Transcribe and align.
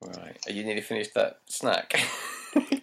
Right. 0.00 0.38
Are 0.46 0.52
you 0.52 0.64
nearly 0.64 0.80
finished 0.80 1.14
that 1.14 1.40
snack? 1.46 2.00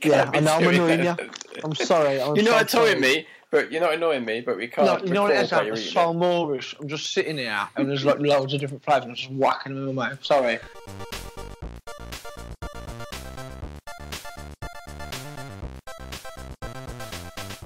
Yeah, 0.04 0.30
I 0.32 0.40
know, 0.42 0.54
I'm 0.54 0.68
annoying 0.68 1.04
you. 1.04 1.16
I'm 1.64 1.74
sorry. 1.74 2.22
I'm 2.22 2.36
You're 2.36 2.46
so 2.46 2.52
not 2.52 2.70
sorry. 2.70 2.92
annoying 2.92 3.02
me, 3.02 3.28
but 3.50 3.72
you're 3.72 3.82
not 3.82 3.96
annoying 3.96 4.24
me, 4.24 4.42
but 4.42 4.56
we 4.56 4.68
can't. 4.68 4.86
No, 4.86 5.04
you 5.08 5.12
know 5.14 5.24
what 5.24 5.32
it 5.32 5.38
is? 5.42 5.52
I'm 5.52 5.76
so. 5.76 6.14
moreish. 6.14 6.80
I'm 6.80 6.88
just 6.88 7.12
sitting 7.12 7.40
here 7.40 7.68
and 7.76 7.90
there's 7.90 8.06
like 8.06 8.20
loads 8.20 8.54
of 8.54 8.60
different 8.60 8.86
flavours. 8.86 9.06
and 9.06 9.12
I'm 9.12 9.16
just 9.16 9.32
whacking 9.32 9.74
them 9.74 9.90
in 9.90 9.96
my 9.96 10.10
mouth. 10.10 10.24
Sorry. 10.24 10.60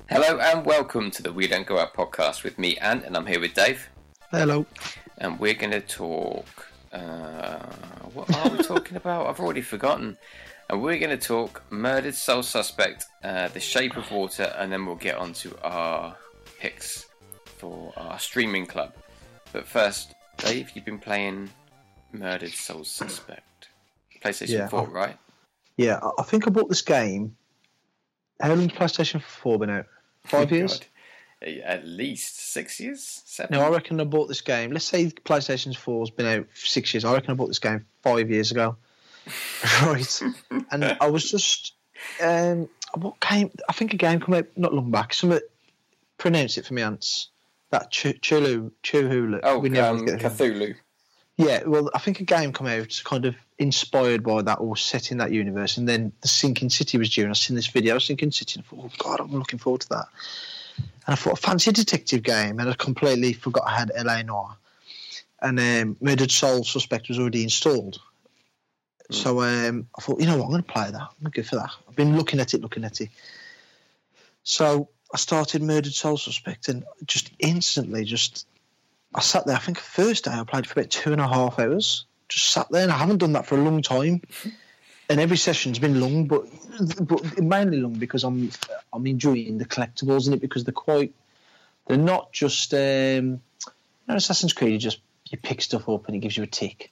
Hello 0.09 0.39
and 0.39 0.65
welcome 0.65 1.11
to 1.11 1.21
the 1.23 1.31
We 1.33 1.47
Don't 1.47 1.67
Go 1.67 1.77
Out 1.79 1.93
podcast 1.93 2.43
with 2.43 2.57
me, 2.57 2.77
Ant, 2.77 3.03
and 3.05 3.15
I'm 3.15 3.25
here 3.25 3.39
with 3.39 3.53
Dave, 3.53 3.89
Hello. 4.31 4.65
and 5.17 5.39
we're 5.39 5.53
going 5.53 5.71
to 5.71 5.81
talk. 5.81 6.68
Uh, 6.91 7.59
what 8.13 8.33
are 8.35 8.49
we 8.49 8.63
talking 8.63 8.97
about? 9.03 9.27
I've 9.27 9.39
already 9.39 9.61
forgotten. 9.61 10.17
And 10.69 10.81
we're 10.83 10.99
going 10.99 11.17
to 11.17 11.27
talk 11.27 11.63
Murdered 11.71 12.13
Soul 12.15 12.43
Suspect, 12.43 13.05
uh, 13.23 13.47
The 13.47 13.59
Shape 13.59 13.97
of 13.97 14.11
Water, 14.11 14.53
and 14.57 14.71
then 14.71 14.85
we'll 14.85 14.95
get 14.95 15.17
on 15.17 15.33
to 15.33 15.57
our 15.63 16.15
picks 16.59 17.07
for 17.57 17.91
our 17.97 18.19
streaming 18.19 18.65
club. 18.67 18.93
But 19.51 19.67
first, 19.67 20.13
Dave, 20.37 20.71
you've 20.75 20.85
been 20.85 20.99
playing 20.99 21.49
Murdered 22.11 22.51
Soul 22.51 22.83
Suspect. 22.83 23.69
PlayStation 24.23 24.49
Yeah, 24.49 24.67
4, 24.67 24.81
I've- 24.83 24.91
right? 24.91 25.17
Yeah, 25.77 25.99
I- 26.03 26.11
I 26.21 26.23
think 26.23 26.45
I 26.45 26.51
bought 26.51 26.69
this 26.69 26.81
game. 26.83 27.35
How 28.39 28.49
long's 28.53 28.71
PlayStation 28.73 29.21
4 29.21 29.57
been 29.59 29.69
out? 29.69 29.85
Five 30.25 30.51
years? 30.51 30.77
God. 30.79 30.85
At 31.41 31.87
least 31.87 32.51
six 32.51 32.79
years? 32.79 33.21
Seven? 33.25 33.57
No, 33.57 33.65
I 33.65 33.69
reckon 33.69 34.01
I 34.01 34.03
bought 34.03 34.27
this 34.27 34.41
game. 34.41 34.71
Let's 34.71 34.85
say 34.85 35.05
PlayStation 35.05 35.73
4's 35.73 36.09
been 36.09 36.25
out 36.25 36.47
for 36.53 36.65
six 36.65 36.93
years. 36.93 37.05
I 37.05 37.13
reckon 37.13 37.31
I 37.31 37.35
bought 37.35 37.47
this 37.47 37.59
game 37.59 37.85
five 38.03 38.29
years 38.29 38.51
ago. 38.51 38.75
right. 39.83 40.21
And 40.71 40.97
I 40.99 41.07
was 41.07 41.29
just. 41.29 41.73
Um, 42.21 42.69
what 42.95 43.19
game? 43.21 43.51
I 43.67 43.73
think 43.73 43.93
a 43.93 43.97
game 43.97 44.19
come 44.19 44.35
out 44.35 44.47
not 44.55 44.73
long 44.73 44.91
back. 44.91 45.13
Some 45.13 45.37
pronounce 46.17 46.57
it 46.57 46.65
for 46.65 46.73
me, 46.73 46.81
ants. 46.81 47.29
That 47.71 47.91
Ch- 47.91 48.19
Chulu, 48.21 48.71
Chuhulu. 48.83 49.39
Oh, 49.43 49.59
we 49.59 49.69
never 49.69 49.97
um. 49.97 50.05
Cthulhu. 50.05 50.75
Yeah, 51.37 51.63
well, 51.65 51.89
I 51.93 51.99
think 51.99 52.19
a 52.19 52.25
game 52.25 52.51
come 52.51 52.67
out 52.67 53.01
kind 53.05 53.25
of 53.25 53.33
inspired 53.57 54.23
by 54.23 54.41
that 54.41 54.55
or 54.55 54.75
set 54.75 55.11
in 55.11 55.19
that 55.19 55.31
universe, 55.31 55.77
and 55.77 55.87
then 55.87 56.11
the 56.19 56.27
Sinking 56.27 56.69
City 56.69 56.97
was 56.97 57.09
due, 57.09 57.23
and 57.23 57.29
I 57.29 57.33
seen 57.33 57.55
this 57.55 57.67
video, 57.67 57.97
Sinking 57.97 58.31
City, 58.31 58.59
and 58.59 58.65
I 58.65 58.75
thought, 58.75 58.91
oh 58.91 58.91
god, 58.97 59.19
I'm 59.21 59.31
looking 59.31 59.57
forward 59.57 59.81
to 59.81 59.89
that. 59.89 60.05
And 61.05 61.13
I 61.13 61.15
thought, 61.15 61.39
fancy 61.39 61.69
a 61.69 61.73
detective 61.73 62.23
game, 62.23 62.59
and 62.59 62.69
I 62.69 62.73
completely 62.73 63.33
forgot 63.33 63.63
I 63.65 63.77
had 63.77 63.91
LA 63.97 64.21
Noire, 64.21 64.57
and 65.41 65.59
um, 65.59 65.97
Murdered 66.01 66.31
Soul 66.31 66.63
Suspect 66.63 67.09
was 67.09 67.19
already 67.19 67.43
installed. 67.43 67.99
So 69.11 69.41
um, 69.41 69.87
I 69.97 70.01
thought, 70.01 70.19
you 70.19 70.27
know 70.27 70.37
what, 70.37 70.45
I'm 70.45 70.51
going 70.51 70.63
to 70.63 70.71
play 70.71 70.91
that. 70.91 71.01
I'm 71.01 71.15
going 71.21 71.31
to 71.31 71.41
go 71.41 71.43
for 71.43 71.55
that. 71.55 71.71
I've 71.87 71.95
been 71.95 72.15
looking 72.15 72.39
at 72.39 72.53
it, 72.53 72.61
looking 72.61 72.83
at 72.83 73.01
it. 73.01 73.09
So 74.43 74.89
I 75.13 75.17
started 75.17 75.63
Murdered 75.63 75.93
Soul 75.93 76.17
Suspect, 76.17 76.67
and 76.69 76.83
just 77.05 77.31
instantly, 77.39 78.03
just 78.03 78.47
I 79.15 79.21
sat 79.21 79.45
there. 79.45 79.55
I 79.55 79.59
think 79.59 79.77
the 79.77 79.83
first 79.83 80.25
day 80.25 80.31
I 80.31 80.43
played 80.43 80.67
for 80.67 80.79
about 80.79 80.91
two 80.91 81.11
and 81.11 81.21
a 81.21 81.27
half 81.27 81.57
hours. 81.57 82.05
Just 82.27 82.51
sat 82.51 82.69
there, 82.69 82.83
and 82.83 82.91
I 82.91 82.97
haven't 82.97 83.17
done 83.17 83.33
that 83.33 83.47
for 83.47 83.57
a 83.57 83.63
long 83.63 83.81
time. 83.81 84.21
And 85.09 85.19
every 85.19 85.37
session's 85.37 85.79
been 85.79 85.99
long, 85.99 86.27
but 86.27 86.45
but 87.01 87.41
mainly 87.41 87.79
long 87.79 87.93
because 87.93 88.23
I'm 88.23 88.51
I'm 88.93 89.07
enjoying 89.07 89.57
the 89.57 89.65
collectibles 89.65 90.27
in 90.27 90.33
it 90.33 90.41
because 90.41 90.63
they're 90.63 90.71
quite 90.71 91.13
they're 91.87 91.97
not 91.97 92.31
just 92.31 92.73
um, 92.73 92.79
you 92.79 93.39
know 94.07 94.15
Assassin's 94.15 94.53
Creed. 94.53 94.73
You 94.73 94.77
just 94.77 94.99
you 95.29 95.37
pick 95.37 95.61
stuff 95.61 95.89
up 95.89 96.07
and 96.07 96.15
it 96.15 96.19
gives 96.19 96.37
you 96.37 96.43
a 96.43 96.47
tick. 96.47 96.91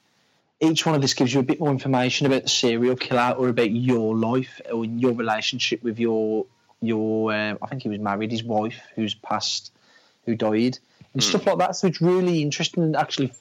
Each 0.59 0.83
one 0.85 0.95
of 0.95 1.01
this 1.01 1.13
gives 1.13 1.31
you 1.31 1.39
a 1.39 1.43
bit 1.43 1.59
more 1.59 1.69
information 1.69 2.25
about 2.25 2.43
the 2.43 2.49
serial 2.49 2.95
killer 2.95 3.35
or 3.37 3.49
about 3.49 3.69
your 3.69 4.15
life 4.17 4.59
or 4.73 4.83
your 4.83 5.13
relationship 5.13 5.83
with 5.83 5.99
your 5.99 6.47
your. 6.81 7.31
Um, 7.31 7.59
I 7.61 7.67
think 7.67 7.83
he 7.83 7.89
was 7.89 7.99
married. 7.99 8.31
His 8.31 8.43
wife, 8.43 8.81
who's 8.95 9.13
passed, 9.13 9.71
who 10.25 10.35
died, 10.35 10.79
and 11.13 11.23
stuff 11.23 11.45
like 11.45 11.59
that. 11.59 11.75
So 11.75 11.87
it's 11.87 12.01
really 12.01 12.41
interesting 12.41 12.83
and 12.83 12.95
actually 12.95 13.31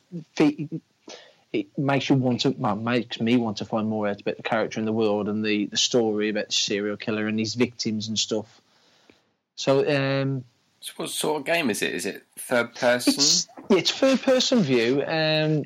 it 1.60 1.78
makes 1.78 2.08
you 2.08 2.16
want 2.16 2.42
to 2.42 2.50
well, 2.50 2.76
makes 2.76 3.20
me 3.20 3.36
want 3.36 3.56
to 3.58 3.64
find 3.64 3.88
more 3.88 4.08
out 4.08 4.20
about 4.20 4.36
the 4.36 4.42
character 4.42 4.78
in 4.80 4.86
the 4.86 4.92
world 4.92 5.28
and 5.28 5.44
the, 5.44 5.66
the 5.66 5.76
story 5.76 6.28
about 6.28 6.48
the 6.48 6.52
serial 6.52 6.96
killer 6.96 7.26
and 7.26 7.38
his 7.38 7.54
victims 7.54 8.08
and 8.08 8.18
stuff. 8.18 8.60
So 9.54 9.80
um, 9.80 10.44
So 10.80 10.92
what 10.96 11.10
sort 11.10 11.40
of 11.40 11.46
game 11.46 11.70
is 11.70 11.82
it? 11.82 11.94
Is 11.94 12.06
it 12.06 12.22
third 12.38 12.74
person? 12.74 13.14
it's 13.14 13.48
it's 13.70 13.90
third 13.90 14.22
person 14.22 14.60
view. 14.60 15.02
Um, 15.06 15.64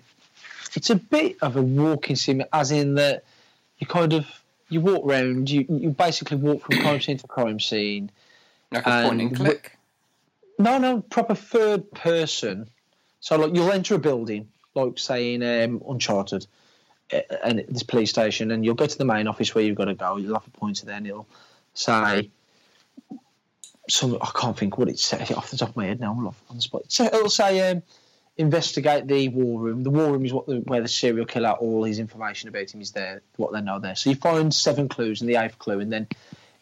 it's 0.74 0.90
a 0.90 0.96
bit 0.96 1.36
of 1.42 1.56
a 1.56 1.62
walking 1.62 2.16
sim, 2.16 2.42
as 2.52 2.70
in 2.70 2.94
that 2.94 3.24
you 3.78 3.86
kind 3.86 4.12
of 4.12 4.26
you 4.68 4.80
walk 4.80 5.04
around. 5.04 5.50
You 5.50 5.66
you 5.68 5.90
basically 5.90 6.36
walk 6.36 6.62
from 6.62 6.78
crime 6.78 7.00
scene 7.00 7.18
to 7.18 7.26
crime 7.26 7.60
scene. 7.60 8.10
like 8.70 8.86
a 8.86 8.90
point 8.90 9.20
and 9.20 9.20
and 9.20 9.36
click? 9.36 9.76
No, 10.58 10.78
no, 10.78 11.00
proper 11.00 11.34
third 11.34 11.90
person. 11.92 12.68
So 13.20 13.36
like 13.36 13.54
you'll 13.54 13.72
enter 13.72 13.94
a 13.94 13.98
building, 13.98 14.48
like 14.74 14.98
saying 14.98 15.42
um, 15.42 15.82
Uncharted, 15.88 16.46
uh, 17.12 17.20
and 17.44 17.64
this 17.68 17.82
police 17.82 18.10
station, 18.10 18.50
and 18.50 18.64
you'll 18.64 18.74
go 18.74 18.86
to 18.86 18.98
the 18.98 19.04
main 19.04 19.26
office 19.26 19.54
where 19.54 19.64
you've 19.64 19.76
got 19.76 19.86
to 19.86 19.94
go. 19.94 20.16
You'll 20.16 20.34
have 20.34 20.46
a 20.46 20.58
pointer 20.58 20.86
there, 20.86 20.96
and 20.96 21.06
it'll 21.06 21.28
say 21.74 22.30
some. 23.88 24.18
I 24.20 24.30
can't 24.34 24.56
think 24.56 24.78
what 24.78 24.88
it 24.88 24.98
says 24.98 25.30
off 25.32 25.50
the 25.50 25.56
top 25.56 25.70
of 25.70 25.76
my 25.76 25.86
head 25.86 26.00
now. 26.00 26.12
I'm 26.12 26.26
off 26.26 26.42
on 26.50 26.56
the 26.56 26.62
spot. 26.62 26.82
So 26.88 27.04
it'll 27.04 27.30
say 27.30 27.70
um, 27.70 27.82
investigate 28.36 29.06
the 29.06 29.28
war 29.28 29.60
room. 29.60 29.82
The 29.82 29.90
war 29.90 30.12
room 30.12 30.24
is 30.24 30.32
what 30.32 30.46
the, 30.46 30.56
where 30.58 30.80
the 30.80 30.88
serial 30.88 31.26
killer, 31.26 31.50
all 31.50 31.84
his 31.84 31.98
information 31.98 32.48
about 32.48 32.70
him 32.70 32.80
is 32.80 32.92
there, 32.92 33.22
what 33.36 33.52
they 33.52 33.60
know 33.60 33.78
there. 33.78 33.96
So 33.96 34.10
you 34.10 34.16
find 34.16 34.54
seven 34.54 34.88
clues, 34.88 35.20
and 35.20 35.28
the 35.28 35.36
eighth 35.36 35.58
clue, 35.58 35.80
and 35.80 35.92
then 35.92 36.06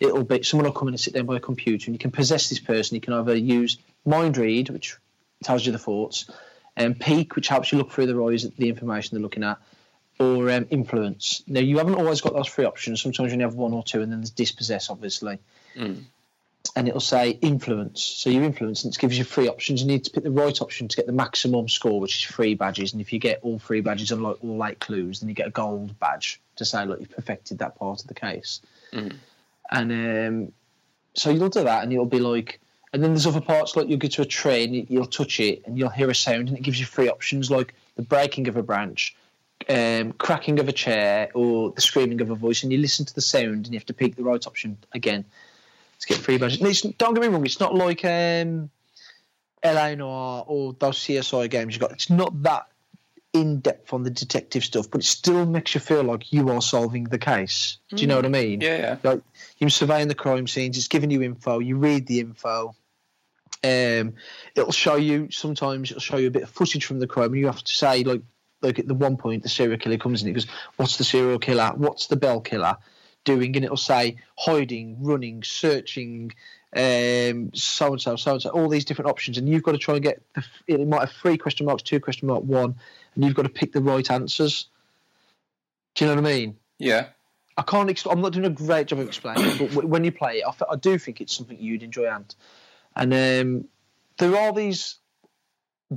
it'll 0.00 0.24
be 0.24 0.42
someone 0.42 0.64
will 0.64 0.72
come 0.72 0.88
in 0.88 0.94
and 0.94 1.00
sit 1.00 1.14
down 1.14 1.26
by 1.26 1.36
a 1.36 1.40
computer, 1.40 1.86
and 1.86 1.94
you 1.94 1.98
can 1.98 2.10
possess 2.10 2.48
this 2.48 2.60
person. 2.60 2.94
You 2.94 3.00
can 3.00 3.12
either 3.12 3.36
use 3.36 3.78
mind 4.04 4.36
read, 4.36 4.70
which 4.70 4.96
tells 5.42 5.64
you 5.64 5.72
the 5.72 5.78
thoughts, 5.78 6.30
and 6.78 6.98
peek, 6.98 7.36
which 7.36 7.48
helps 7.48 7.72
you 7.72 7.78
look 7.78 7.90
through 7.90 8.06
their 8.06 8.22
eyes 8.22 8.44
at 8.44 8.56
the 8.56 8.68
information 8.68 9.16
they're 9.16 9.22
looking 9.22 9.44
at, 9.44 9.58
or 10.18 10.50
um, 10.50 10.66
influence. 10.70 11.42
Now 11.46 11.60
you 11.60 11.78
haven't 11.78 11.96
always 11.96 12.20
got 12.20 12.34
those 12.34 12.48
three 12.48 12.64
options. 12.64 13.02
Sometimes 13.02 13.28
you 13.28 13.34
only 13.34 13.44
have 13.44 13.54
one 13.54 13.72
or 13.72 13.82
two, 13.82 14.00
and 14.00 14.10
then 14.10 14.20
there's 14.20 14.30
dispossess, 14.30 14.88
obviously. 14.88 15.38
Mm. 15.76 16.04
And 16.76 16.86
it'll 16.86 17.00
say 17.00 17.30
influence. 17.30 18.02
So 18.02 18.30
you 18.30 18.42
influence, 18.42 18.84
and 18.84 18.94
it 18.94 18.98
gives 18.98 19.16
you 19.16 19.24
three 19.24 19.48
options. 19.48 19.80
You 19.80 19.86
need 19.86 20.04
to 20.04 20.10
pick 20.10 20.22
the 20.22 20.30
right 20.30 20.60
option 20.60 20.86
to 20.88 20.96
get 20.96 21.06
the 21.06 21.12
maximum 21.12 21.68
score, 21.68 21.98
which 21.98 22.18
is 22.18 22.30
three 22.30 22.54
badges. 22.54 22.92
And 22.92 23.00
if 23.00 23.12
you 23.12 23.18
get 23.18 23.40
all 23.42 23.58
three 23.58 23.80
badges 23.80 24.12
and 24.12 24.22
like 24.22 24.36
all 24.42 24.64
eight 24.64 24.78
clues, 24.78 25.20
then 25.20 25.28
you 25.28 25.34
get 25.34 25.46
a 25.46 25.50
gold 25.50 25.98
badge 25.98 26.40
to 26.56 26.64
say, 26.64 26.84
look, 26.84 27.00
you've 27.00 27.10
perfected 27.10 27.58
that 27.58 27.76
part 27.76 28.00
of 28.02 28.06
the 28.06 28.14
case. 28.14 28.60
Mhm. 28.92 29.14
And 29.70 29.92
um, 29.92 30.52
so 31.14 31.30
you'll 31.30 31.48
do 31.48 31.64
that, 31.64 31.82
and 31.82 31.92
it'll 31.92 32.06
be 32.06 32.20
like, 32.20 32.60
and 32.92 33.02
then 33.02 33.12
there's 33.12 33.26
other 33.26 33.40
parts 33.40 33.76
like 33.76 33.88
you'll 33.88 33.98
go 33.98 34.08
to 34.08 34.22
a 34.22 34.26
train, 34.26 34.74
you- 34.74 34.86
you'll 34.88 35.06
touch 35.06 35.40
it, 35.40 35.62
and 35.66 35.78
you'll 35.78 35.88
hear 35.90 36.10
a 36.10 36.14
sound, 36.14 36.48
and 36.48 36.56
it 36.56 36.62
gives 36.62 36.80
you 36.80 36.86
three 36.86 37.08
options 37.08 37.50
like 37.50 37.74
the 37.96 38.02
breaking 38.02 38.48
of 38.48 38.56
a 38.56 38.62
branch, 38.62 39.14
um, 39.68 40.12
cracking 40.12 40.58
of 40.60 40.68
a 40.68 40.72
chair, 40.72 41.30
or 41.34 41.70
the 41.72 41.80
screaming 41.80 42.20
of 42.20 42.30
a 42.30 42.34
voice, 42.34 42.62
and 42.62 42.72
you 42.72 42.78
listen 42.78 43.04
to 43.04 43.14
the 43.14 43.20
sound, 43.20 43.66
and 43.66 43.68
you 43.68 43.78
have 43.78 43.86
to 43.86 43.94
pick 43.94 44.16
the 44.16 44.22
right 44.22 44.46
option 44.46 44.78
again 44.92 45.24
to 46.00 46.06
get 46.06 46.18
three 46.18 46.38
badges. 46.38 46.58
Don't 46.96 47.14
get 47.14 47.20
me 47.22 47.28
wrong, 47.28 47.44
it's 47.44 47.60
not 47.60 47.74
like 47.74 48.04
um, 48.04 48.70
LA 49.64 49.94
Noire 49.96 50.44
or 50.46 50.72
those 50.74 50.98
CSI 50.98 51.48
games 51.50 51.74
you 51.74 51.80
got. 51.80 51.90
It's 51.92 52.08
not 52.08 52.42
that 52.44 52.67
in 53.32 53.60
depth 53.60 53.92
on 53.92 54.02
the 54.02 54.10
detective 54.10 54.64
stuff, 54.64 54.90
but 54.90 55.02
it 55.02 55.04
still 55.04 55.44
makes 55.44 55.74
you 55.74 55.80
feel 55.80 56.02
like 56.02 56.32
you 56.32 56.48
are 56.50 56.62
solving 56.62 57.04
the 57.04 57.18
case. 57.18 57.78
Do 57.90 58.00
you 58.00 58.06
know 58.06 58.16
what 58.16 58.24
I 58.24 58.28
mean? 58.28 58.60
Yeah, 58.60 58.76
yeah. 58.76 58.96
like 59.02 59.20
you're 59.58 59.70
surveying 59.70 60.08
the 60.08 60.14
crime 60.14 60.46
scenes. 60.46 60.78
It's 60.78 60.88
giving 60.88 61.10
you 61.10 61.22
info. 61.22 61.58
You 61.58 61.76
read 61.76 62.06
the 62.06 62.20
info. 62.20 62.74
Um, 63.62 64.14
it'll 64.54 64.72
show 64.72 64.96
you 64.96 65.30
sometimes. 65.30 65.90
It'll 65.90 66.00
show 66.00 66.16
you 66.16 66.28
a 66.28 66.32
bit 66.32 66.44
of 66.44 66.50
footage 66.50 66.84
from 66.84 67.00
the 67.00 67.06
crime, 67.06 67.32
and 67.32 67.38
you 67.38 67.46
have 67.46 67.62
to 67.62 67.72
say 67.72 68.02
like, 68.04 68.22
like 68.62 68.78
at 68.78 68.88
the 68.88 68.94
one 68.94 69.16
point 69.16 69.42
the 69.42 69.48
serial 69.48 69.78
killer 69.78 69.98
comes 69.98 70.22
in. 70.22 70.28
It 70.28 70.32
goes, 70.32 70.46
"What's 70.76 70.96
the 70.96 71.04
serial 71.04 71.38
killer? 71.38 71.72
What's 71.76 72.06
the 72.06 72.16
bell 72.16 72.40
killer 72.40 72.76
doing?" 73.24 73.56
And 73.56 73.64
it'll 73.64 73.76
say 73.76 74.16
hiding, 74.36 75.02
running, 75.02 75.42
searching, 75.42 76.32
um, 76.74 77.50
so 77.54 77.92
and 77.92 78.00
so, 78.00 78.16
so 78.16 78.32
and 78.32 78.42
so, 78.42 78.50
all 78.50 78.68
these 78.68 78.84
different 78.84 79.10
options, 79.10 79.38
and 79.38 79.48
you've 79.48 79.62
got 79.62 79.72
to 79.72 79.78
try 79.78 79.94
and 79.94 80.02
get. 80.02 80.22
The, 80.34 80.44
it 80.66 80.86
might 80.86 81.00
have 81.00 81.12
three 81.12 81.38
question 81.38 81.66
marks, 81.66 81.82
two 81.82 81.98
question 81.98 82.28
mark, 82.28 82.44
one, 82.44 82.76
and 83.18 83.24
you've 83.24 83.34
got 83.34 83.42
to 83.42 83.48
pick 83.48 83.72
the 83.72 83.82
right 83.82 84.08
answers. 84.12 84.68
Do 85.96 86.04
you 86.04 86.10
know 86.14 86.22
what 86.22 86.30
I 86.30 86.32
mean? 86.34 86.56
Yeah. 86.78 87.06
I 87.56 87.62
can't. 87.62 87.90
Ex- 87.90 88.06
I'm 88.06 88.20
not 88.20 88.32
doing 88.32 88.46
a 88.46 88.50
great 88.50 88.86
job 88.86 89.00
of 89.00 89.08
explaining, 89.08 89.44
it, 89.44 89.58
but 89.58 89.70
w- 89.70 89.88
when 89.88 90.04
you 90.04 90.12
play 90.12 90.38
it, 90.38 90.44
I, 90.46 90.50
f- 90.50 90.62
I 90.70 90.76
do 90.76 90.96
think 90.98 91.20
it's 91.20 91.36
something 91.36 91.58
you'd 91.58 91.82
enjoy, 91.82 92.06
And 92.08 92.34
And 92.94 93.12
um, 93.12 93.68
there 94.18 94.36
are 94.36 94.52
these 94.52 94.94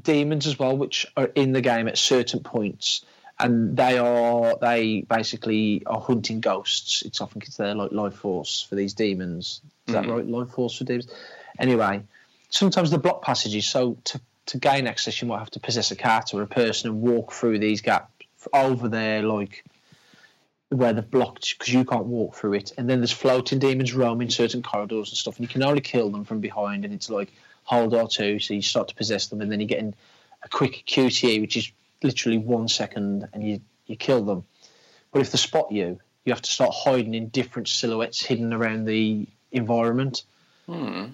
demons 0.02 0.48
as 0.48 0.58
well, 0.58 0.76
which 0.76 1.06
are 1.16 1.26
in 1.36 1.52
the 1.52 1.62
game 1.62 1.88
at 1.88 2.00
certain 2.00 2.40
points, 2.40 3.06
and 3.38 3.78
they 3.78 4.00
are 4.00 4.56
they 4.60 5.02
basically 5.02 5.84
are 5.86 6.02
hunting 6.02 6.42
ghosts. 6.42 7.04
It's 7.04 7.22
I 7.22 7.28
think 7.28 7.46
it's 7.46 7.58
their 7.58 7.76
like 7.76 7.92
life 7.92 8.16
force 8.16 8.66
for 8.68 8.74
these 8.74 8.96
demons. 8.96 9.62
Is 9.86 9.94
that 9.94 10.06
Mhm. 10.06 10.16
right? 10.16 10.28
Life 10.28 10.50
force 10.50 10.80
for 10.80 10.86
demons. 10.86 11.14
Anyway, 11.60 12.02
sometimes 12.50 12.90
the 12.90 12.98
block 12.98 13.22
passages. 13.22 13.68
So 13.68 13.98
to 14.06 14.20
to 14.52 14.58
gain 14.58 14.86
access, 14.86 15.22
you 15.22 15.28
might 15.28 15.40
have 15.40 15.52
to 15.52 15.60
possess 15.60 15.92
a 15.92 15.96
cat 15.96 16.34
or 16.34 16.42
a 16.42 16.48
person 16.48 16.90
and 16.90 17.02
walk 17.02 17.32
through 17.32 17.60
these 17.60 17.82
gaps 17.82 18.26
over 18.54 18.90
there, 18.90 19.24
like 19.24 19.64
where 20.70 20.92
they've 20.94 21.10
blocked 21.10 21.58
because 21.58 21.74
you 21.74 21.86
can't 21.86 22.06
walk 22.06 22.36
through 22.36 22.54
it, 22.54 22.74
and 22.78 22.90
then 22.90 23.00
there's 23.00 23.12
floating 23.12 23.60
demons 23.60 23.94
roaming 23.94 24.30
certain 24.30 24.62
corridors 24.62 25.10
and 25.10 25.18
stuff, 25.18 25.38
and 25.38 25.44
you 25.44 25.48
can 25.48 25.64
only 25.64 25.82
kill 25.82 26.10
them 26.10 26.26
from 26.26 26.42
behind, 26.42 26.84
and 26.84 26.94
it's 26.94 27.10
like 27.10 27.32
hold 27.64 27.94
R2, 27.94 28.42
so 28.42 28.54
you 28.54 28.62
start 28.62 28.90
to 28.90 28.96
possess 28.96 29.28
them, 29.28 29.42
and 29.42 29.52
then 29.52 29.60
you're 29.60 29.68
getting 29.68 29.94
a 30.44 30.50
quick 30.50 30.84
QTE, 30.86 31.40
which 31.40 31.56
is 31.56 31.72
literally 32.04 32.38
one 32.38 32.68
second, 32.68 33.30
and 33.34 33.44
you 33.44 33.62
you 33.88 33.96
kill 33.96 34.24
them. 34.24 34.44
But 35.12 35.22
if 35.22 35.32
they 35.32 35.38
spot 35.38 35.72
you, 35.72 36.00
you 36.26 36.34
have 36.34 36.42
to 36.42 36.52
start 36.52 36.74
hiding 36.74 37.14
in 37.14 37.30
different 37.30 37.68
silhouettes 37.68 38.22
hidden 38.22 38.54
around 38.54 38.86
the 38.86 39.28
environment. 39.52 40.24
Hmm. 40.66 41.06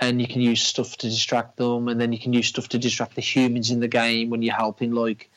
And 0.00 0.20
you 0.20 0.26
can 0.26 0.40
use 0.40 0.60
stuff 0.62 0.96
to 0.98 1.08
distract 1.08 1.56
them, 1.56 1.88
and 1.88 2.00
then 2.00 2.12
you 2.12 2.18
can 2.18 2.32
use 2.32 2.48
stuff 2.48 2.68
to 2.70 2.78
distract 2.78 3.14
the 3.14 3.20
humans 3.20 3.70
in 3.70 3.78
the 3.80 3.88
game 3.88 4.28
when 4.30 4.42
you're 4.42 4.54
helping, 4.54 4.92
like 4.92 5.30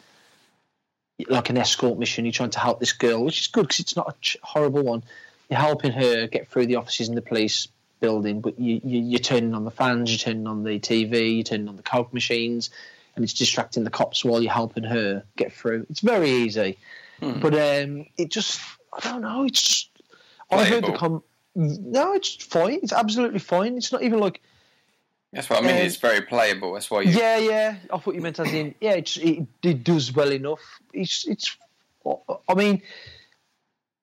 like 1.29 1.49
an 1.49 1.57
escort 1.57 1.97
mission. 1.97 2.25
You're 2.25 2.31
trying 2.31 2.49
to 2.51 2.59
help 2.59 2.79
this 2.79 2.93
girl, 2.93 3.23
which 3.23 3.41
is 3.41 3.47
good 3.47 3.63
because 3.63 3.79
it's 3.79 3.95
not 3.95 4.09
a 4.09 4.15
ch- 4.21 4.37
horrible 4.41 4.83
one. 4.83 5.03
You're 5.49 5.59
helping 5.59 5.91
her 5.91 6.27
get 6.27 6.47
through 6.49 6.65
the 6.67 6.75
offices 6.75 7.07
in 7.09 7.15
the 7.15 7.21
police 7.21 7.67
building, 7.99 8.41
but 8.41 8.59
you, 8.59 8.79
you, 8.83 8.99
you're 9.01 9.19
turning 9.19 9.53
on 9.55 9.63
the 9.63 9.71
fans, 9.71 10.11
you're 10.11 10.19
turning 10.19 10.47
on 10.47 10.63
the 10.63 10.79
TV, 10.79 11.35
you're 11.35 11.43
turning 11.43 11.67
on 11.67 11.75
the 11.77 11.83
coke 11.83 12.13
machines, 12.13 12.69
and 13.15 13.23
it's 13.23 13.33
distracting 13.33 13.83
the 13.83 13.89
cops 13.89 14.23
while 14.23 14.41
you're 14.41 14.51
helping 14.53 14.83
her 14.83 15.23
get 15.35 15.53
through. 15.53 15.85
It's 15.89 16.01
very 16.01 16.29
easy, 16.29 16.77
Hmm. 17.19 17.39
but 17.39 17.53
um, 17.55 18.05
it 18.17 18.29
just 18.29 18.59
I 18.93 19.09
don't 19.09 19.21
know. 19.21 19.43
It's 19.45 19.61
just 19.61 19.89
I 20.51 20.63
heard 20.65 20.85
the 20.85 20.91
com. 20.93 21.23
No, 21.57 22.13
it's 22.13 22.35
fine. 22.35 22.79
It's 22.83 22.93
absolutely 22.93 23.39
fine. 23.39 23.77
It's 23.77 23.91
not 23.91 24.03
even 24.03 24.19
like 24.19 24.41
That's 25.33 25.49
what 25.49 25.63
I 25.63 25.65
mean. 25.65 25.75
Um, 25.75 25.81
it's 25.81 25.95
very 25.95 26.21
playable. 26.21 26.73
That's 26.73 26.91
why 26.91 27.01
you. 27.01 27.17
yeah, 27.17 27.37
yeah. 27.37 27.75
I 27.91 27.97
thought 27.97 28.13
you 28.13 28.21
meant 28.21 28.39
as 28.39 28.53
in 28.53 28.75
yeah. 28.79 28.91
It's, 28.91 29.17
it, 29.17 29.47
it 29.63 29.83
does 29.83 30.13
well 30.13 30.31
enough. 30.31 30.61
It's 30.93 31.27
it's. 31.27 31.57
I 32.47 32.53
mean, 32.53 32.83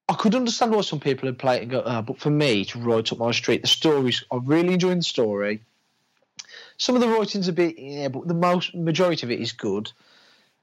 I 0.09 0.15
could 0.15 0.35
understand 0.35 0.73
why 0.73 0.81
some 0.81 0.99
people 0.99 1.29
would 1.29 1.39
play 1.39 1.59
it 1.59 1.63
and 1.63 1.71
go, 1.71 1.79
uh, 1.79 2.03
but 2.03 2.19
for 2.19 2.31
me, 2.31 2.63
it's 2.63 2.75
right 2.75 3.13
up 3.13 3.19
my 3.19 3.31
street. 3.31 3.63
The 3.63 3.69
stories, 3.69 4.25
I 4.33 4.41
really 4.43 4.75
enjoying 4.75 4.99
the 4.99 5.05
story. 5.05 5.63
Some 6.77 6.97
of 6.97 7.01
the 7.01 7.09
writing's 7.09 7.47
a 7.47 7.53
bit, 7.53 7.79
yeah, 7.79 8.09
but 8.09 8.27
the 8.27 8.35
most 8.35 8.75
majority 8.75 9.25
of 9.25 9.31
it 9.31 9.41
is 9.41 9.53
good. 9.53 9.93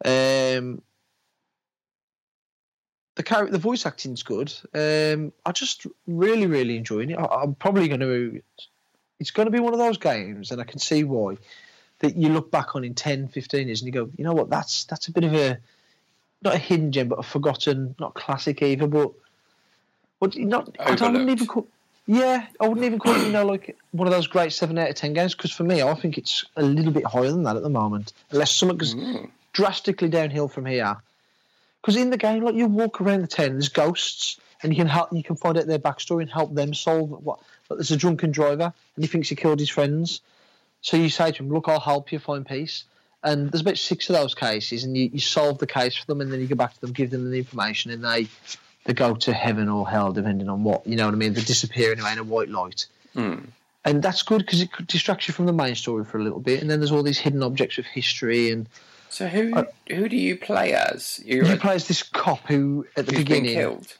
Um, 0.03 0.81
the 3.15 3.23
character, 3.23 3.51
the 3.51 3.57
voice 3.59 3.85
acting's 3.85 4.23
good. 4.23 4.53
Um, 4.73 5.33
I 5.45 5.51
just 5.51 5.85
really, 6.07 6.47
really 6.47 6.77
enjoying 6.77 7.11
it. 7.11 7.19
I, 7.19 7.25
I'm 7.25 7.55
probably 7.55 7.87
going 7.87 7.99
to. 8.01 8.41
It's 9.19 9.31
going 9.31 9.45
to 9.45 9.51
be 9.51 9.59
one 9.59 9.73
of 9.73 9.79
those 9.79 9.97
games, 9.97 10.51
and 10.51 10.59
I 10.59 10.63
can 10.63 10.79
see 10.79 11.03
why. 11.03 11.37
That 11.99 12.15
you 12.15 12.29
look 12.29 12.49
back 12.49 12.75
on 12.75 12.83
in 12.83 12.95
10, 12.95 13.27
15 13.27 13.67
years, 13.67 13.81
and 13.81 13.85
you 13.87 13.91
go, 13.91 14.09
you 14.17 14.23
know 14.23 14.33
what? 14.33 14.49
That's 14.49 14.85
that's 14.85 15.07
a 15.07 15.11
bit 15.11 15.23
of 15.23 15.35
a 15.35 15.59
not 16.41 16.55
a 16.55 16.57
hidden 16.57 16.91
gem, 16.91 17.07
but 17.07 17.19
a 17.19 17.23
forgotten, 17.23 17.93
not 17.99 18.15
classic 18.15 18.63
either, 18.63 18.87
but 18.87 19.11
but 20.19 20.35
not. 20.35 20.75
I 20.79 20.95
don't 20.95 21.13
wouldn't 21.13 21.29
even 21.29 21.47
call. 21.47 21.67
Yeah, 22.07 22.47
I 22.59 22.67
wouldn't 22.67 22.85
even 22.85 22.97
call 22.97 23.13
it, 23.13 23.25
you 23.27 23.31
know, 23.31 23.45
like 23.45 23.77
one 23.91 24.07
of 24.07 24.11
those 24.13 24.25
great 24.25 24.51
seven 24.51 24.77
out 24.79 24.89
of 24.89 24.95
ten 24.95 25.13
games. 25.13 25.35
Because 25.35 25.51
for 25.51 25.63
me, 25.63 25.83
I 25.83 25.93
think 25.93 26.17
it's 26.17 26.43
a 26.55 26.63
little 26.63 26.91
bit 26.91 27.05
higher 27.05 27.29
than 27.29 27.43
that 27.43 27.55
at 27.55 27.61
the 27.61 27.69
moment, 27.69 28.13
unless 28.31 28.51
something 28.51 28.77
goes 28.77 28.93
Hmm. 28.93 29.25
drastically 29.53 30.09
downhill 30.09 30.47
from 30.47 30.65
here. 30.65 30.97
Because 31.81 31.95
in 31.95 32.11
the 32.11 32.17
game, 32.17 32.43
like 32.43 32.55
you 32.55 32.67
walk 32.67 33.01
around 33.01 33.21
the 33.21 33.27
town, 33.27 33.53
there's 33.53 33.69
ghosts, 33.69 34.39
and 34.61 34.71
you 34.71 34.77
can 34.77 34.87
help. 34.87 35.11
You 35.11 35.23
can 35.23 35.35
find 35.35 35.57
out 35.57 35.65
their 35.67 35.79
backstory 35.79 36.21
and 36.21 36.29
help 36.29 36.53
them 36.53 36.73
solve 36.73 37.09
what. 37.09 37.39
Like 37.69 37.77
there's 37.77 37.91
a 37.91 37.97
drunken 37.97 38.31
driver, 38.31 38.73
and 38.95 39.03
he 39.03 39.07
thinks 39.07 39.29
he 39.29 39.35
killed 39.35 39.59
his 39.59 39.69
friends. 39.69 40.21
So 40.81 40.97
you 40.97 41.09
say 41.09 41.31
to 41.31 41.43
him, 41.43 41.49
"Look, 41.51 41.67
I'll 41.67 41.79
help 41.79 42.11
you 42.11 42.19
find 42.19 42.45
peace." 42.45 42.83
And 43.23 43.51
there's 43.51 43.61
about 43.61 43.77
six 43.77 44.09
of 44.09 44.15
those 44.15 44.33
cases, 44.33 44.83
and 44.83 44.97
you, 44.97 45.09
you 45.13 45.19
solve 45.19 45.59
the 45.59 45.67
case 45.67 45.95
for 45.95 46.05
them, 46.07 46.21
and 46.21 46.31
then 46.31 46.39
you 46.39 46.47
go 46.47 46.55
back 46.55 46.73
to 46.73 46.81
them, 46.81 46.91
give 46.91 47.11
them 47.11 47.29
the 47.29 47.37
information, 47.37 47.91
and 47.91 48.03
they 48.03 48.27
they 48.85 48.93
go 48.93 49.15
to 49.15 49.33
heaven 49.33 49.69
or 49.69 49.87
hell, 49.87 50.11
depending 50.11 50.49
on 50.49 50.63
what 50.63 50.85
you 50.85 50.95
know 50.95 51.05
what 51.05 51.13
I 51.13 51.17
mean. 51.17 51.33
They 51.33 51.41
disappear 51.41 51.91
anyway 51.91 52.13
in 52.13 52.19
a 52.19 52.23
white 52.23 52.49
light 52.49 52.87
Hmm. 53.13 53.39
and 53.83 54.01
that's 54.01 54.23
good 54.23 54.39
because 54.45 54.61
it 54.61 54.69
distracts 54.87 55.27
you 55.27 55.33
from 55.33 55.45
the 55.45 55.53
main 55.53 55.75
story 55.75 56.05
for 56.05 56.17
a 56.17 56.23
little 56.23 56.39
bit. 56.39 56.61
And 56.61 56.69
then 56.71 56.79
there's 56.79 56.93
all 56.93 57.03
these 57.03 57.17
hidden 57.19 57.43
objects 57.43 57.77
of 57.77 57.85
history, 57.85 58.49
and 58.51 58.67
So 59.11 59.27
who 59.27 59.53
Uh, 59.53 59.65
who 59.89 60.07
do 60.07 60.15
you 60.15 60.37
play 60.37 60.73
as? 60.73 61.19
You're 61.25 61.45
you 61.45 61.53
a, 61.53 61.57
play 61.57 61.75
as 61.75 61.87
this 61.87 62.01
cop 62.01 62.47
who, 62.47 62.87
at 62.95 63.05
the 63.05 63.11
beginning, 63.11 63.55
killed. 63.55 63.97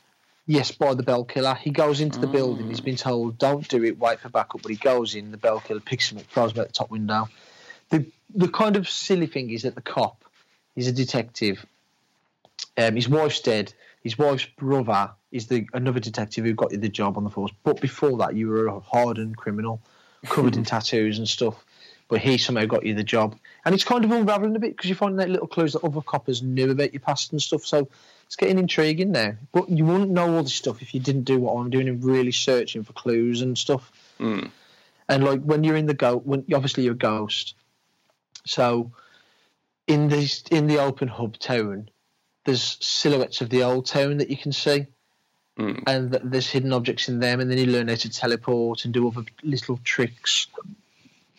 yes, 0.48 0.72
by 0.72 0.94
the 0.94 1.04
bell 1.04 1.26
killer. 1.26 1.54
He 1.56 1.70
goes 1.70 2.00
into 2.00 2.18
the 2.18 2.28
Mm. 2.28 2.32
building. 2.32 2.68
He's 2.70 2.80
been 2.80 2.96
told, 2.96 3.38
"Don't 3.38 3.68
do 3.68 3.84
it. 3.84 4.00
Wait 4.00 4.22
for 4.22 4.30
backup." 4.30 4.62
But 4.62 4.72
he 4.72 4.78
goes 4.78 5.14
in. 5.14 5.32
The 5.32 5.38
bell 5.38 5.60
killer 5.60 5.82
picks 5.82 6.10
him 6.12 6.18
up, 6.20 6.24
throws 6.28 6.54
him 6.54 6.62
out 6.62 6.68
the 6.68 6.74
top 6.74 6.90
window. 6.90 7.28
The 7.90 8.06
the 8.34 8.48
kind 8.48 8.78
of 8.78 8.88
silly 8.90 9.28
thing 9.28 9.50
is 9.50 9.64
that 9.64 9.76
the 9.76 9.82
cop, 9.82 10.24
is 10.78 10.88
a 10.88 10.94
detective. 10.94 11.66
Um, 12.78 12.96
his 12.96 13.10
wife's 13.10 13.42
dead. 13.42 13.74
His 14.04 14.18
wife's 14.18 14.46
brother 14.46 15.12
is 15.34 15.48
the 15.48 15.68
another 15.74 16.00
detective 16.00 16.46
who 16.46 16.54
got 16.54 16.72
you 16.72 16.78
the 16.78 16.88
job 16.88 17.18
on 17.18 17.26
the 17.26 17.30
force. 17.30 17.52
But 17.64 17.82
before 17.82 18.18
that, 18.20 18.36
you 18.36 18.48
were 18.48 18.68
a 18.68 18.80
hardened 18.80 19.36
criminal, 19.36 19.82
covered 20.24 20.56
in 20.56 20.64
tattoos 20.74 21.18
and 21.18 21.28
stuff. 21.28 21.66
But 22.12 22.20
he 22.20 22.38
somehow 22.38 22.66
got 22.66 22.86
you 22.86 22.94
the 22.94 23.06
job, 23.06 23.38
and 23.64 23.74
it's 23.74 23.86
kind 23.86 24.04
of 24.04 24.12
unraveling 24.12 24.54
a 24.58 24.60
bit 24.60 24.76
because 24.76 24.90
you 24.90 24.96
find 24.96 25.18
that 25.18 25.30
little 25.30 25.48
clues 25.48 25.72
that 25.72 25.84
other 25.86 26.02
coppers 26.02 26.42
knew 26.44 26.70
about 26.70 26.92
your 26.92 27.00
past 27.00 27.32
and 27.32 27.42
stuff. 27.42 27.66
So 27.66 27.88
it's 28.26 28.36
getting 28.36 28.60
intriguing 28.60 29.14
now. 29.14 29.36
But 29.54 29.70
you 29.70 29.86
wouldn't 29.86 30.12
know 30.12 30.36
all 30.36 30.44
this 30.44 30.54
stuff 30.54 30.82
if 30.82 30.94
you 30.94 31.00
didn't 31.00 31.24
do 31.24 31.40
what 31.40 31.54
I'm 31.54 31.70
doing 31.70 31.88
and 31.88 32.04
really 32.04 32.34
searching 32.34 32.84
for 32.84 32.92
clues 32.92 33.42
and 33.42 33.58
stuff. 33.58 33.90
Hmm. 34.18 34.48
And 35.08 35.24
like 35.24 35.42
when 35.42 35.64
you're 35.64 35.78
in 35.78 35.86
the 35.86 35.94
go, 35.94 36.18
when 36.18 36.44
obviously 36.54 36.84
you're 36.84 36.96
a 36.96 36.98
ghost, 36.98 37.56
so 38.46 38.92
in 39.88 40.10
this 40.10 40.44
in 40.52 40.68
the 40.68 40.80
open 40.80 41.08
hub 41.08 41.40
town, 41.40 41.90
there's 42.44 42.78
silhouettes 42.82 43.40
of 43.40 43.50
the 43.50 43.64
old 43.64 43.86
town 43.86 44.18
that 44.18 44.30
you 44.30 44.36
can 44.36 44.52
see, 44.52 44.88
Hmm. 45.56 45.80
and 45.88 46.12
there's 46.12 46.50
hidden 46.50 46.74
objects 46.74 47.08
in 47.08 47.22
them, 47.22 47.40
and 47.40 47.50
then 47.50 47.58
you 47.58 47.68
learn 47.68 47.88
how 47.88 47.96
to 47.96 48.10
teleport 48.10 48.84
and 48.84 48.94
do 48.94 49.08
other 49.08 49.24
little 49.44 49.80
tricks. 49.86 50.48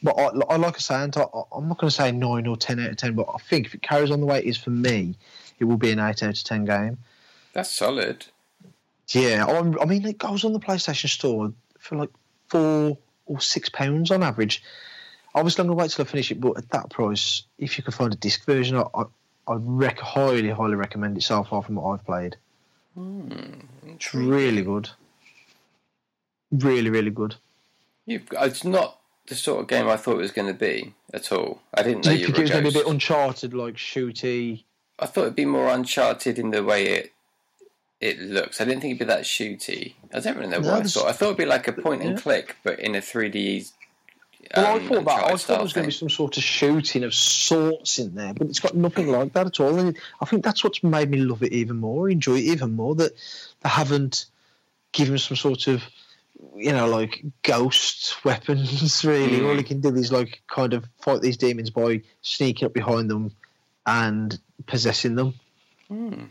But 0.03 0.19
I, 0.19 0.55
I 0.55 0.57
like 0.57 0.77
I 0.77 0.79
say, 0.79 0.95
I, 0.95 1.05
I'm 1.05 1.69
not 1.69 1.79
going 1.79 1.89
to 1.89 1.91
say 1.91 2.11
nine 2.11 2.47
or 2.47 2.57
ten 2.57 2.81
out 2.81 2.91
of 2.91 2.97
ten, 2.97 3.15
but 3.15 3.29
I 3.33 3.39
think 3.39 3.67
if 3.67 3.75
it 3.75 3.83
carries 3.83 4.11
on 4.11 4.21
the 4.21 4.27
way 4.27 4.39
it 4.39 4.47
is 4.47 4.57
for 4.57 4.71
me, 4.71 5.15
it 5.59 5.65
will 5.65 5.77
be 5.77 5.93
an 5.93 6.01
eight 6.01 6.23
out 6.23 6.37
of 6.37 6.45
ten 6.45 6.65
game. 6.65 6.99
That's 7.53 7.71
solid. 7.71 8.27
Yeah, 9.09 9.47
I'm, 9.47 9.79
I 9.81 9.85
mean, 9.85 10.07
it 10.07 10.19
goes 10.19 10.45
on 10.45 10.53
the 10.53 10.61
PlayStation 10.61 11.09
Store 11.09 11.53
for 11.79 11.97
like 11.97 12.11
four 12.49 12.97
or 13.27 13.41
six 13.41 13.69
pounds 13.69 14.11
on 14.11 14.23
average. 14.23 14.63
Obviously, 15.35 15.63
I'm 15.63 15.69
going 15.69 15.79
to 15.79 15.83
wait 15.83 15.91
till 15.91 16.05
I 16.05 16.09
finish 16.09 16.31
it, 16.31 16.41
but 16.41 16.59
at 16.59 16.71
that 16.71 16.91
price, 16.91 17.43
if 17.59 17.79
you 17.79 17.85
can 17.85 17.93
find 17.93 18.13
a 18.13 18.17
disc 18.17 18.45
version, 18.45 18.77
I, 18.77 18.85
I, 18.95 19.03
I 19.49 19.55
rec- 19.55 19.99
highly, 19.99 20.51
highly 20.51 20.75
recommend 20.75 21.17
it 21.17 21.23
so 21.23 21.43
far 21.45 21.63
from 21.63 21.77
what 21.77 21.93
I've 21.93 22.05
played. 22.07 22.37
Hmm. 22.95 23.31
It's 23.87 24.13
really 24.15 24.63
good. 24.63 24.91
Really, 26.51 26.91
really 26.91 27.11
good. 27.11 27.37
You've, 28.05 28.29
it's 28.33 28.65
not 28.65 28.99
the 29.29 29.35
sort 29.35 29.61
of 29.61 29.69
game 29.69 29.89
I 29.89 29.97
thought 29.97 30.15
it 30.15 30.19
was 30.19 30.33
going 30.33 30.49
to 30.49 30.55
be 30.59 30.95
at 31.15 31.33
all. 31.33 31.63
I 31.75 31.83
didn't 31.83 32.05
know 32.05 32.13
you 32.13 32.27
you 32.27 32.33
were 32.33 32.39
it 32.39 32.43
was 32.43 32.51
going 32.51 32.65
to 32.65 32.71
be 32.71 32.79
a 32.79 32.83
bit 32.83 32.91
Uncharted, 32.91 33.55
like 33.55 33.75
shooty? 33.75 34.65
I 34.99 35.07
thought 35.07 35.23
it'd 35.23 35.37
be 35.37 35.45
more 35.45 35.69
Uncharted 35.69 36.39
in 36.39 36.51
the 36.51 36.63
way 36.65 36.87
it 36.89 37.13
it 38.01 38.19
looks. 38.19 38.61
I 38.61 38.65
didn't 38.65 38.81
think 38.81 38.97
it'd 38.97 39.07
be 39.07 39.15
that 39.15 39.23
shooty. 39.23 39.95
I 40.13 40.19
don't 40.19 40.37
really 40.37 40.51
know 40.51 40.59
No, 40.61 40.73
what 40.73 40.81
I 40.81 40.89
thought. 40.89 41.07
I 41.07 41.13
thought 41.13 41.27
it'd 41.27 41.37
be 41.37 41.45
like 41.47 41.69
a 41.69 41.73
point 41.73 42.03
and 42.03 42.17
Yeah. 42.17 42.21
click, 42.21 42.57
but 42.65 42.81
in 42.81 42.97
a 42.97 43.01
3D. 43.01 43.71
Well, 44.57 44.67
I 44.67 44.73
um, 44.81 44.89
thought 44.89 45.05
that. 45.05 45.25
I 45.25 45.37
thought 45.37 45.47
there 45.47 45.63
was 45.63 45.73
going 45.73 45.85
to 45.85 45.89
be 45.89 45.97
some 45.97 46.11
sort 46.11 46.37
of 46.37 46.43
shooting 46.43 47.05
of 47.05 47.15
sorts 47.15 48.01
in 48.01 48.17
there, 48.17 48.35
but 48.35 48.49
it's 48.49 48.59
got 48.59 48.75
nothing 48.75 49.07
like 49.07 49.33
that 49.35 49.47
at 49.47 49.61
all. 49.61 49.79
And 49.79 49.97
I 50.21 50.25
think 50.25 50.45
that's 50.45 50.65
what's 50.65 50.83
made 50.83 51.11
me 51.11 51.19
love 51.19 51.45
it 51.45 51.53
even 51.53 51.77
more, 51.77 52.11
enjoy 52.11 52.35
it 52.39 52.45
even 52.45 52.73
more. 52.73 52.97
That 52.97 53.13
they 53.63 53.69
haven't 53.69 54.27
given 54.91 55.17
some 55.17 55.37
sort 55.37 55.69
of, 55.69 55.85
you 56.57 56.73
know, 56.73 56.89
like 56.89 57.23
ghost 57.43 58.17
weapons. 58.25 59.05
Really, 59.05 59.39
Mm. 59.41 59.49
all 59.49 59.57
he 59.57 59.63
can 59.63 59.81
do 59.81 59.95
is 59.95 60.13
like 60.13 60.43
kind 60.51 60.73
of 60.75 60.85
fight 61.01 61.21
these 61.23 61.37
demons 61.37 61.71
by 61.71 62.03
sneaking 62.23 62.67
up 62.67 62.73
behind 62.75 63.11
them 63.11 63.35
and 63.87 64.39
possessing 64.67 65.15
them. 65.15 65.35
Hmm. 65.89 66.25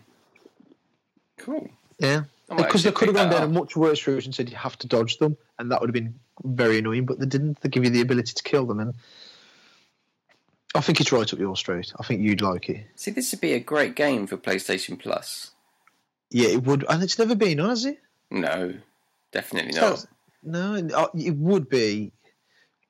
Cool. 1.38 1.70
Yeah. 2.00 2.24
Because 2.56 2.84
they 2.84 2.92
could 2.92 3.08
have 3.08 3.16
gone 3.16 3.30
down 3.30 3.44
a 3.44 3.48
much 3.48 3.76
worse 3.78 4.06
route 4.08 4.26
and 4.26 4.36
said 4.36 4.50
you 4.50 4.58
have 4.58 4.78
to 4.80 4.88
dodge 4.88 5.18
them, 5.18 5.38
and 5.58 5.72
that 5.72 5.80
would 5.80 5.88
have 5.90 5.94
been 5.94 6.16
very 6.44 6.80
annoying. 6.80 7.06
But 7.06 7.18
they 7.20 7.26
didn't. 7.26 7.62
They 7.62 7.70
give 7.70 7.84
you 7.86 7.90
the 7.90 8.02
ability 8.02 8.34
to 8.34 8.44
kill 8.44 8.66
them, 8.66 8.82
and 8.82 8.94
I 10.76 10.82
think 10.82 11.00
it's 11.00 11.14
right 11.14 11.32
up 11.32 11.40
your 11.40 11.56
street. 11.56 11.94
I 11.98 12.04
think 12.04 12.20
you'd 12.22 12.42
like 12.42 12.70
it. 12.70 12.86
See, 12.96 13.12
this 13.12 13.32
would 13.32 13.40
be 13.40 13.54
a 13.54 13.60
great 13.60 13.96
game 13.96 14.28
for 14.28 14.36
PlayStation 14.36 15.00
Plus. 15.00 15.52
Yeah, 16.30 16.50
it 16.50 16.64
would, 16.64 16.86
and 16.90 17.02
it's 17.02 17.18
never 17.18 17.36
been 17.36 17.60
on, 17.62 17.70
has 17.70 17.86
it? 17.86 18.00
No, 18.30 18.74
definitely 19.32 19.74
So- 19.74 19.90
not. 19.92 20.06
No, 20.44 20.74
uh, 20.96 21.08
it 21.16 21.36
would 21.38 21.70
be. 21.70 22.12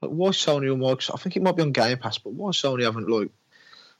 Like, 0.01 0.11
why 0.11 0.29
Sony 0.29 0.71
or 0.71 0.75
Microsoft? 0.77 1.15
I 1.15 1.17
think 1.17 1.35
it 1.35 1.41
might 1.43 1.55
be 1.57 1.61
on 1.63 1.73
Game 1.73 1.97
Pass, 1.97 2.17
but 2.17 2.31
why 2.33 2.51
Sony 2.51 2.83
haven't 2.83 3.09
like 3.09 3.29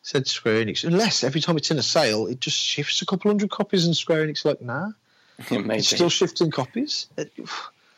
said 0.02 0.26
Square 0.28 0.66
Enix? 0.66 0.84
Unless 0.86 1.24
every 1.26 1.42
time 1.42 1.58
it's 1.58 1.70
in 1.70 1.78
a 1.78 1.84
sale, 1.84 2.28
it 2.28 2.40
just 2.40 2.58
shifts 2.58 3.02
a 3.02 3.06
couple 3.06 3.30
hundred 3.30 3.52
copies, 3.52 3.86
and 3.86 3.96
Square 3.96 4.26
Enix 4.28 4.46
like, 4.46 4.62
nah. 4.62 4.92
It's 5.50 5.88
still 5.90 6.10
shifting 6.10 6.50
copies. 6.50 7.08
It- 7.18 7.34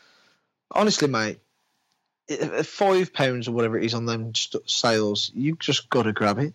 honestly, 0.72 1.06
mate, 1.08 1.38
five 2.64 3.12
pounds 3.12 3.46
or 3.46 3.52
whatever 3.52 3.78
it 3.78 3.84
is 3.84 3.94
on 3.94 4.06
them 4.06 4.34
st- 4.34 4.68
sales, 4.68 5.30
you 5.34 5.56
just 5.60 5.88
got 5.88 6.02
to 6.02 6.12
grab 6.12 6.38
it. 6.40 6.52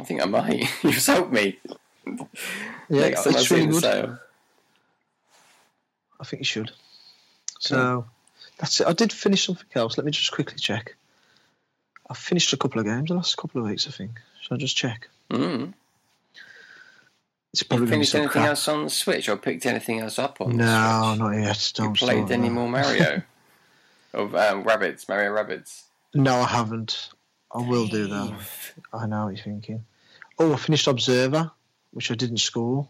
I 0.00 0.04
think 0.04 0.22
I 0.22 0.24
might. 0.24 0.68
You've 0.82 1.00
sold 1.00 1.32
me. 1.32 1.58
Yeah, 2.06 2.16
Next 2.88 3.24
time 3.24 3.34
I 3.34 3.38
it's 3.38 3.48
see 3.48 3.54
really 3.56 3.66
the 3.68 3.80
sale. 3.80 4.18
I 6.22 6.24
think 6.24 6.40
you 6.40 6.44
should. 6.44 6.70
So 7.58 8.06
that's 8.58 8.80
it. 8.80 8.86
I 8.86 8.92
did 8.92 9.12
finish 9.12 9.44
something 9.46 9.66
else. 9.74 9.98
Let 9.98 10.04
me 10.06 10.12
just 10.12 10.32
quickly 10.32 10.56
check. 10.58 10.94
I 12.08 12.14
finished 12.14 12.52
a 12.52 12.56
couple 12.56 12.80
of 12.80 12.86
games 12.86 13.08
the 13.08 13.14
last 13.16 13.36
couple 13.36 13.60
of 13.62 13.68
weeks, 13.68 13.86
I 13.88 13.90
think. 13.90 14.20
So 14.42 14.48
I'll 14.52 14.58
just 14.58 14.76
check. 14.76 15.08
Mm. 15.30 15.74
It's 17.52 17.62
You 17.62 17.68
probably 17.68 17.86
be 17.86 17.90
finished 17.92 18.14
anything 18.14 18.30
crap. 18.32 18.48
else 18.48 18.68
on 18.68 18.84
the 18.84 18.90
Switch 18.90 19.28
or 19.28 19.36
picked 19.36 19.66
anything 19.66 20.00
else 20.00 20.18
up 20.18 20.40
on 20.40 20.56
No, 20.56 21.14
not 21.18 21.30
yet. 21.32 21.72
You 21.78 21.84
Don't 21.84 21.96
played 21.96 22.30
any 22.30 22.48
that. 22.48 22.54
more 22.54 22.68
Mario? 22.68 23.22
of 24.14 24.34
um, 24.34 24.64
Rabbids, 24.64 25.08
Mario 25.08 25.30
Rabbids. 25.34 25.82
No, 26.14 26.36
I 26.36 26.46
haven't. 26.46 27.10
I 27.54 27.58
will 27.58 27.86
do 27.86 28.06
that. 28.06 28.34
I 28.92 29.06
know 29.06 29.24
what 29.26 29.34
you're 29.36 29.44
thinking. 29.44 29.84
Oh, 30.38 30.52
I 30.52 30.56
finished 30.56 30.86
Observer, 30.86 31.50
which 31.92 32.10
I 32.10 32.14
didn't 32.14 32.38
score. 32.38 32.88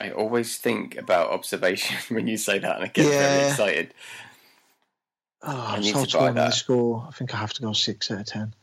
I 0.00 0.10
always 0.10 0.56
think 0.58 0.96
about 0.96 1.30
observation 1.30 1.96
when 2.14 2.26
you 2.26 2.36
say 2.36 2.58
that, 2.58 2.76
and 2.76 2.84
I 2.84 2.88
get 2.88 3.06
very 3.06 3.48
excited. 3.48 3.94
Oh, 5.42 5.56
I 5.56 5.74
I'm 5.74 5.80
need 5.80 5.94
to 5.94 6.18
buy 6.18 6.28
on 6.28 6.34
the 6.34 6.42
that. 6.42 6.54
score. 6.54 7.06
I 7.08 7.12
think 7.12 7.34
I 7.34 7.38
have 7.38 7.52
to 7.54 7.62
go 7.62 7.72
six 7.72 8.10
out 8.10 8.20
of 8.20 8.26
ten. 8.26 8.54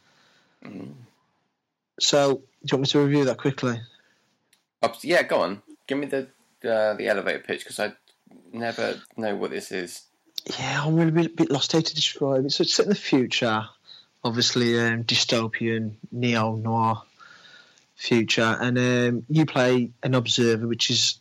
Mm. 0.64 0.94
So, 2.00 2.36
do 2.36 2.42
you 2.64 2.78
want 2.78 2.82
me 2.82 2.88
to 2.88 3.00
review 3.00 3.26
that 3.26 3.38
quickly? 3.38 3.82
Yeah, 5.02 5.24
go 5.24 5.42
on. 5.42 5.62
Give 5.88 5.98
me 5.98 6.06
the 6.08 6.28
uh, 6.64 6.94
the 6.94 7.08
elevator 7.08 7.40
pitch 7.40 7.60
because 7.60 7.80
I 7.80 7.94
never 8.54 9.00
know 9.18 9.36
what 9.36 9.52
this 9.52 9.72
is. 9.72 10.04
Yeah, 10.58 10.84
I'm 10.86 10.96
really 10.96 11.26
a 11.26 11.30
bit 11.30 11.52
lost 11.52 11.74
how 11.74 11.82
to 11.82 11.96
describe 11.96 12.46
it. 12.46 12.52
So 12.52 12.62
it's 12.62 12.74
set 12.74 12.86
in 12.86 12.90
the 12.90 12.96
future, 12.96 13.66
obviously 14.24 14.80
um, 14.80 15.04
dystopian, 15.04 15.96
neo 16.12 16.56
noir 16.56 17.04
future, 18.00 18.58
and 18.62 18.77
um, 18.77 19.25
you 19.29 19.46
play 19.46 19.91
an 20.03 20.15
observer, 20.15 20.65
which 20.68 20.89
is 20.89 21.20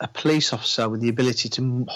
a 0.00 0.08
police 0.08 0.52
officer 0.52 0.88
with 0.88 1.00
the 1.00 1.08
ability 1.08 1.48
to, 1.48 1.62
um, 1.62 1.86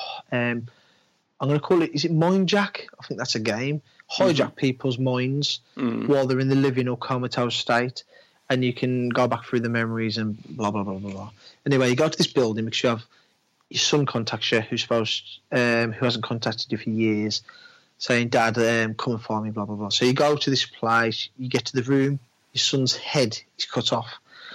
I'm 1.40 1.48
going 1.48 1.54
to 1.54 1.60
call 1.60 1.82
it, 1.82 1.90
is 1.92 2.04
it 2.04 2.12
mind 2.12 2.48
jack? 2.48 2.86
I 3.00 3.06
think 3.06 3.18
that's 3.18 3.34
a 3.34 3.40
game. 3.40 3.82
Hijack 4.16 4.54
people's 4.56 4.98
minds 4.98 5.60
Mm. 5.76 6.06
while 6.06 6.26
they're 6.26 6.38
in 6.38 6.48
the 6.48 6.54
living 6.54 6.88
or 6.88 6.96
comatose 6.96 7.56
state, 7.56 8.04
and 8.48 8.64
you 8.64 8.72
can 8.72 9.08
go 9.08 9.26
back 9.26 9.44
through 9.44 9.60
the 9.60 9.68
memories 9.68 10.18
and 10.18 10.36
blah 10.56 10.70
blah 10.70 10.84
blah 10.84 10.98
blah 10.98 11.10
blah. 11.10 11.30
Anyway, 11.66 11.88
you 11.90 11.96
go 11.96 12.08
to 12.08 12.18
this 12.18 12.26
building 12.32 12.64
because 12.66 12.82
you 12.82 12.88
have 12.90 13.04
your 13.70 13.80
son 13.80 14.06
contacts 14.06 14.52
you, 14.52 14.60
who's 14.60 14.82
supposed 14.82 15.40
um, 15.50 15.92
who 15.92 16.04
hasn't 16.04 16.22
contacted 16.24 16.70
you 16.70 16.78
for 16.78 16.90
years, 16.90 17.42
saying, 17.98 18.28
"Dad, 18.28 18.56
um, 18.58 18.94
come 18.94 19.14
and 19.14 19.22
find 19.22 19.44
me." 19.44 19.50
Blah 19.50 19.64
blah 19.64 19.76
blah. 19.76 19.88
So 19.88 20.04
you 20.04 20.12
go 20.12 20.36
to 20.36 20.50
this 20.50 20.66
place, 20.66 21.28
you 21.38 21.48
get 21.48 21.64
to 21.66 21.74
the 21.74 21.82
room, 21.82 22.18
your 22.52 22.60
son's 22.60 22.96
head 22.96 23.38
is 23.58 23.64
cut 23.64 23.92
off. 23.92 24.12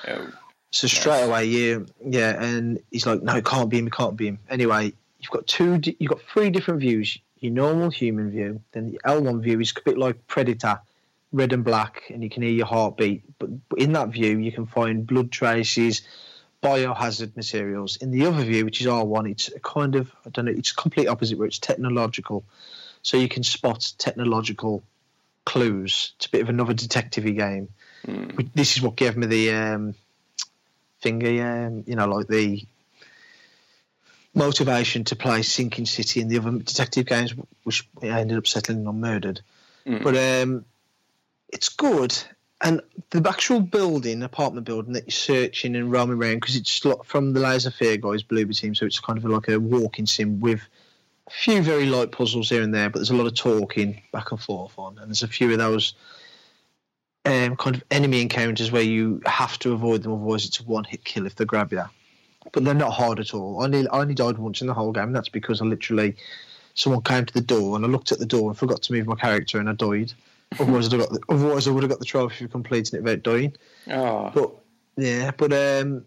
Oh, 0.08 0.32
So 0.72 0.88
straight 0.88 1.24
away, 1.24 1.46
you 1.46 1.88
yeah, 2.06 2.42
and 2.42 2.80
he's 2.92 3.06
like, 3.06 3.22
"No, 3.22 3.36
it 3.36 3.46
can't 3.46 3.70
be 3.70 3.80
him. 3.80 3.88
It 3.88 3.94
can't 3.94 4.16
be 4.16 4.28
him." 4.28 4.40
Anyway, 4.50 4.94
you've 5.20 5.32
got 5.32 5.48
two, 5.48 5.82
you've 6.00 6.10
got 6.10 6.22
three 6.22 6.50
different 6.50 6.80
views. 6.80 7.18
Your 7.40 7.54
normal 7.54 7.90
human 7.90 8.32
view, 8.32 8.62
then 8.72 8.92
the 8.92 9.00
L1 9.06 9.42
view 9.42 9.60
is 9.60 9.72
a 9.76 9.82
bit 9.82 9.98
like 9.98 10.26
Predator, 10.28 10.80
red 11.32 11.54
and 11.54 11.64
black, 11.64 12.04
and 12.10 12.24
you 12.24 12.30
can 12.30 12.44
hear 12.44 12.52
your 12.52 12.66
heartbeat. 12.66 13.24
But 13.40 13.70
but 13.70 13.80
in 13.80 13.94
that 13.94 14.10
view, 14.10 14.38
you 14.38 14.52
can 14.52 14.66
find 14.66 15.06
blood 15.06 15.32
traces, 15.32 16.02
biohazard 16.62 17.36
materials. 17.36 17.98
In 17.98 18.12
the 18.12 18.26
other 18.26 18.44
view, 18.44 18.66
which 18.66 18.82
is 18.82 18.88
R1, 18.88 19.32
it's 19.32 19.50
a 19.50 19.60
kind 19.60 19.96
of 19.96 20.12
I 20.26 20.30
don't 20.30 20.46
know, 20.46 20.52
it's 20.52 20.72
complete 20.72 21.08
opposite 21.08 21.38
where 21.38 21.48
it's 21.48 21.60
technological, 21.60 22.44
so 23.02 23.18
you 23.18 23.30
can 23.30 23.44
spot 23.44 23.94
technological 23.98 24.84
clues. 25.46 26.14
It's 26.18 26.26
a 26.26 26.30
bit 26.30 26.42
of 26.42 26.50
another 26.50 26.74
detective 26.74 27.24
game. 27.24 27.70
Mm. 28.08 28.50
This 28.54 28.78
is 28.78 28.82
what 28.82 28.96
gave 28.96 29.18
me 29.18 29.28
the 29.28 29.52
um, 29.52 29.96
finger, 31.00 31.28
um, 31.28 31.84
you 31.86 31.96
know, 31.96 32.08
like 32.08 32.28
the 32.28 32.66
motivation 34.34 35.04
to 35.06 35.16
play 35.16 35.42
Sinking 35.42 35.86
City 35.86 36.22
and 36.22 36.30
the 36.30 36.38
other 36.38 36.52
detective 36.52 37.06
games, 37.06 37.34
which 37.64 37.88
I 38.02 38.08
ended 38.08 38.38
up 38.38 38.48
settling 38.48 38.88
on 38.88 39.02
Murdered. 39.02 39.42
Mm. 39.86 40.04
But 40.04 40.16
um, 40.18 40.66
it's 41.50 41.70
good. 41.70 42.16
And 42.60 42.82
the 43.12 43.28
actual 43.30 43.60
building, 43.60 44.24
apartment 44.24 44.66
building 44.66 44.94
that 44.94 45.06
you're 45.06 45.12
searching 45.12 45.76
and 45.76 45.92
roaming 45.92 46.18
around, 46.18 46.36
because 46.36 46.56
it's 46.56 46.82
from 47.06 47.34
the 47.34 47.40
Layers 47.40 47.68
of 47.68 47.76
Fear 47.76 47.98
guys, 47.98 48.24
Bloober 48.24 48.58
team, 48.60 48.74
so 48.74 48.86
it's 48.86 49.00
kind 49.00 49.18
of 49.18 49.26
like 49.26 49.48
a 49.48 49.60
walking 49.60 50.08
sim 50.08 50.40
with 50.40 50.62
a 51.28 51.32
few 51.32 51.62
very 51.62 51.86
light 51.86 52.12
puzzles 52.12 52.50
here 52.50 52.64
and 52.64 52.74
there, 52.74 52.90
but 52.90 53.00
there's 53.00 53.12
a 53.12 53.16
lot 53.16 53.28
of 53.28 53.36
talking 53.36 54.02
back 54.12 54.32
and 54.32 54.42
forth 54.42 54.74
on, 54.78 54.98
and 54.98 55.10
there's 55.10 55.24
a 55.24 55.28
few 55.28 55.52
of 55.52 55.58
those 55.60 55.94
um, 57.28 57.56
kind 57.56 57.76
of 57.76 57.84
enemy 57.92 58.22
encounters 58.22 58.72
where 58.72 58.82
you 58.82 59.22
have 59.26 59.60
to 59.60 59.74
avoid 59.74 60.04
them, 60.04 60.14
otherwise 60.14 60.46
it's 60.46 60.60
a 60.60 60.64
one-hit 60.64 61.04
kill 61.04 61.26
if 61.26 61.36
they 61.36 61.46
grab 61.46 61.72
you. 61.72 61.84
But 62.54 62.64
they're 62.64 62.74
not 62.74 62.94
hard 62.94 63.20
at 63.20 63.34
all. 63.34 63.62
I 63.62 63.66
only, 63.66 63.88
I 63.88 64.00
only 64.00 64.14
died 64.14 64.38
once 64.38 64.62
in 64.62 64.68
the 64.68 64.74
whole 64.74 64.94
game. 64.94 65.06
And 65.06 65.16
that's 65.16 65.30
because 65.30 65.62
I 65.62 65.66
literally 65.66 66.16
someone 66.76 67.02
came 67.02 67.26
to 67.26 67.34
the 67.34 67.42
door 67.42 67.76
and 67.76 67.84
I 67.84 67.88
looked 67.90 68.12
at 68.12 68.20
the 68.20 68.26
door 68.26 68.50
and 68.50 68.58
forgot 68.58 68.84
to 68.84 68.94
move 68.94 69.08
my 69.08 69.16
character 69.16 69.60
and 69.60 69.70
I 69.70 69.74
died. 69.74 70.14
Otherwise, 70.60 70.88
I'd 70.88 71.00
have 71.00 71.10
got 71.10 71.12
the, 71.12 71.20
otherwise 71.28 71.68
I 71.68 71.72
would 71.72 71.84
have 71.84 71.90
got 71.90 72.00
the 72.00 72.06
trophy 72.06 72.46
for 72.46 72.52
completing 72.52 72.98
it 72.98 73.04
without 73.04 73.24
dying. 73.24 73.54
Oh, 73.92 74.32
But 74.34 74.52
yeah, 74.96 75.32
but 75.32 75.52
um, 75.52 76.06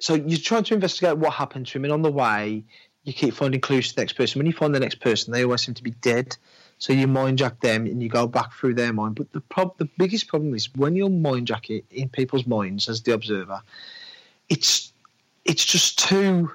so 0.00 0.14
you're 0.14 0.40
trying 0.40 0.64
to 0.64 0.74
investigate 0.74 1.16
what 1.16 1.32
happened 1.32 1.68
to 1.68 1.78
him, 1.78 1.84
and 1.84 1.92
on 1.92 2.02
the 2.02 2.10
way, 2.10 2.64
you 3.04 3.12
keep 3.12 3.34
finding 3.34 3.60
clues 3.60 3.90
to 3.90 3.94
the 3.94 4.00
next 4.00 4.14
person. 4.14 4.40
When 4.40 4.46
you 4.46 4.52
find 4.52 4.74
the 4.74 4.80
next 4.80 4.96
person, 4.96 5.32
they 5.32 5.44
always 5.44 5.62
seem 5.62 5.74
to 5.74 5.82
be 5.82 5.92
dead. 5.92 6.36
So 6.84 6.92
you 6.92 7.06
mind 7.06 7.38
jack 7.38 7.60
them, 7.60 7.86
and 7.86 8.02
you 8.02 8.10
go 8.10 8.26
back 8.26 8.52
through 8.52 8.74
their 8.74 8.92
mind. 8.92 9.14
But 9.14 9.32
the 9.32 9.40
prob- 9.40 9.78
the 9.78 9.88
biggest 9.96 10.28
problem 10.28 10.54
is 10.54 10.68
when 10.74 10.94
you're 10.94 11.08
mind 11.08 11.46
jacking 11.46 11.80
in 11.90 12.10
people's 12.10 12.46
minds 12.46 12.90
as 12.90 13.00
the 13.00 13.14
observer, 13.14 13.62
it's 14.50 14.92
it's 15.46 15.64
just 15.64 15.98
too 15.98 16.52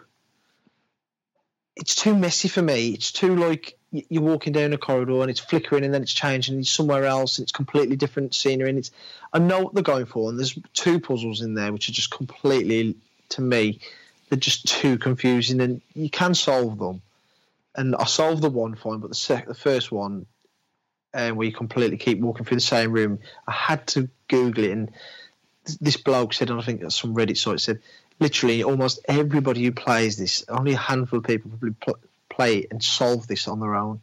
it's 1.75 1.95
too 1.95 2.15
messy 2.15 2.47
for 2.47 2.61
me. 2.61 2.89
It's 2.89 3.11
too 3.11 3.35
like 3.37 3.75
you're 3.91 4.21
walking 4.21 4.53
down 4.53 4.71
a 4.71 4.77
corridor 4.77 5.19
and 5.21 5.31
it's 5.31 5.39
flickering 5.39 5.83
and 5.83 5.91
then 5.91 6.03
it's 6.03 6.13
changing 6.13 6.53
and 6.53 6.61
it's 6.61 6.69
somewhere 6.69 7.05
else 7.05 7.39
and 7.39 7.45
it's 7.45 7.51
completely 7.51 7.95
different 7.95 8.35
scenery 8.35 8.69
and 8.69 8.77
it's 8.77 8.91
I 9.33 9.39
know 9.39 9.61
what 9.61 9.73
they're 9.73 9.81
going 9.81 10.05
for 10.05 10.29
and 10.29 10.37
there's 10.37 10.55
two 10.75 10.99
puzzles 10.99 11.41
in 11.41 11.55
there 11.55 11.73
which 11.73 11.89
are 11.89 11.93
just 11.93 12.11
completely 12.11 12.95
to 13.29 13.41
me 13.41 13.79
they're 14.29 14.37
just 14.37 14.67
too 14.67 14.99
confusing 14.99 15.59
and 15.59 15.81
you 15.95 16.11
can 16.11 16.35
solve 16.35 16.77
them 16.77 17.01
and 17.79 17.95
I 17.95 18.05
solved 18.05 18.41
the 18.41 18.49
one 18.49 18.75
fine 18.75 18.99
but 18.99 19.09
the 19.09 19.15
sec- 19.15 19.47
the 19.47 19.55
first 19.55 19.91
one 19.91 20.25
um, 21.13 21.37
where 21.37 21.47
you 21.47 21.53
completely 21.53 21.97
keep 21.97 22.19
walking 22.19 22.45
through 22.45 22.57
the 22.57 22.61
same 22.61 22.91
room 22.91 23.19
I 23.47 23.53
had 23.53 23.87
to 23.87 24.09
Google 24.27 24.65
it 24.65 24.71
and 24.71 24.91
th- 25.65 25.79
this 25.79 25.97
bloke 25.97 26.33
said 26.33 26.49
and 26.49 26.59
I 26.59 26.63
think 26.63 26.91
some 26.91 27.15
Reddit 27.15 27.37
site 27.37 27.61
said 27.61 27.79
literally 28.19 28.63
almost 28.63 28.99
everybody 29.07 29.63
who 29.63 29.71
plays 29.71 30.17
this 30.17 30.43
only 30.49 30.73
a 30.73 30.77
handful 30.77 31.19
of 31.19 31.25
people 31.25 31.49
probably 31.49 31.71
pl- 31.71 31.99
play 32.29 32.67
and 32.69 32.83
solve 32.83 33.27
this 33.27 33.47
on 33.47 33.59
their 33.59 33.75
own. 33.75 34.01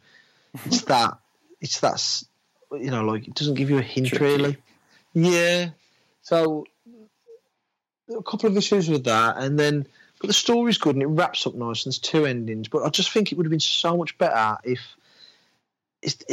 It's 0.65 0.81
that 0.83 1.19
it's 1.61 1.79
that 1.81 2.23
you 2.81 2.89
know 2.89 3.03
like 3.03 3.27
it 3.27 3.35
doesn't 3.35 3.53
give 3.53 3.69
you 3.69 3.77
a 3.77 3.81
hint 3.83 4.07
Tricky. 4.07 4.23
really. 4.23 4.57
Yeah. 5.13 5.69
So 6.23 6.65
a 8.09 8.23
couple 8.23 8.49
of 8.49 8.57
issues 8.57 8.89
with 8.89 9.03
that 9.03 9.37
and 9.37 9.59
then 9.59 9.85
but 10.19 10.27
the 10.27 10.33
story's 10.33 10.77
good 10.77 10.95
and 10.95 11.03
it 11.03 11.07
wraps 11.07 11.45
up 11.45 11.53
nice 11.55 11.85
and 11.85 11.91
there's 11.91 11.99
two 11.99 12.25
endings 12.25 12.67
but 12.67 12.83
i 12.83 12.89
just 12.89 13.11
think 13.11 13.31
it 13.31 13.35
would 13.37 13.45
have 13.45 13.51
been 13.51 13.59
so 13.59 13.95
much 13.97 14.17
better 14.17 14.57
if 14.63 14.79
it's, 16.01 16.23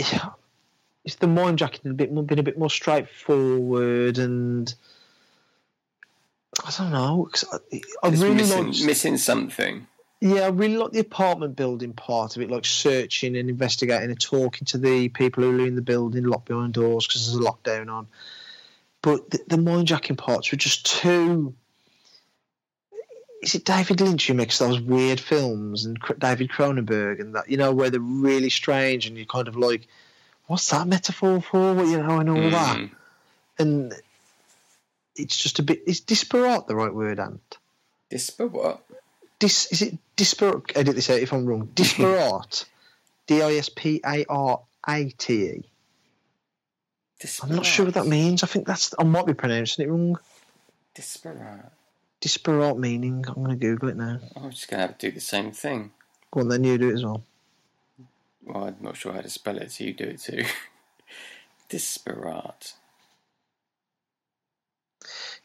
it's 1.04 1.16
the 1.16 1.26
mind 1.26 1.58
jacking 1.58 1.90
a 1.90 1.94
bit 1.94 2.12
more 2.12 2.22
been 2.24 2.38
a 2.38 2.42
bit 2.42 2.58
more 2.58 2.70
straightforward 2.70 4.18
and 4.18 4.74
I 6.64 6.70
don't 6.78 6.92
know. 6.92 7.28
'cause 7.32 7.44
I, 7.52 7.80
I 8.02 8.10
really 8.10 8.34
missing, 8.34 8.66
like 8.72 8.84
missing 8.86 9.16
something. 9.16 9.86
yeah, 10.20 10.42
I 10.42 10.48
really 10.48 10.76
like 10.76 10.92
the 10.92 11.00
apartment 11.00 11.56
building 11.56 11.92
part 11.92 12.36
of 12.36 12.42
it, 12.42 12.50
like 12.50 12.64
searching 12.64 13.36
and 13.36 13.50
investigating 13.50 14.10
and 14.10 14.20
talking 14.20 14.64
to 14.66 14.78
the 14.78 15.08
people 15.08 15.42
who 15.42 15.60
are 15.60 15.66
in 15.66 15.74
the 15.74 15.82
building, 15.82 16.24
locked 16.24 16.46
behind 16.46 16.74
doors 16.74 17.06
because 17.08 17.26
there's 17.26 17.44
a 17.44 17.50
lockdown 17.50 17.92
on. 17.92 18.06
But 19.02 19.30
the, 19.30 19.40
the 19.48 19.58
mind 19.58 19.88
jacking 19.88 20.16
parts 20.16 20.52
were 20.52 20.56
just 20.58 20.86
too. 20.86 21.54
Is 23.44 23.54
it 23.54 23.66
David 23.66 24.00
Lynch 24.00 24.26
who 24.26 24.32
makes 24.32 24.58
those 24.58 24.80
weird 24.80 25.20
films 25.20 25.84
and 25.84 25.98
David 26.18 26.48
Cronenberg 26.48 27.20
and 27.20 27.34
that, 27.34 27.50
you 27.50 27.58
know, 27.58 27.72
where 27.72 27.90
they're 27.90 28.00
really 28.00 28.48
strange 28.48 29.06
and 29.06 29.18
you're 29.18 29.26
kind 29.26 29.48
of 29.48 29.56
like, 29.56 29.86
what's 30.46 30.70
that 30.70 30.86
metaphor 30.86 31.42
for? 31.42 31.84
You 31.84 32.02
know, 32.02 32.20
and 32.20 32.30
all 32.30 32.50
that. 32.50 32.78
Mm. 32.78 32.90
And 33.58 33.94
it's 35.14 35.36
just 35.36 35.58
a 35.58 35.62
bit. 35.62 35.82
Is 35.86 36.00
disparate 36.00 36.66
the 36.66 36.74
right 36.74 36.92
word, 36.92 37.20
Ant? 37.20 37.58
Disparate. 38.08 38.78
dis 39.38 39.70
is 39.70 39.82
it 39.82 39.98
disparate? 40.16 40.72
Edit 40.74 40.94
this 40.94 41.10
out 41.10 41.20
if 41.20 41.34
I'm 41.34 41.44
wrong. 41.44 41.68
Disparate, 41.74 42.64
D 43.26 43.42
I 43.42 43.56
S 43.56 43.68
P 43.68 44.00
A 44.06 44.24
R 44.26 44.62
A 44.88 45.04
T 45.10 45.44
E. 45.44 45.64
I'm 47.42 47.54
not 47.54 47.66
sure 47.66 47.84
what 47.84 47.94
that 47.94 48.06
means. 48.06 48.42
I 48.42 48.46
think 48.46 48.66
that's 48.66 48.94
I 48.98 49.04
might 49.04 49.26
be 49.26 49.34
pronouncing 49.34 49.84
it 49.84 49.90
wrong. 49.90 50.18
Disparate. 50.94 51.70
Disparate 52.20 52.78
meaning. 52.78 53.24
I'm 53.28 53.34
going 53.34 53.50
to 53.50 53.56
Google 53.56 53.90
it 53.90 53.96
now. 53.96 54.18
I'm 54.36 54.50
just 54.50 54.68
going 54.68 54.80
to 54.80 54.86
have 54.86 54.98
to 54.98 55.10
do 55.10 55.14
the 55.14 55.20
same 55.20 55.52
thing. 55.52 55.92
Go 56.30 56.40
on, 56.40 56.48
then 56.48 56.64
you 56.64 56.78
do 56.78 56.90
it 56.90 56.94
as 56.94 57.04
well. 57.04 57.22
Well, 58.44 58.64
I'm 58.64 58.76
not 58.80 58.96
sure 58.96 59.12
how 59.12 59.20
to 59.20 59.30
spell 59.30 59.58
it, 59.58 59.72
so 59.72 59.84
you 59.84 59.92
do 59.92 60.04
it 60.04 60.20
too. 60.20 60.44
Disparate. 61.68 62.74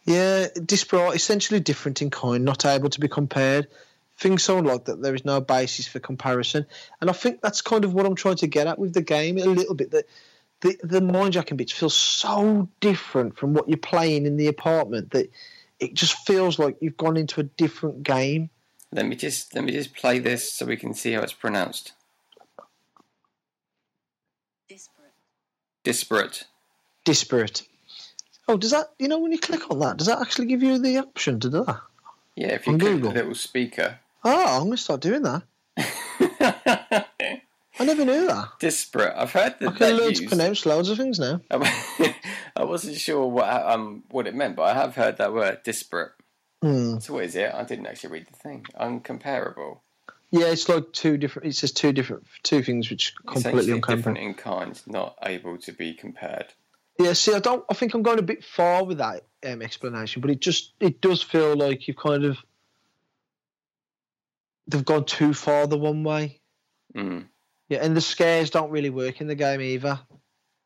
Yeah, 0.03 0.47
disparate, 0.65 1.15
essentially 1.15 1.59
different 1.59 2.01
in 2.01 2.09
kind, 2.09 2.43
not 2.43 2.65
able 2.65 2.89
to 2.89 2.99
be 2.99 3.07
compared. 3.07 3.67
Things 4.17 4.43
sound 4.43 4.65
like 4.65 4.85
that 4.85 5.01
there 5.01 5.13
is 5.13 5.23
no 5.23 5.39
basis 5.39 5.87
for 5.87 5.99
comparison, 5.99 6.65
and 6.99 7.09
I 7.09 7.13
think 7.13 7.41
that's 7.41 7.61
kind 7.61 7.85
of 7.85 7.93
what 7.93 8.05
I'm 8.05 8.15
trying 8.15 8.37
to 8.37 8.47
get 8.47 8.67
at 8.67 8.79
with 8.79 8.93
the 8.93 9.01
game 9.01 9.37
a 9.37 9.45
little 9.45 9.75
bit. 9.75 9.91
That 9.91 10.05
the 10.61 10.77
the 10.83 10.99
mindjacking 10.99 11.57
bits 11.57 11.71
feel 11.71 11.89
so 11.89 12.67
different 12.79 13.37
from 13.37 13.53
what 13.53 13.69
you're 13.69 13.77
playing 13.77 14.25
in 14.25 14.35
the 14.35 14.47
apartment 14.47 15.11
that 15.11 15.31
it 15.79 15.93
just 15.93 16.25
feels 16.25 16.59
like 16.59 16.77
you've 16.81 16.97
gone 16.97 17.17
into 17.17 17.39
a 17.39 17.43
different 17.43 18.03
game. 18.03 18.49
Let 18.91 19.05
me 19.05 19.15
just 19.15 19.53
let 19.55 19.63
me 19.63 19.71
just 19.71 19.93
play 19.95 20.19
this 20.19 20.51
so 20.51 20.65
we 20.65 20.77
can 20.77 20.93
see 20.93 21.13
how 21.13 21.21
it's 21.21 21.33
pronounced. 21.33 21.93
Disparate. 24.67 25.13
Disparate. 25.83 26.47
Disparate. 27.05 27.63
Oh, 28.47 28.57
does 28.57 28.71
that 28.71 28.91
you 28.97 29.07
know 29.07 29.19
when 29.19 29.31
you 29.31 29.39
click 29.39 29.69
on 29.69 29.79
that, 29.79 29.97
does 29.97 30.07
that 30.07 30.21
actually 30.21 30.47
give 30.47 30.63
you 30.63 30.79
the 30.79 30.97
option 30.97 31.39
to 31.39 31.49
do 31.49 31.63
that? 31.65 31.81
Yeah, 32.35 32.47
if 32.53 32.65
you 32.67 32.73
On 32.73 32.79
click 32.79 32.93
Google? 32.93 33.11
the 33.11 33.15
little 33.19 33.35
speaker. 33.35 33.99
Oh, 34.23 34.57
I'm 34.57 34.63
gonna 34.65 34.77
start 34.77 35.01
doing 35.01 35.21
that. 35.23 35.43
I 37.79 37.85
never 37.85 38.03
knew 38.03 38.27
that. 38.27 38.49
Disparate. 38.59 39.13
I've 39.15 39.31
heard 39.31 39.55
the 39.59 39.67
I 39.67 39.71
that, 39.71 39.77
can 39.77 39.97
that 39.97 40.03
learn 40.03 40.13
to 40.13 40.27
pronounce 40.27 40.65
loads 40.65 40.89
of 40.89 40.97
things 40.97 41.19
now. 41.19 41.39
I 42.59 42.65
wasn't 42.65 42.97
sure 42.97 43.25
what 43.25 43.49
um 43.49 44.03
what 44.09 44.27
it 44.27 44.35
meant, 44.35 44.57
but 44.57 44.63
I 44.63 44.73
have 44.73 44.93
heard 44.93 45.17
that 45.17 45.33
word 45.33 45.63
disparate. 45.63 46.11
Hmm. 46.61 46.99
So 46.99 47.13
what 47.13 47.23
is 47.23 47.35
it? 47.37 47.53
I 47.53 47.63
didn't 47.63 47.87
actually 47.87 48.11
read 48.11 48.27
the 48.27 48.35
thing. 48.35 48.65
Uncomparable. 48.77 49.79
Yeah, 50.29 50.47
it's 50.47 50.67
like 50.67 50.91
two 50.91 51.17
different. 51.17 51.47
It 51.47 51.55
says 51.55 51.71
two 51.71 51.93
different, 51.93 52.25
two 52.43 52.61
things 52.61 52.89
which 52.89 53.15
completely 53.25 53.61
Essentially 53.61 53.95
different 53.95 54.17
in 54.17 54.33
kind, 54.33 54.79
not 54.85 55.15
able 55.23 55.57
to 55.59 55.71
be 55.71 55.93
compared. 55.93 56.47
Yeah, 56.99 57.13
see, 57.13 57.33
I 57.33 57.39
don't. 57.39 57.63
I 57.69 57.75
think 57.75 57.93
I'm 57.93 58.03
going 58.03 58.19
a 58.19 58.23
bit 58.23 58.43
far 58.43 58.83
with 58.83 58.97
that 58.97 59.23
um, 59.45 59.61
explanation, 59.61 60.21
but 60.21 60.29
it 60.29 60.41
just 60.41 60.73
it 60.81 60.99
does 60.99 61.23
feel 61.23 61.55
like 61.55 61.87
you've 61.87 61.95
kind 61.95 62.25
of 62.25 62.37
they've 64.67 64.83
gone 64.83 65.05
too 65.05 65.33
far 65.33 65.65
the 65.65 65.77
one 65.77 66.03
way. 66.03 66.41
Mm. 66.93 67.27
Yeah, 67.69 67.79
and 67.83 67.95
the 67.95 68.01
scares 68.01 68.49
don't 68.49 68.71
really 68.71 68.89
work 68.89 69.21
in 69.21 69.27
the 69.27 69.35
game 69.35 69.61
either. 69.61 70.01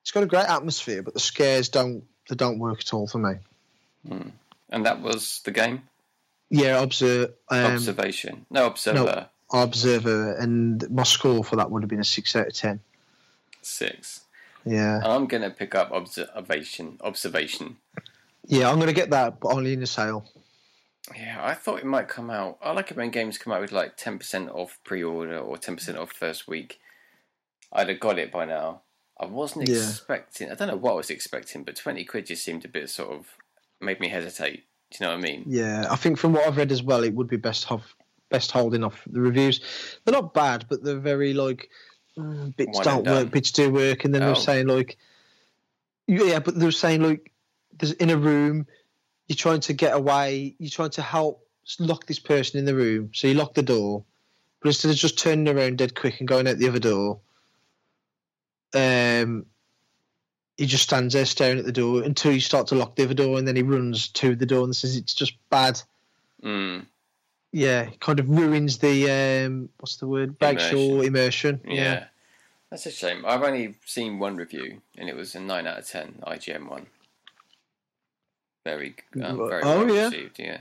It's 0.03 0.11
got 0.11 0.23
a 0.23 0.27
great 0.27 0.45
atmosphere, 0.45 1.01
but 1.01 1.13
the 1.13 1.19
scares 1.19 1.69
don't. 1.69 2.03
They 2.29 2.35
don't 2.35 2.59
work 2.59 2.81
at 2.81 2.93
all 2.93 3.07
for 3.07 3.17
me. 3.17 3.35
Mm. 4.07 4.31
And 4.69 4.85
that 4.85 5.01
was 5.01 5.41
the 5.45 5.51
game. 5.51 5.83
Yeah, 6.49 6.81
observe. 6.81 7.33
Um, 7.49 7.73
Observation. 7.73 8.45
No, 8.49 8.67
observer. 8.67 9.29
observer, 9.51 10.35
and 10.37 10.89
my 10.89 11.03
score 11.03 11.43
for 11.43 11.55
that 11.55 11.71
would 11.71 11.83
have 11.83 11.89
been 11.89 11.99
a 12.01 12.05
six 12.05 12.35
out 12.35 12.47
of 12.47 12.53
ten. 12.53 12.81
Six. 13.61 14.21
Yeah, 14.65 15.01
I'm 15.03 15.25
gonna 15.27 15.49
pick 15.49 15.73
up 15.73 15.91
observation. 15.91 16.97
Observation. 17.01 17.77
yeah, 18.45 18.69
I'm 18.69 18.79
gonna 18.79 18.93
get 18.93 19.09
that, 19.11 19.39
but 19.39 19.53
only 19.53 19.73
in 19.73 19.79
the 19.79 19.87
sale. 19.87 20.25
Yeah, 21.15 21.39
I 21.41 21.53
thought 21.53 21.79
it 21.79 21.85
might 21.85 22.07
come 22.07 22.29
out. 22.29 22.57
I 22.61 22.71
like 22.71 22.91
it 22.91 22.97
when 22.97 23.09
games 23.09 23.37
come 23.37 23.51
out 23.51 23.61
with 23.61 23.71
like 23.71 23.97
ten 23.97 24.19
percent 24.19 24.49
off 24.49 24.79
pre-order 24.83 25.37
or 25.39 25.57
ten 25.57 25.75
percent 25.75 25.97
off 25.97 26.11
first 26.11 26.47
week. 26.47 26.79
I'd 27.71 27.89
have 27.89 27.99
got 27.99 28.19
it 28.19 28.31
by 28.31 28.45
now. 28.45 28.81
I 29.19 29.25
wasn't 29.25 29.69
Yeah. 29.69 29.75
expecting. 29.89 30.49
I 30.51 30.55
don't 30.55 30.67
know 30.67 30.75
what 30.75 30.93
I 30.93 30.95
was 30.95 31.09
expecting, 31.09 31.63
but 31.63 31.75
twenty 31.75 32.03
quid 32.03 32.25
just 32.25 32.43
seemed 32.43 32.65
a 32.65 32.67
bit 32.67 32.89
sort 32.89 33.11
of 33.11 33.27
made 33.79 33.99
me 33.99 34.07
hesitate. 34.09 34.63
Do 34.91 34.97
you 34.99 35.05
know 35.07 35.15
what 35.15 35.19
I 35.19 35.21
mean? 35.21 35.43
Yeah, 35.47 35.87
I 35.89 35.95
think 35.95 36.17
from 36.17 36.33
what 36.33 36.47
I've 36.47 36.57
read 36.57 36.71
as 36.71 36.83
well, 36.83 37.03
it 37.03 37.13
would 37.13 37.27
be 37.27 37.37
best 37.37 37.71
off, 37.71 37.95
best 38.29 38.51
holding 38.51 38.83
off 38.83 39.01
the 39.07 39.21
reviews. 39.21 39.59
They're 40.03 40.13
not 40.13 40.33
bad, 40.33 40.65
but 40.69 40.83
they're 40.83 40.99
very 40.99 41.33
like 41.33 41.69
mm, 42.17 42.55
bits 42.55 42.77
One 42.77 42.83
don't 42.83 43.07
work, 43.07 43.31
bits 43.31 43.51
do 43.51 43.71
work, 43.71 44.05
and 44.05 44.13
then 44.13 44.21
Oh. 44.23 44.27
they're 44.27 44.35
saying 44.35 44.67
like, 44.67 44.97
yeah, 46.07 46.39
but 46.39 46.59
they're 46.59 46.71
saying 46.71 47.01
like, 47.01 47.31
there's 47.77 47.93
in 47.93 48.09
a 48.09 48.17
room, 48.17 48.67
you're 49.27 49.35
trying 49.35 49.61
to 49.61 49.73
get 49.73 49.95
away, 49.95 50.55
you're 50.59 50.69
trying 50.69 50.91
to 50.91 51.01
help 51.01 51.47
lock 51.79 52.05
this 52.05 52.19
person 52.19 52.59
in 52.59 52.65
the 52.65 52.75
room, 52.75 53.09
so 53.13 53.27
you 53.27 53.33
lock 53.33 53.53
the 53.55 53.63
door, 53.63 54.05
but 54.61 54.67
instead 54.69 54.91
of 54.91 54.97
just 54.97 55.17
turning 55.17 55.47
around 55.47 55.77
dead 55.77 55.95
quick 55.95 56.19
and 56.19 56.27
going 56.27 56.47
out 56.47 56.57
the 56.57 56.67
other 56.67 56.79
door, 56.79 57.19
um. 58.73 59.45
He 60.55 60.67
just 60.67 60.83
stands 60.83 61.15
there 61.15 61.25
staring 61.25 61.57
at 61.57 61.65
the 61.65 61.71
door 61.71 62.03
until 62.03 62.31
you 62.31 62.39
start 62.39 62.67
to 62.67 62.75
lock 62.75 62.95
the 62.95 63.03
other 63.05 63.15
door, 63.15 63.39
and 63.39 63.47
then 63.47 63.55
he 63.55 63.63
runs 63.63 64.09
to 64.09 64.35
the 64.35 64.45
door 64.45 64.63
and 64.65 64.75
says 64.75 64.95
it's 64.95 65.15
just 65.15 65.33
bad 65.49 65.81
Mm, 66.43 66.85
yeah, 67.51 67.89
kind 68.01 68.19
of 68.19 68.29
ruins 68.29 68.77
the 68.77 69.09
um, 69.47 69.69
what's 69.79 69.95
the 69.95 70.07
word? 70.07 70.37
Breaks 70.37 70.71
your 70.71 71.03
immersion. 71.03 71.59
yeah. 71.65 71.73
Yeah. 71.73 72.03
that's 72.69 72.85
a 72.85 72.91
shame. 72.91 73.23
I've 73.25 73.41
only 73.41 73.75
seen 73.85 74.19
one 74.19 74.35
review, 74.35 74.81
and 74.97 75.09
it 75.09 75.15
was 75.15 75.33
a 75.33 75.39
nine 75.39 75.65
out 75.65 75.79
of 75.79 75.87
ten 75.87 76.21
IGN 76.27 76.69
one. 76.69 76.85
Very, 78.65 78.95
um, 79.23 79.37
very 79.49 79.63
Oh, 79.63 79.85
well 79.85 79.95
yeah. 79.95 80.05
received. 80.05 80.37
Yeah. 80.37 80.57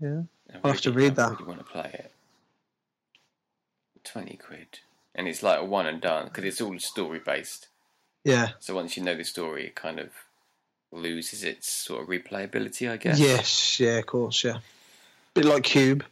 Yeah. 0.00 0.22
I 0.54 0.58
I'll 0.62 0.72
have 0.72 0.80
to 0.82 0.92
read 0.92 1.12
I 1.12 1.14
that. 1.14 1.30
really 1.32 1.44
want 1.44 1.58
to 1.58 1.64
play 1.64 1.90
it. 1.94 2.12
Twenty 4.04 4.36
quid, 4.36 4.80
and 5.14 5.28
it's 5.28 5.42
like 5.42 5.60
a 5.60 5.64
one 5.64 5.86
and 5.86 6.00
done 6.00 6.26
because 6.26 6.44
it's 6.44 6.60
all 6.60 6.78
story 6.78 7.18
based. 7.18 7.68
Yeah. 8.24 8.50
So 8.60 8.74
once 8.74 8.96
you 8.96 9.02
know 9.02 9.14
the 9.16 9.24
story, 9.24 9.66
it 9.66 9.74
kind 9.74 9.98
of 9.98 10.10
loses 10.92 11.42
its 11.44 11.70
sort 11.70 12.02
of 12.02 12.08
replayability, 12.08 12.90
I 12.90 12.96
guess. 12.96 13.18
Yes. 13.18 13.80
Yeah. 13.80 13.98
Of 13.98 14.06
course. 14.06 14.44
Yeah. 14.44 14.58
Bit 15.34 15.44
like 15.44 15.62
Cube. 15.64 16.04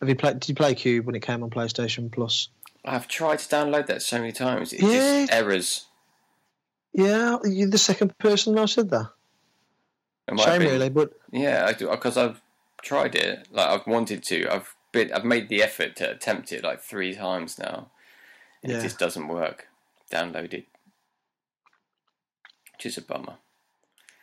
Have 0.00 0.08
you 0.08 0.14
played? 0.16 0.40
Did 0.40 0.48
you 0.50 0.54
play 0.54 0.74
Cube 0.74 1.06
when 1.06 1.14
it 1.14 1.22
came 1.22 1.42
on 1.42 1.50
PlayStation 1.50 2.10
Plus? 2.12 2.48
I've 2.84 3.08
tried 3.08 3.38
to 3.38 3.48
download 3.48 3.86
that 3.86 4.02
so 4.02 4.18
many 4.18 4.32
times. 4.32 4.72
It 4.72 4.80
Yeah. 4.82 5.20
just 5.22 5.32
errors. 5.32 5.86
Yeah. 6.92 7.38
You're 7.44 7.70
the 7.70 7.78
second 7.78 8.16
person 8.18 8.58
I 8.58 8.66
said 8.66 8.90
that. 8.90 9.10
It 10.28 10.34
might 10.34 10.44
have 10.44 10.54
Shame, 10.54 10.62
been- 10.62 10.70
really, 10.72 10.90
but 10.90 11.12
Yeah, 11.32 11.64
I 11.66 11.72
do 11.72 11.88
because 11.90 12.16
I've 12.16 12.40
tried 12.82 13.14
it. 13.14 13.48
Like 13.50 13.68
I've 13.68 13.86
wanted 13.86 14.22
to. 14.24 14.48
I've 14.52 14.74
been, 14.92 15.12
I've 15.12 15.24
made 15.24 15.48
the 15.48 15.62
effort 15.62 15.96
to 15.96 16.10
attempt 16.10 16.52
it 16.52 16.62
like 16.64 16.80
three 16.80 17.14
times 17.14 17.58
now, 17.58 17.90
and 18.64 18.72
Yeah. 18.72 18.78
it 18.78 18.82
just 18.82 18.98
doesn't 18.98 19.28
work. 19.28 19.68
Downloaded, 20.10 20.64
which 22.72 22.86
is 22.86 22.98
a 22.98 23.02
bummer. 23.02 23.34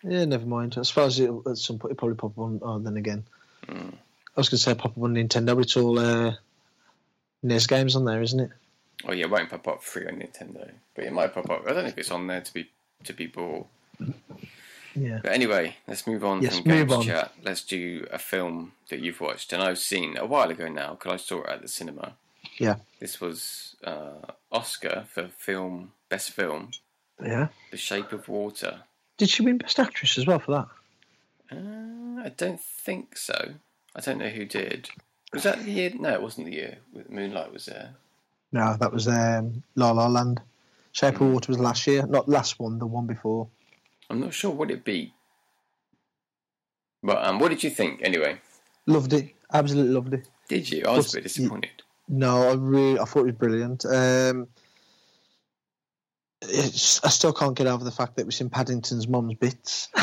yeah, 0.03 0.25
never 0.25 0.45
mind. 0.45 0.75
I 0.77 0.81
suppose 0.83 1.19
it 1.19 1.31
at 1.47 1.57
some 1.57 1.79
point 1.79 1.93
it 1.93 1.97
probably 1.97 2.15
pop 2.17 2.31
up 2.31 2.39
on. 2.39 2.59
Oh, 2.63 2.79
then 2.79 2.97
again, 2.97 3.23
Mm. 3.67 3.93
I 3.93 4.39
was 4.39 4.49
going 4.49 4.57
to 4.57 4.63
say 4.63 4.73
pop 4.75 4.97
up 4.97 5.03
on 5.03 5.13
Nintendo, 5.13 5.47
but 5.55 5.59
it's 5.59 5.77
all 5.77 5.99
uh, 5.99 6.33
NES 7.43 7.67
games 7.67 7.95
on 7.95 8.05
there, 8.05 8.21
isn't 8.21 8.39
it? 8.39 8.49
Oh 9.05 9.11
yeah, 9.11 9.25
it 9.25 9.29
won't 9.29 9.49
pop 9.49 9.67
up 9.67 9.83
free 9.83 10.07
on 10.07 10.15
Nintendo, 10.15 10.69
but 10.95 11.05
it 11.05 11.13
might 11.13 11.33
pop 11.33 11.49
up. 11.49 11.63
I 11.67 11.73
don't 11.73 11.83
know 11.83 11.89
if 11.89 11.97
it's 11.97 12.11
on 12.11 12.27
there 12.27 12.41
to 12.41 12.53
be 12.53 12.69
to 13.03 13.13
be 13.13 13.27
bought. 13.27 13.67
Yeah. 14.95 15.19
But 15.23 15.31
anyway, 15.31 15.77
let's 15.87 16.05
move 16.05 16.23
on 16.25 16.41
Yes, 16.41 16.55
from 16.59 16.65
games 16.69 16.91
on. 16.91 17.03
chat. 17.03 17.33
Let's 17.43 17.63
do 17.63 18.05
a 18.11 18.19
film 18.19 18.73
that 18.89 18.99
you've 18.99 19.21
watched 19.21 19.53
and 19.53 19.61
I've 19.63 19.79
seen 19.79 20.17
a 20.17 20.25
while 20.25 20.49
ago 20.49 20.67
now 20.67 20.91
because 20.91 21.13
I 21.13 21.17
saw 21.17 21.41
it 21.43 21.49
at 21.49 21.61
the 21.61 21.67
cinema. 21.69 22.13
Yeah. 22.61 22.75
This 22.99 23.19
was 23.19 23.75
uh, 23.83 24.21
Oscar 24.51 25.05
for 25.09 25.27
film 25.37 25.91
best 26.09 26.31
film, 26.31 26.71
Yeah. 27.23 27.47
The 27.71 27.77
Shape 27.77 28.11
of 28.11 28.27
Water. 28.29 28.81
Did 29.17 29.29
she 29.29 29.43
win 29.43 29.57
Best 29.57 29.79
Actress 29.79 30.17
as 30.17 30.27
well 30.27 30.39
for 30.39 30.51
that? 30.51 30.67
Uh, 31.57 32.21
I 32.25 32.29
don't 32.29 32.59
think 32.61 33.17
so. 33.17 33.53
I 33.95 33.99
don't 34.01 34.19
know 34.19 34.29
who 34.29 34.45
did. 34.45 34.89
Was 35.33 35.43
that 35.43 35.63
the 35.63 35.71
year? 35.71 35.91
No, 35.97 36.13
it 36.13 36.21
wasn't 36.21 36.47
the 36.47 36.53
year. 36.53 36.77
Moonlight 37.09 37.51
was 37.51 37.65
there. 37.65 37.95
No, 38.51 38.75
that 38.79 38.91
was 38.93 39.07
um, 39.07 39.63
La 39.75 39.91
La 39.91 40.07
Land. 40.07 40.41
Shape 40.91 41.17
Hmm. 41.17 41.23
of 41.25 41.33
Water 41.33 41.51
was 41.51 41.59
last 41.59 41.87
year, 41.87 42.05
not 42.05 42.27
last 42.29 42.59
one, 42.59 42.77
the 42.77 42.85
one 42.85 43.07
before. 43.07 43.47
I'm 44.09 44.19
not 44.19 44.33
sure 44.33 44.51
what 44.51 44.69
it 44.71 44.83
be. 44.83 45.13
But 47.01 47.25
um, 47.25 47.39
what 47.39 47.49
did 47.49 47.63
you 47.63 47.69
think 47.69 48.01
anyway? 48.03 48.39
Loved 48.85 49.13
it, 49.13 49.33
absolutely 49.53 49.93
loved 49.93 50.13
it. 50.13 50.27
Did 50.47 50.69
you? 50.69 50.83
I 50.85 50.91
was 50.97 51.13
a 51.13 51.17
bit 51.17 51.23
disappointed. 51.23 51.71
No, 52.13 52.49
I 52.49 52.53
really, 52.55 52.99
I 52.99 53.05
thought 53.05 53.21
it 53.21 53.27
was 53.27 53.35
brilliant. 53.35 53.85
Um, 53.85 54.47
it's, 56.41 57.01
I 57.05 57.09
still 57.09 57.31
can't 57.31 57.55
get 57.55 57.67
over 57.67 57.85
the 57.85 57.91
fact 57.91 58.15
that 58.15 58.23
it 58.23 58.25
was 58.25 58.41
in 58.41 58.49
Paddington's 58.49 59.07
mum's 59.07 59.35
bits. 59.35 59.87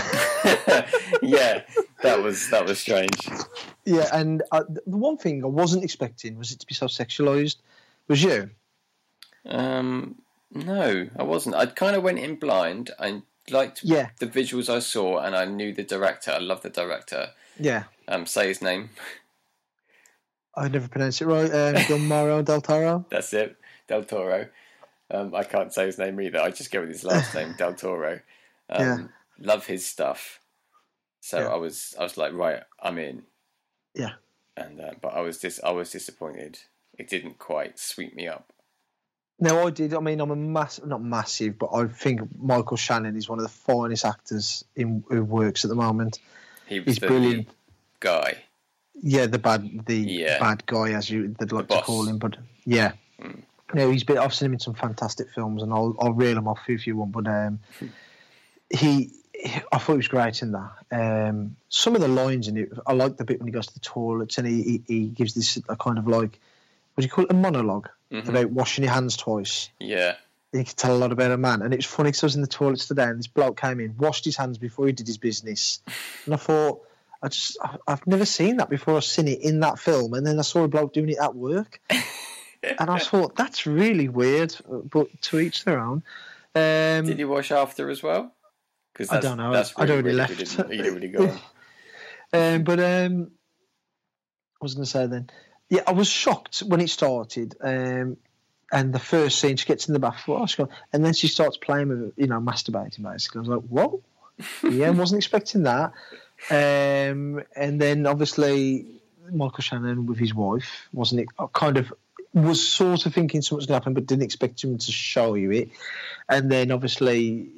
yeah, 1.23 1.62
that 2.03 2.23
was 2.23 2.49
that 2.51 2.64
was 2.64 2.79
strange. 2.79 3.29
yeah, 3.85 4.09
and 4.12 4.42
uh, 4.53 4.62
the 4.87 4.97
one 4.97 5.18
thing 5.18 5.44
I 5.44 5.49
wasn't 5.49 5.85
expecting 5.85 6.38
was 6.38 6.51
it 6.51 6.61
to 6.61 6.66
be 6.66 6.75
so 6.75 6.87
sexualized. 6.87 7.57
Was 8.09 8.23
you? 8.23 8.51
Um, 9.47 10.16
no, 10.53 11.09
I 11.14 11.23
wasn't. 11.23 11.57
I 11.57 11.66
kind 11.66 11.94
of 11.94 12.03
went 12.03 12.21
in 12.21 12.37
blind. 12.37 12.90
I 12.99 13.21
liked 13.51 13.81
Yeah, 13.85 14.09
the 14.18 14.27
visuals 14.27 14.73
I 14.73 14.79
saw, 14.79 15.18
and 15.18 15.37
I 15.37 15.44
knew 15.44 15.75
the 15.75 15.85
director. 15.85 16.31
I 16.31 16.38
love 16.38 16.62
the 16.62 16.71
director. 16.71 17.31
yeah. 17.59 17.85
Um, 18.07 18.25
say 18.25 18.49
his 18.49 18.62
name. 18.62 18.88
I 20.59 20.68
never 20.68 20.88
pronounced 20.88 21.21
it 21.23 21.27
right. 21.27 21.51
Um, 21.53 21.75
Guillermo 21.87 22.42
del 22.42 22.61
Toro. 22.61 23.07
That's 23.11 23.33
it, 23.33 23.57
Del 23.87 24.05
Toro. 24.05 24.49
Um, 25.11 25.35
I 25.35 25.44
can't 25.44 25.73
say 25.73 25.87
his 25.87 25.99
name 25.99 26.21
either. 26.21 26.40
I 26.40 26.51
just 26.51 26.71
go 26.71 26.81
with 26.81 26.90
his 26.90 27.05
last 27.05 27.35
name, 27.35 27.55
Del 27.57 27.75
Toro. 27.75 28.21
Um, 28.68 28.81
Yeah. 28.83 28.99
Love 29.40 29.66
his 29.66 29.87
stuff. 29.87 30.40
So 31.21 31.38
Yeah. 31.38 31.49
I 31.49 31.57
was, 31.57 31.94
I 31.99 32.03
was 32.03 32.16
like, 32.16 32.33
right, 32.33 32.62
I'm 32.83 32.99
in. 32.99 33.23
Yeah. 33.94 34.12
And 34.57 34.81
uh, 34.81 34.90
but 35.01 35.14
I 35.14 35.21
was 35.21 35.38
dis- 35.38 35.61
I 35.62 35.71
was 35.71 35.90
disappointed. 35.90 36.59
It 36.99 37.09
didn't 37.09 37.38
quite 37.38 37.79
sweep 37.79 38.14
me 38.16 38.27
up. 38.27 38.53
No, 39.40 39.64
I 39.64 39.71
did. 39.71 39.94
I 39.94 40.01
mean, 40.01 40.21
I'm 40.21 40.33
a 40.33 40.37
massive, 40.37 40.87
not 40.88 41.01
massive, 41.01 41.57
but 41.61 41.71
I 41.73 41.87
think 41.87 42.23
Michael 42.37 42.77
Shannon 42.77 43.14
is 43.16 43.29
one 43.29 43.38
of 43.38 43.44
the 43.44 43.49
finest 43.51 44.05
actors 44.05 44.64
in 44.75 45.05
who 45.09 45.23
works 45.23 45.64
at 45.64 45.68
the 45.68 45.77
moment. 45.77 46.18
He 46.66 46.81
was 46.81 46.87
He's 46.87 46.99
the 46.99 47.07
brilliant. 47.07 47.49
guy. 48.01 48.38
Yeah, 49.00 49.26
the 49.26 49.38
bad, 49.38 49.87
the 49.87 49.96
Yeah. 49.96 50.38
bad 50.38 50.66
guy, 50.66 50.92
as 50.92 51.08
you 51.11 51.34
they'd 51.38 51.52
like 51.52 51.68
to 51.68 51.76
boss. 51.76 51.87
call 51.87 52.06
him. 52.08 52.18
But 52.18 52.37
yeah, 52.64 52.92
Mm. 53.20 53.42
no, 53.74 53.90
he's 53.90 54.04
been. 54.04 54.18
I've 54.18 54.34
seen 54.34 54.46
him 54.46 54.52
in 54.54 54.61
some 54.61 54.74
fantastic 54.74 55.28
films, 55.34 55.62
and 55.62 55.72
I'll 55.72 55.94
I'll 56.00 56.12
reel 56.12 56.37
him 56.37 56.48
off 56.48 56.61
if 56.68 56.87
you 56.87 56.96
want. 56.96 57.12
But 57.12 57.26
um, 57.28 57.61
he, 58.70 59.11
I 59.72 59.78
thought 59.78 59.92
he 59.92 59.96
was 59.98 60.08
great 60.08 60.42
in 60.42 60.52
that. 60.52 60.70
Um, 60.90 61.56
some 61.68 61.94
of 61.94 62.00
the 62.00 62.08
lines 62.08 62.48
in 62.48 62.56
it, 62.56 62.72
I 62.87 62.92
like 62.92 63.16
the 63.16 63.24
bit 63.24 63.38
when 63.38 63.46
he 63.48 63.52
goes 63.52 63.66
to 63.68 63.74
the 63.74 63.80
toilets 63.80 64.38
and 64.38 64.46
he 64.46 64.62
he, 64.62 64.82
he 64.87 65.06
gives 65.08 65.34
this 65.34 65.56
a 65.68 65.76
kind 65.76 65.98
of 65.98 66.06
like, 66.06 66.38
what 66.94 67.02
do 67.02 67.04
you 67.04 67.11
call 67.11 67.24
it, 67.24 67.30
a 67.30 67.34
monologue 67.34 67.88
Mhm. 68.12 68.28
about 68.28 68.50
washing 68.50 68.84
your 68.84 68.92
hands 68.94 69.16
twice. 69.16 69.68
Yeah. 69.78 70.14
You 70.54 70.64
can 70.64 70.74
tell 70.76 70.96
a 70.96 70.98
lot 70.98 71.12
about 71.12 71.30
a 71.30 71.37
man. 71.37 71.61
And 71.61 71.74
it 71.74 71.76
was 71.76 71.84
funny 71.87 72.08
because 72.08 72.22
I 72.22 72.26
was 72.26 72.34
in 72.37 72.40
the 72.40 72.46
toilets 72.46 72.88
today 72.88 73.04
and 73.04 73.18
this 73.18 73.26
bloke 73.26 73.61
came 73.61 73.80
in, 73.80 73.94
washed 73.98 74.24
his 74.24 74.34
hands 74.34 74.56
before 74.56 74.87
he 74.87 74.92
did 74.94 75.06
his 75.06 75.18
business. 75.18 75.80
And 76.24 76.32
I 76.32 76.38
thought, 76.38 76.80
I 77.22 77.28
just, 77.28 77.59
I- 77.62 77.78
I've 77.87 78.07
never 78.07 78.24
seen 78.24 78.59
that 78.59 78.70
before. 78.70 78.96
I've 78.96 79.04
seen 79.04 79.28
it 79.28 79.40
in 79.40 79.61
that 79.61 79.78
film. 79.78 80.14
And 80.14 80.26
then 80.26 80.38
I 80.38 80.42
saw 80.42 80.64
a 80.64 80.68
bloke 80.68 80.92
doing 80.92 81.09
it 81.11 81.18
at 81.18 81.35
work. 81.35 81.81
and 82.62 82.90
I 82.90 82.98
thought, 82.98 83.37
that's 83.37 83.66
really 83.66 84.09
weird, 84.09 84.54
but 84.90 85.09
to 85.22 85.40
each 85.40 85.64
their 85.64 85.81
own. 85.81 86.02
Um, 86.54 87.07
Did 87.07 87.18
you 87.18 87.28
wash 87.28 87.52
after 87.52 87.90
as 87.90 88.02
well? 88.02 88.35
Because 88.92 89.11
I 89.11 89.20
don't 89.20 89.37
know. 89.37 89.52
That's 89.52 89.72
I'd 89.76 89.88
really 89.88 90.00
already 90.02 90.12
left. 90.16 90.31
You 90.31 90.37
didn't, 90.46 90.70
you 90.70 90.76
didn't 90.78 90.94
really 90.94 91.09
go 91.09 91.38
um, 92.33 92.64
but 92.64 92.81
um, 92.81 93.31
I 94.61 94.64
was 94.64 94.74
going 94.74 94.85
to 94.85 94.90
say 94.90 95.07
then, 95.07 95.31
yeah, 95.68 95.83
I 95.87 95.92
was 95.92 96.09
shocked 96.09 96.61
when 96.61 96.81
it 96.81 96.90
started. 96.90 97.54
Um, 97.61 98.16
and 98.72 98.92
the 98.92 98.98
first 98.98 99.38
scene, 99.38 99.57
she 99.57 99.66
gets 99.66 99.88
in 99.88 99.94
the 99.94 100.00
bathroom, 100.00 100.46
oh, 100.59 100.68
and 100.92 101.04
then 101.04 101.14
she 101.14 101.28
starts 101.28 101.57
playing 101.57 101.88
with, 101.88 102.12
you 102.16 102.26
know, 102.26 102.40
masturbating 102.40 103.02
basically. 103.02 103.38
I 103.38 103.40
was 103.40 103.48
like, 103.48 103.62
whoa, 103.68 104.02
yeah, 104.70 104.88
I 104.88 104.90
wasn't 104.90 105.18
expecting 105.22 105.62
that. 105.62 105.92
Um, 106.51 107.42
and 107.57 107.81
then 107.81 108.07
obviously 108.07 108.87
Michael 109.31 109.62
Shannon 109.62 110.07
with 110.07 110.18
his 110.18 110.35
wife, 110.35 110.88
wasn't 110.92 111.22
it? 111.22 111.29
Kind 111.53 111.77
of 111.77 111.92
was 112.35 112.66
sort 112.66 113.07
of 113.07 113.14
thinking 113.14 113.42
something's 113.42 113.66
going 113.66 113.81
to 113.81 113.83
happen, 113.83 113.94
but 113.94 114.07
didn't 114.07 114.22
expect 114.22 114.62
him 114.62 114.79
to 114.79 114.92
show 114.92 115.35
you 115.35 115.51
it. 115.51 115.70
And 116.29 116.51
then 116.51 116.70
obviously, 116.70 117.48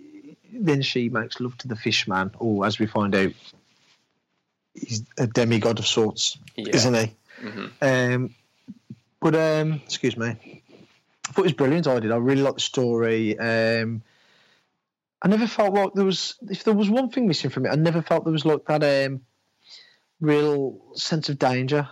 then 0.52 0.82
she 0.82 1.08
makes 1.08 1.40
love 1.40 1.56
to 1.58 1.68
the 1.68 1.76
fish 1.76 2.08
man, 2.08 2.30
or 2.38 2.64
as 2.66 2.78
we 2.78 2.86
find 2.86 3.14
out, 3.14 3.32
he's 4.74 5.04
a 5.18 5.26
demigod 5.26 5.78
of 5.78 5.86
sorts, 5.86 6.38
Yeah. 6.56 6.74
isn't 6.74 6.94
he? 6.94 7.14
hmm 7.40 7.66
Um, 7.82 8.34
but 9.20 9.34
um, 9.34 9.72
excuse 9.84 10.16
me, 10.16 10.28
I 11.28 11.32
thought 11.32 11.42
it 11.42 11.44
was 11.44 11.52
brilliant. 11.52 11.86
I 11.86 12.00
did. 12.00 12.12
I 12.12 12.16
really 12.16 12.42
liked 12.42 12.56
the 12.56 12.60
story. 12.62 13.38
Um, 13.38 14.02
I 15.22 15.28
never 15.28 15.46
felt 15.46 15.74
like 15.74 15.92
there 15.94 16.04
was. 16.04 16.36
If 16.48 16.64
there 16.64 16.74
was 16.74 16.88
one 16.88 17.10
thing 17.10 17.26
missing 17.28 17.50
from 17.50 17.66
it, 17.66 17.70
I 17.70 17.74
never 17.76 18.02
felt 18.02 18.24
there 18.24 18.32
was 18.32 18.46
like 18.46 18.64
that 18.66 18.82
um, 19.06 19.20
real 20.20 20.80
sense 20.94 21.28
of 21.28 21.38
danger. 21.38 21.88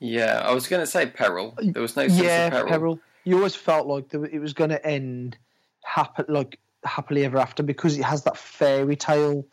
Yeah, 0.00 0.42
I 0.44 0.52
was 0.52 0.66
going 0.66 0.80
to 0.82 0.86
say 0.86 1.06
peril. 1.06 1.54
There 1.58 1.82
was 1.82 1.96
no 1.96 2.08
sense 2.08 2.22
yeah, 2.22 2.46
of 2.46 2.52
peril. 2.52 2.68
peril. 2.68 3.00
You 3.24 3.36
always 3.36 3.54
felt 3.54 3.86
like 3.86 4.08
there, 4.08 4.24
it 4.24 4.38
was 4.40 4.52
going 4.52 4.70
to 4.70 4.84
end 4.86 5.38
happy, 5.82 6.24
like 6.28 6.58
happily 6.84 7.24
ever 7.24 7.38
after, 7.38 7.62
because 7.62 7.96
it 7.98 8.02
has 8.04 8.24
that 8.24 8.36
fairy 8.36 8.96
tale 8.96 9.46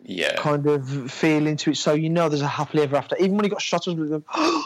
Yeah. 0.00 0.36
kind 0.36 0.66
of 0.66 1.10
feeling 1.10 1.56
to 1.58 1.70
it. 1.70 1.76
So 1.76 1.94
you 1.94 2.10
know 2.10 2.28
there's 2.28 2.42
a 2.42 2.46
happily 2.48 2.82
ever 2.82 2.96
after. 2.96 3.16
Even 3.16 3.36
when 3.36 3.44
he 3.44 3.50
got 3.50 3.62
shot, 3.62 3.88
I 3.88 3.92
was 3.92 4.10
like, 4.10 4.22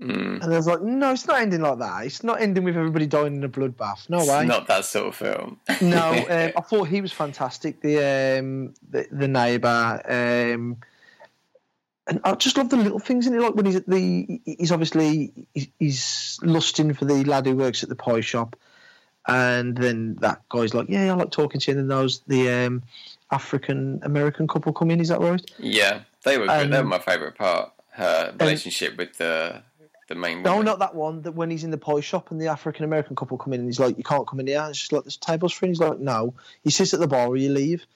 Mm. 0.00 0.42
And 0.42 0.44
I 0.44 0.56
was 0.56 0.66
like, 0.68 0.80
no, 0.80 1.10
it's 1.12 1.26
not 1.26 1.40
ending 1.40 1.60
like 1.60 1.78
that. 1.80 2.06
It's 2.06 2.22
not 2.22 2.40
ending 2.40 2.62
with 2.62 2.76
everybody 2.76 3.06
dying 3.06 3.34
in 3.36 3.42
a 3.44 3.48
bloodbath. 3.48 4.08
No 4.08 4.18
It's 4.18 4.28
way. 4.28 4.46
not 4.46 4.68
that 4.68 4.84
sort 4.84 5.08
of 5.08 5.16
film. 5.16 5.58
no, 5.80 6.10
um, 6.12 6.52
I 6.56 6.60
thought 6.60 6.84
he 6.88 7.00
was 7.00 7.12
fantastic. 7.12 7.80
The 7.80 8.38
um, 8.38 8.74
the, 8.88 9.06
the 9.10 9.26
neighbour, 9.26 10.00
um, 10.04 10.76
and 12.06 12.20
I 12.24 12.34
just 12.36 12.56
love 12.56 12.70
the 12.70 12.76
little 12.76 13.00
things 13.00 13.26
in 13.26 13.34
it. 13.34 13.40
Like 13.40 13.54
when 13.56 13.66
he's 13.66 13.76
at 13.76 13.88
the, 13.88 14.40
he's 14.44 14.70
obviously 14.72 15.32
he's, 15.52 15.68
he's 15.78 16.38
lusting 16.42 16.94
for 16.94 17.04
the 17.04 17.24
lad 17.24 17.46
who 17.46 17.56
works 17.56 17.82
at 17.82 17.88
the 17.88 17.96
pie 17.96 18.20
shop, 18.20 18.54
and 19.26 19.76
then 19.76 20.14
that 20.20 20.42
guy's 20.48 20.74
like, 20.74 20.88
yeah, 20.88 21.10
I 21.10 21.14
like 21.16 21.30
talking 21.32 21.60
to 21.60 21.70
you. 21.72 21.76
And 21.78 21.90
then 21.90 21.98
those 21.98 22.20
the 22.28 22.50
um, 22.50 22.82
African 23.32 23.98
American 24.04 24.46
couple 24.46 24.72
come 24.72 24.90
in. 24.92 25.00
Is 25.00 25.08
that 25.08 25.20
right? 25.20 25.42
yeah, 25.58 26.02
they 26.24 26.38
were 26.38 26.46
good. 26.46 26.70
they 26.70 26.76
were 26.76 26.82
Um, 26.82 26.88
my 26.88 26.98
favourite 27.00 27.34
part. 27.34 27.72
Her 27.90 28.32
relationship 28.38 28.96
with 28.96 29.18
the 29.18 29.60
the 30.08 30.14
main 30.14 30.42
No, 30.42 30.52
woman. 30.52 30.66
not 30.66 30.78
that 30.80 30.94
one. 30.94 31.22
That 31.22 31.32
when 31.32 31.50
he's 31.50 31.64
in 31.64 31.70
the 31.70 31.78
pie 31.78 32.00
shop 32.00 32.30
and 32.30 32.40
the 32.40 32.48
African 32.48 32.84
American 32.84 33.14
couple 33.14 33.38
come 33.38 33.52
in 33.52 33.60
and 33.60 33.68
he's 33.68 33.78
like, 33.78 33.96
"You 33.96 34.04
can't 34.04 34.26
come 34.26 34.40
in 34.40 34.46
here." 34.46 34.66
It's 34.68 34.78
just 34.78 34.92
like, 34.92 35.04
"There's 35.04 35.16
tables 35.16 35.52
free." 35.52 35.68
And 35.68 35.76
he's 35.76 35.80
like, 35.80 36.00
"No." 36.00 36.34
He 36.64 36.70
sits 36.70 36.94
at 36.94 37.00
the 37.00 37.06
bar 37.06 37.28
or 37.28 37.36
you 37.36 37.50
leave. 37.50 37.86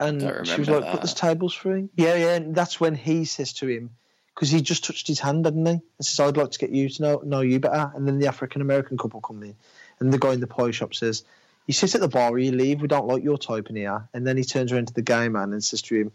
And 0.00 0.20
she 0.20 0.58
was 0.58 0.68
like, 0.68 0.82
"But 0.82 0.96
there's 1.02 1.14
tables 1.14 1.54
free." 1.54 1.88
Yeah, 1.94 2.14
yeah. 2.16 2.34
And 2.34 2.54
that's 2.54 2.80
when 2.80 2.94
he 2.94 3.24
says 3.24 3.52
to 3.54 3.68
him, 3.68 3.90
because 4.34 4.50
he 4.50 4.60
just 4.60 4.84
touched 4.84 5.06
his 5.06 5.20
hand, 5.20 5.44
hadn't 5.44 5.64
he? 5.64 5.72
And 5.72 5.82
says, 6.00 6.18
"I'd 6.18 6.36
like 6.36 6.50
to 6.52 6.58
get 6.58 6.70
you 6.70 6.88
to 6.88 7.02
know 7.02 7.22
know 7.24 7.40
you 7.40 7.60
better." 7.60 7.92
And 7.94 8.08
then 8.08 8.18
the 8.18 8.26
African 8.26 8.62
American 8.62 8.98
couple 8.98 9.20
come 9.20 9.42
in, 9.42 9.54
and 10.00 10.12
the 10.12 10.18
guy 10.18 10.32
in 10.32 10.40
the 10.40 10.46
pie 10.48 10.72
shop 10.72 10.94
says, 10.94 11.24
"You 11.66 11.74
sit 11.74 11.94
at 11.94 12.00
the 12.00 12.08
bar 12.08 12.30
or 12.30 12.38
you 12.38 12.52
leave. 12.52 12.80
We 12.80 12.88
don't 12.88 13.06
like 13.06 13.22
your 13.22 13.38
type 13.38 13.68
in 13.70 13.76
here." 13.76 14.08
And 14.12 14.26
then 14.26 14.36
he 14.36 14.44
turns 14.44 14.72
around 14.72 14.88
to 14.88 14.94
the 14.94 15.02
gay 15.02 15.28
man 15.28 15.52
and 15.52 15.62
says 15.62 15.82
to 15.82 15.94
him. 15.94 16.12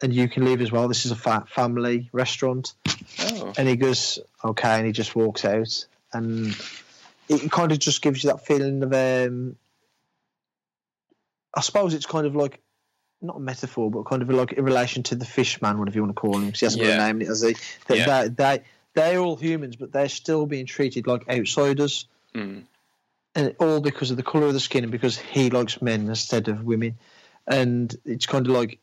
And 0.00 0.12
you 0.14 0.28
can 0.28 0.44
leave 0.44 0.60
as 0.60 0.70
well. 0.70 0.86
This 0.86 1.06
is 1.06 1.10
a 1.10 1.16
fa- 1.16 1.46
family 1.48 2.08
restaurant. 2.12 2.74
Oh, 3.20 3.52
And 3.58 3.66
he 3.68 3.74
goes, 3.76 4.20
okay, 4.44 4.76
and 4.76 4.86
he 4.86 4.92
just 4.92 5.16
walks 5.16 5.44
out. 5.44 5.86
And 6.12 6.56
it 7.28 7.50
kind 7.50 7.72
of 7.72 7.78
just 7.80 8.00
gives 8.00 8.22
you 8.22 8.30
that 8.30 8.46
feeling 8.46 8.82
of, 8.82 8.92
um, 8.92 9.56
I 11.54 11.60
suppose 11.60 11.94
it's 11.94 12.06
kind 12.06 12.26
of 12.26 12.36
like, 12.36 12.60
not 13.20 13.36
a 13.36 13.40
metaphor, 13.40 13.90
but 13.90 14.04
kind 14.04 14.22
of 14.22 14.30
like 14.30 14.52
in 14.52 14.64
relation 14.64 15.02
to 15.04 15.16
the 15.16 15.24
fish 15.24 15.60
man, 15.60 15.78
whatever 15.78 15.96
you 15.96 16.02
want 16.02 16.14
to 16.14 16.20
call 16.20 16.36
him, 16.36 16.46
because 16.46 16.60
he 16.60 16.66
hasn't 16.66 16.82
got 16.84 16.92
a 16.92 17.12
name 17.12 17.20
has 17.26 17.42
he? 17.42 17.56
That 17.88 17.96
Yeah. 17.98 18.22
they, 18.22 18.28
they, 18.28 18.62
they're 18.94 19.18
all 19.18 19.34
humans, 19.36 19.74
but 19.74 19.90
they're 19.90 20.08
still 20.08 20.46
being 20.46 20.66
treated 20.66 21.06
like 21.08 21.28
outsiders. 21.28 22.06
mm. 22.34 22.62
And 23.34 23.54
all 23.60 23.80
because 23.80 24.10
of 24.10 24.16
the 24.16 24.22
colour 24.22 24.46
of 24.46 24.54
the 24.54 24.60
skin 24.60 24.84
and 24.84 24.90
because 24.90 25.16
he 25.18 25.50
likes 25.50 25.82
men 25.82 26.08
instead 26.08 26.48
of 26.48 26.64
women. 26.64 26.98
And 27.46 27.94
it's 28.04 28.26
kind 28.26 28.46
of 28.46 28.52
like 28.52 28.78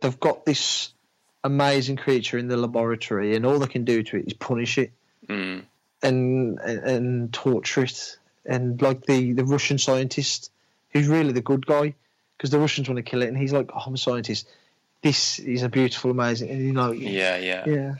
they've 0.00 0.18
got 0.20 0.44
this 0.46 0.92
amazing 1.44 1.96
creature 1.96 2.38
in 2.38 2.48
the 2.48 2.56
laboratory, 2.56 3.34
and 3.36 3.44
all 3.44 3.58
they 3.58 3.66
can 3.66 3.84
do 3.84 4.02
to 4.02 4.16
it 4.16 4.26
is 4.26 4.32
punish 4.34 4.78
it 4.78 4.92
Mm. 5.28 5.62
and 6.02 6.58
and, 6.60 6.78
and 6.80 7.32
torture 7.32 7.84
it. 7.84 8.18
And 8.44 8.80
like 8.82 9.06
the, 9.06 9.32
the 9.34 9.44
Russian 9.44 9.78
scientist, 9.78 10.50
who's 10.90 11.06
really 11.06 11.32
the 11.32 11.40
good 11.42 11.64
guy, 11.64 11.94
because 12.36 12.50
the 12.50 12.58
Russians 12.58 12.88
want 12.88 12.96
to 12.96 13.02
kill 13.02 13.22
it, 13.22 13.28
and 13.28 13.38
he's 13.38 13.52
like, 13.52 13.70
oh, 13.72 13.82
I'm 13.86 13.94
a 13.94 13.98
scientist. 13.98 14.48
This 15.00 15.38
is 15.38 15.62
a 15.62 15.68
beautiful, 15.68 16.10
amazing, 16.10 16.50
and 16.50 16.60
you 16.60 16.72
know, 16.72 16.90
yeah, 16.92 17.36
yeah, 17.36 17.64
yeah. 17.66 17.94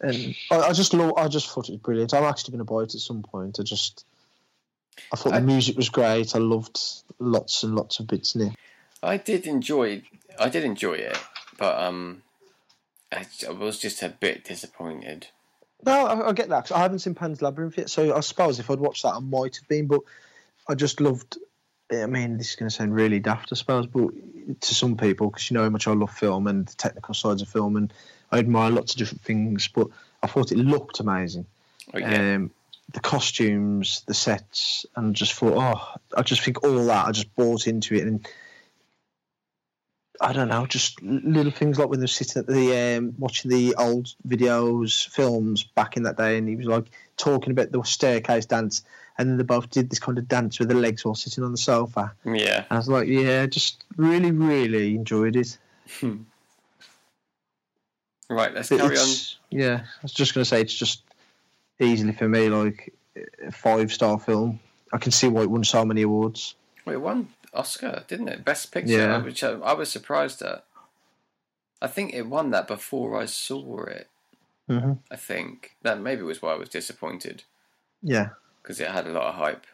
And 0.00 0.34
I, 0.50 0.56
I 0.56 0.72
just 0.72 0.92
love. 0.94 1.14
I 1.16 1.28
just 1.28 1.48
thought 1.50 1.68
it 1.68 1.72
was 1.72 1.80
brilliant. 1.80 2.14
I'm 2.14 2.24
actually 2.24 2.52
going 2.52 2.64
to 2.66 2.72
buy 2.72 2.82
it 2.82 2.94
at 2.94 3.00
some 3.00 3.22
point. 3.22 3.58
I 3.60 3.62
just, 3.64 4.04
I 5.12 5.16
thought 5.16 5.32
I- 5.34 5.40
the 5.40 5.46
music 5.46 5.76
was 5.76 5.88
great. 5.88 6.34
I 6.34 6.38
loved 6.38 6.78
lots 7.18 7.62
and 7.64 7.74
lots 7.74 7.98
of 8.00 8.06
bits 8.08 8.34
in 8.34 8.40
it. 8.42 8.52
I 9.02 9.16
did 9.16 9.46
enjoy. 9.46 10.02
I 10.38 10.48
did 10.48 10.64
enjoy 10.64 10.94
it, 10.94 11.18
but 11.58 11.80
um, 11.82 12.22
I, 13.12 13.26
I 13.46 13.52
was 13.52 13.78
just 13.78 14.02
a 14.02 14.08
bit 14.08 14.44
disappointed. 14.44 15.28
No, 15.84 16.06
I, 16.06 16.28
I 16.28 16.32
get 16.32 16.48
that 16.50 16.64
'cause 16.66 16.72
I 16.72 16.80
haven't 16.80 17.00
seen 17.00 17.14
Pan's 17.14 17.42
Labyrinth 17.42 17.76
yet, 17.76 17.90
so 17.90 18.16
I 18.16 18.20
suppose 18.20 18.58
if 18.58 18.70
I'd 18.70 18.78
watched 18.80 19.02
that, 19.02 19.14
I 19.14 19.18
might 19.20 19.56
have 19.56 19.68
been. 19.68 19.86
But 19.86 20.00
I 20.68 20.74
just 20.74 21.00
loved. 21.00 21.38
I 21.92 22.06
mean, 22.06 22.38
this 22.38 22.50
is 22.50 22.56
going 22.56 22.70
to 22.70 22.74
sound 22.74 22.94
really 22.94 23.20
daft, 23.20 23.50
I 23.52 23.56
suppose, 23.56 23.86
but 23.86 24.10
to 24.60 24.74
some 24.74 24.96
people, 24.96 25.28
because 25.28 25.50
you 25.50 25.54
know 25.54 25.64
how 25.64 25.68
much 25.68 25.86
I 25.86 25.92
love 25.92 26.10
film 26.10 26.46
and 26.46 26.66
the 26.66 26.74
technical 26.74 27.14
sides 27.14 27.42
of 27.42 27.48
film, 27.48 27.76
and 27.76 27.92
I 28.30 28.38
admire 28.38 28.70
lots 28.70 28.92
of 28.92 28.98
different 28.98 29.22
things. 29.22 29.68
But 29.68 29.88
I 30.22 30.26
thought 30.26 30.52
it 30.52 30.58
looked 30.58 31.00
amazing. 31.00 31.46
Oh, 31.92 31.98
yeah. 31.98 32.36
um, 32.36 32.50
the 32.92 33.00
costumes, 33.00 34.04
the 34.06 34.14
sets, 34.14 34.86
and 34.96 35.14
just 35.14 35.34
thought, 35.34 35.54
oh, 35.56 36.00
I 36.16 36.22
just 36.22 36.42
think 36.42 36.62
all 36.64 36.86
that. 36.86 37.06
I 37.06 37.12
just 37.12 37.34
bought 37.34 37.66
into 37.66 37.94
it, 37.94 38.06
and 38.06 38.26
I 40.22 40.32
don't 40.32 40.48
know, 40.48 40.66
just 40.66 41.02
little 41.02 41.50
things 41.50 41.80
like 41.80 41.88
when 41.88 41.98
they're 41.98 42.06
sitting 42.06 42.38
at 42.40 42.46
the 42.46 42.96
um, 42.96 43.14
watching 43.18 43.50
the 43.50 43.74
old 43.74 44.14
videos, 44.26 45.08
films 45.08 45.64
back 45.64 45.96
in 45.96 46.04
that 46.04 46.16
day, 46.16 46.38
and 46.38 46.48
he 46.48 46.54
was 46.54 46.66
like 46.66 46.84
talking 47.16 47.50
about 47.50 47.72
the 47.72 47.82
staircase 47.82 48.46
dance, 48.46 48.84
and 49.18 49.28
then 49.28 49.36
they 49.36 49.42
both 49.42 49.68
did 49.70 49.90
this 49.90 49.98
kind 49.98 50.18
of 50.18 50.28
dance 50.28 50.60
with 50.60 50.68
their 50.68 50.78
legs 50.78 51.04
while 51.04 51.16
sitting 51.16 51.42
on 51.42 51.50
the 51.50 51.58
sofa. 51.58 52.12
yeah. 52.24 52.58
And 52.58 52.66
I 52.70 52.76
was 52.76 52.88
like, 52.88 53.08
yeah, 53.08 53.46
just 53.46 53.82
really, 53.96 54.30
really 54.30 54.94
enjoyed 54.94 55.34
it. 55.34 55.58
Right, 58.30 58.54
let's 58.54 58.68
But 58.68 58.80
carry 58.80 58.98
on. 58.98 59.08
Yeah, 59.50 59.80
I 59.84 60.02
was 60.02 60.12
just 60.12 60.34
going 60.34 60.42
to 60.42 60.48
say 60.48 60.60
it's 60.60 60.72
just 60.72 61.02
easily 61.80 62.12
for 62.12 62.28
me 62.28 62.48
like 62.48 62.94
a 63.44 63.50
five 63.50 63.92
star 63.92 64.20
film. 64.20 64.60
I 64.92 64.98
can 64.98 65.10
see 65.10 65.26
why 65.26 65.42
it 65.42 65.50
won 65.50 65.64
so 65.64 65.84
many 65.84 66.02
awards. 66.02 66.54
Well, 66.86 66.94
it 66.94 67.00
won 67.00 67.28
Oscar, 67.54 68.04
didn't 68.08 68.28
it? 68.28 68.44
Best 68.44 68.72
Picture, 68.72 68.92
Yeah. 68.92 69.22
which 69.22 69.42
I, 69.44 69.52
I 69.52 69.72
was 69.74 69.90
surprised 69.90 70.42
at. 70.42 70.64
I 71.80 71.86
think 71.88 72.14
it 72.14 72.26
won 72.28 72.50
that 72.50 72.66
before 72.68 73.20
I 73.20 73.26
saw 73.26 73.84
it. 73.84 74.08
hmm 74.68 74.92
I 75.10 75.16
think 75.16 75.76
that 75.82 76.00
maybe 76.00 76.22
was 76.22 76.40
why 76.40 76.52
I 76.52 76.56
was 76.56 76.68
disappointed. 76.68 77.42
Yeah, 78.02 78.30
because 78.62 78.80
it 78.80 78.88
had 78.90 79.06
a 79.06 79.10
lot 79.12 79.26
of 79.26 79.34
hype. 79.34 79.66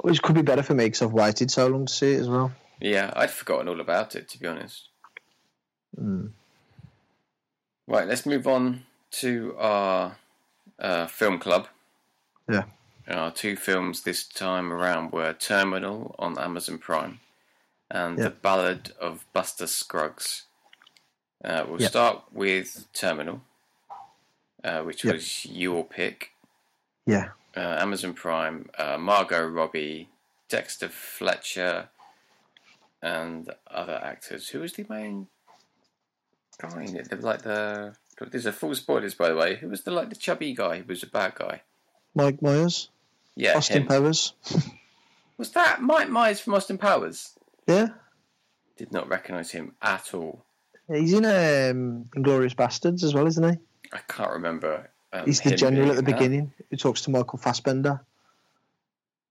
Which 0.00 0.22
could 0.22 0.34
be 0.34 0.42
better 0.42 0.62
for 0.62 0.74
me 0.74 0.84
because 0.86 1.02
I've 1.02 1.12
waited 1.12 1.50
so 1.50 1.66
long 1.68 1.86
to 1.86 1.92
see 1.92 2.12
it 2.14 2.20
as 2.20 2.28
well. 2.28 2.52
Yeah, 2.80 3.12
I'd 3.16 3.30
forgotten 3.30 3.68
all 3.68 3.80
about 3.80 4.14
it 4.16 4.28
to 4.30 4.38
be 4.38 4.46
honest. 4.46 4.88
Mm. 5.98 6.30
Right, 7.86 8.08
let's 8.08 8.26
move 8.26 8.46
on 8.46 8.84
to 9.12 9.54
our 9.58 10.16
uh, 10.78 11.06
film 11.06 11.38
club. 11.38 11.68
Yeah. 12.48 12.64
Our 13.08 13.30
two 13.30 13.56
films 13.56 14.02
this 14.02 14.26
time 14.26 14.72
around 14.72 15.12
were 15.12 15.32
Terminal 15.34 16.14
on 16.18 16.38
Amazon 16.38 16.78
Prime 16.78 17.20
and 17.90 18.16
Yeah. 18.18 18.24
The 18.24 18.30
Ballad 18.30 18.92
of 18.98 19.26
Buster 19.32 19.66
Scruggs. 19.66 20.44
Uh, 21.44 21.66
we'll 21.68 21.82
Yeah. 21.82 21.88
start 21.88 22.32
with 22.32 22.86
Terminal, 22.94 23.42
uh, 24.62 24.82
which 24.82 25.04
Yeah. 25.04 25.12
was 25.12 25.44
your 25.46 25.84
pick. 25.84 26.30
Yeah. 27.06 27.32
uh, 27.56 27.60
Amazon 27.78 28.14
Prime, 28.14 28.68
uh, 28.78 28.98
Margot 28.98 29.46
Robbie, 29.46 30.08
Dexter 30.48 30.88
Fletcher, 30.88 31.88
and 33.00 33.54
other 33.68 34.00
actors. 34.02 34.48
Who 34.48 34.58
was 34.60 34.72
the 34.72 34.84
main 34.88 35.28
guy 36.58 36.82
in 36.82 36.96
it? 36.96 37.10
The, 37.10 37.16
like 37.16 37.42
the 37.42 37.94
there's 38.18 38.46
a 38.46 38.52
full 38.52 38.74
spoilers 38.74 39.14
by 39.14 39.28
the 39.28 39.36
way. 39.36 39.54
Who 39.56 39.68
was 39.68 39.82
the 39.82 39.90
like 39.92 40.08
the 40.08 40.16
chubby 40.16 40.52
guy? 40.54 40.78
Who 40.78 40.84
was 40.84 41.02
a 41.04 41.06
bad 41.06 41.34
guy? 41.36 41.62
Mike 42.14 42.40
Myers, 42.42 42.88
Yeah, 43.36 43.56
Austin 43.56 43.82
him. 43.82 43.88
Powers. 43.88 44.32
Was 45.38 45.50
that 45.52 45.82
Mike 45.82 46.08
Myers 46.08 46.40
from 46.40 46.54
Austin 46.54 46.78
Powers? 46.78 47.32
Yeah. 47.66 47.88
Did 48.76 48.92
not 48.92 49.08
recognise 49.08 49.50
him 49.50 49.74
at 49.82 50.14
all. 50.14 50.44
He's 50.88 51.12
in 51.12 51.24
um, 51.24 52.04
Inglourious 52.16 52.54
Basterds 52.54 53.02
as 53.02 53.14
well, 53.14 53.26
isn't 53.26 53.42
he? 53.52 53.58
I 53.92 53.98
can't 54.08 54.30
remember. 54.32 54.90
Um, 55.12 55.24
He's 55.24 55.40
the 55.40 55.54
general 55.56 55.90
at 55.90 55.96
the 55.96 56.02
that. 56.02 56.12
beginning 56.12 56.52
who 56.70 56.76
talks 56.76 57.02
to 57.02 57.10
Michael 57.10 57.38
Fassbender. 57.38 58.00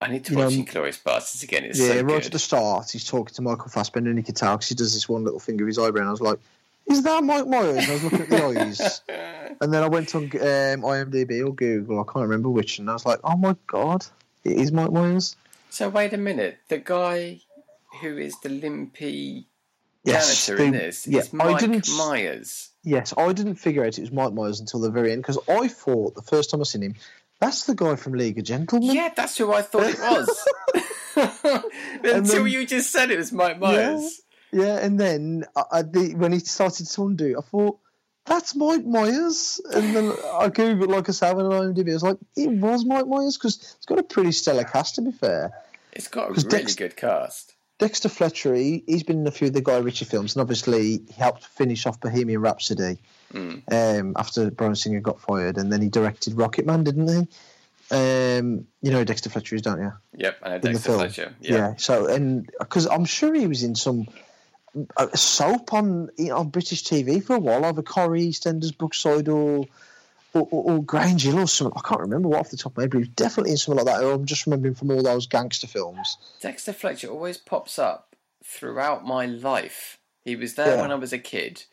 I 0.02 0.08
need 0.10 0.26
to 0.26 0.34
You 0.34 0.39
watch 0.39 0.54
know, 0.56 0.63
Inglourious 0.63 1.02
Basterds 1.02 1.44
again. 1.44 1.63
It's 1.66 1.80
yeah, 1.80 1.94
so 1.94 2.02
right 2.02 2.26
at 2.26 2.32
the 2.32 2.39
start, 2.39 2.89
he's 2.92 3.06
talking 3.06 3.34
to 3.36 3.42
Michael 3.42 3.70
Fassbender, 3.70 4.10
and 4.10 4.20
you 4.20 4.24
can 4.24 4.36
tell 4.36 4.56
because 4.58 4.70
he 4.70 4.76
does 4.76 4.94
this 4.94 5.08
one 5.08 5.24
little 5.24 5.39
thing 5.39 5.60
of 5.62 5.68
his 5.68 5.78
eyebrow. 5.80 6.02
And 6.02 6.10
I 6.10 6.12
was 6.12 6.22
like, 6.22 6.39
"Is 6.88 7.04
that 7.04 7.24
Mike 7.24 7.48
Myers?" 7.48 7.78
And 7.78 7.88
I 7.88 7.93
was 7.93 8.04
looking 8.04 8.22
at 8.22 8.30
the 8.30 8.46
eyes, 8.60 9.02
and 9.62 9.74
then 9.74 9.84
I 9.84 9.88
went 9.88 10.13
on 10.15 10.24
um, 10.24 10.30
IMDb 10.32 11.46
or 11.46 11.54
Google, 11.54 12.00
I 12.00 12.04
can't 12.04 12.24
remember 12.24 12.50
which, 12.50 12.80
and 12.80 12.89
I 12.89 12.93
was 12.93 13.06
like, 13.06 13.19
"Oh 13.24 13.38
my 13.38 13.56
god, 13.67 14.06
it 14.43 14.58
is 14.58 14.72
Mike 14.72 14.91
Myers." 14.91 15.36
So 15.69 15.89
wait 15.89 16.13
a 16.13 16.17
minute. 16.17 16.58
The 16.67 16.78
guy 16.80 17.39
who 18.02 18.17
is 18.17 18.39
the 18.41 18.50
limpy 18.50 19.48
Yes, 20.04 20.46
janitor 20.48 20.63
in 20.65 20.72
this 20.74 21.08
yeah, 21.08 21.19
is 21.19 21.34
I 21.34 21.38
Mike 21.38 21.60
didn't- 21.60 21.89
Myers. 21.98 22.69
Yes, 22.84 23.13
I 23.17 23.32
didn't 23.32 23.56
figure 23.56 23.86
out 23.86 23.98
it 23.98 24.02
was 24.02 24.12
Mike 24.12 24.34
Myers 24.34 24.60
until 24.60 24.82
the 24.82 24.91
very 24.91 25.13
end 25.13 25.22
because 25.22 25.39
I 25.48 25.67
thought 25.69 26.15
the 26.15 26.22
first 26.22 26.52
time 26.52 26.60
I 26.60 26.65
seen 26.65 26.82
him, 26.84 26.96
that's 27.39 27.63
the 27.65 27.74
guy 27.76 27.96
from 27.96 28.13
League 28.13 28.38
of 28.38 28.43
Gentlemen. 28.43 28.93
Yeah, 28.93 29.10
that's 29.15 29.38
who 29.38 29.54
I 29.54 29.62
thought 29.62 29.84
it 29.89 30.00
was. 30.00 30.48
Until 32.04 32.43
then- 32.43 32.48
you 32.52 32.65
just 32.65 32.91
said 32.91 33.12
it 33.12 33.17
was 33.17 33.32
Mike 33.32 33.60
Myers. 33.60 34.02
Yeah, 34.02 34.10
and 34.62 35.00
then 35.00 35.46
I, 35.56 35.63
I, 35.72 35.82
the, 35.82 36.13
when 36.16 36.32
he 36.32 36.39
started 36.39 36.88
to 36.88 37.06
undo, 37.06 37.36
I 37.38 37.42
thought 37.42 37.80
that's 38.26 38.56
Mike 38.56 38.86
Myers, 38.86 39.60
and 39.74 39.96
then 39.96 40.06
I 40.12 40.50
googled 40.50 40.88
like 40.88 41.10
I 41.10 41.12
said 41.12 41.36
on 41.36 41.74
IMDb. 41.74 41.89
I 41.89 41.94
was 41.94 42.04
like, 42.04 42.18
it 42.38 42.50
was 42.50 42.86
Mike 42.86 43.08
Myers 43.08 43.38
because 43.38 43.56
it's 43.78 43.86
got 43.86 44.00
a 44.00 44.04
pretty 44.04 44.32
stellar 44.32 44.63
cast 44.63 44.96
to 44.96 45.02
be 45.02 45.12
fair. 45.12 45.52
It's 45.92 46.08
got 46.08 46.30
a 46.30 46.34
really 46.34 46.48
Dex- 46.50 46.76
good 46.76 46.96
cast. 46.96 47.54
Dexter 47.80 48.08
Fletcher, 48.08 48.54
he, 48.56 48.84
he's 48.88 49.04
been 49.04 49.22
in 49.22 49.28
a 49.28 49.32
few 49.32 49.48
of 49.48 49.54
the 49.54 49.62
Guy 49.62 49.78
Ritchie 49.80 50.06
films, 50.06 50.36
and 50.36 50.42
obviously 50.42 50.82
he 50.82 51.04
helped 51.18 51.44
finish 51.46 51.86
off 51.86 52.00
Bohemian 52.00 52.42
Rhapsody 52.42 52.98
Mm. 53.34 53.63
um, 54.00 54.13
after 54.16 54.52
Bryan 54.52 54.76
Singer 54.76 55.00
got 55.00 55.20
fired, 55.20 55.58
and 55.58 55.74
then 55.74 55.82
he 55.82 55.89
directed 55.89 56.36
Rocket 56.36 56.68
Man, 56.68 56.84
didn't 56.84 57.08
he? 57.10 57.28
Um, 57.92 58.68
you 58.82 58.92
know 58.92 59.00
who 59.00 59.06
Dexter 59.06 59.30
Fletcher 59.30 59.56
is, 59.56 59.63
don't 59.63 59.82
you? 59.82 59.92
Yep, 60.16 60.38
and 60.44 60.54
in 60.54 60.62
the 60.62 60.70
Dexter. 60.70 60.94
Fletcher. 60.94 61.36
Yeah. 61.42 61.56
Yeah. 61.56 61.74
So 61.78 62.06
and 62.08 62.48
because 62.60 62.86
I'm 62.88 63.06
sure 63.06 63.34
he 63.34 63.48
was 63.48 63.63
in 63.63 63.74
some 63.76 64.08
soap 65.16 65.74
on 65.74 66.10
on 66.32 66.50
British 66.50 66.84
TV 66.84 67.24
for 67.24 67.36
a 67.36 67.40
while, 67.40 67.66
either 67.66 67.82
Corrie 67.82 68.28
EastEnders, 68.30 68.78
Brookside, 68.78 69.28
or 69.28 69.66
or, 70.34 70.48
or, 70.50 70.74
or 70.74 70.84
Grange 70.84 71.24
Hill 71.24 71.40
or 71.40 71.48
something. 71.48 71.78
I 71.84 71.88
can't 71.88 72.02
remember 72.02 72.28
what 72.30 72.40
off 72.40 72.50
the 72.50 72.58
top 72.58 72.72
of 72.74 72.78
my 72.78 72.84
head, 72.84 72.92
but 72.92 73.00
was 73.00 73.08
definitely 73.10 73.52
in 73.52 73.58
something 73.58 73.86
like 73.86 73.96
that. 74.00 74.04
I'm 74.06 74.26
just 74.26 74.48
remembering 74.48 74.74
from 74.76 74.90
all 74.92 75.04
those 75.04 75.28
gangster 75.28 75.68
films. 75.68 76.18
Dexter 76.42 76.74
Fletcher 76.74 77.08
always 77.10 77.38
pops 77.38 77.78
up 77.78 78.16
throughout 78.44 79.06
my 79.06 79.26
life. 79.26 80.00
He 80.26 80.36
was 80.36 80.56
there 80.56 80.76
Yeah. 80.76 80.82
when 80.82 80.92
I 80.92 80.96
was 80.96 81.14
a 81.14 81.20
kid. 81.20 81.64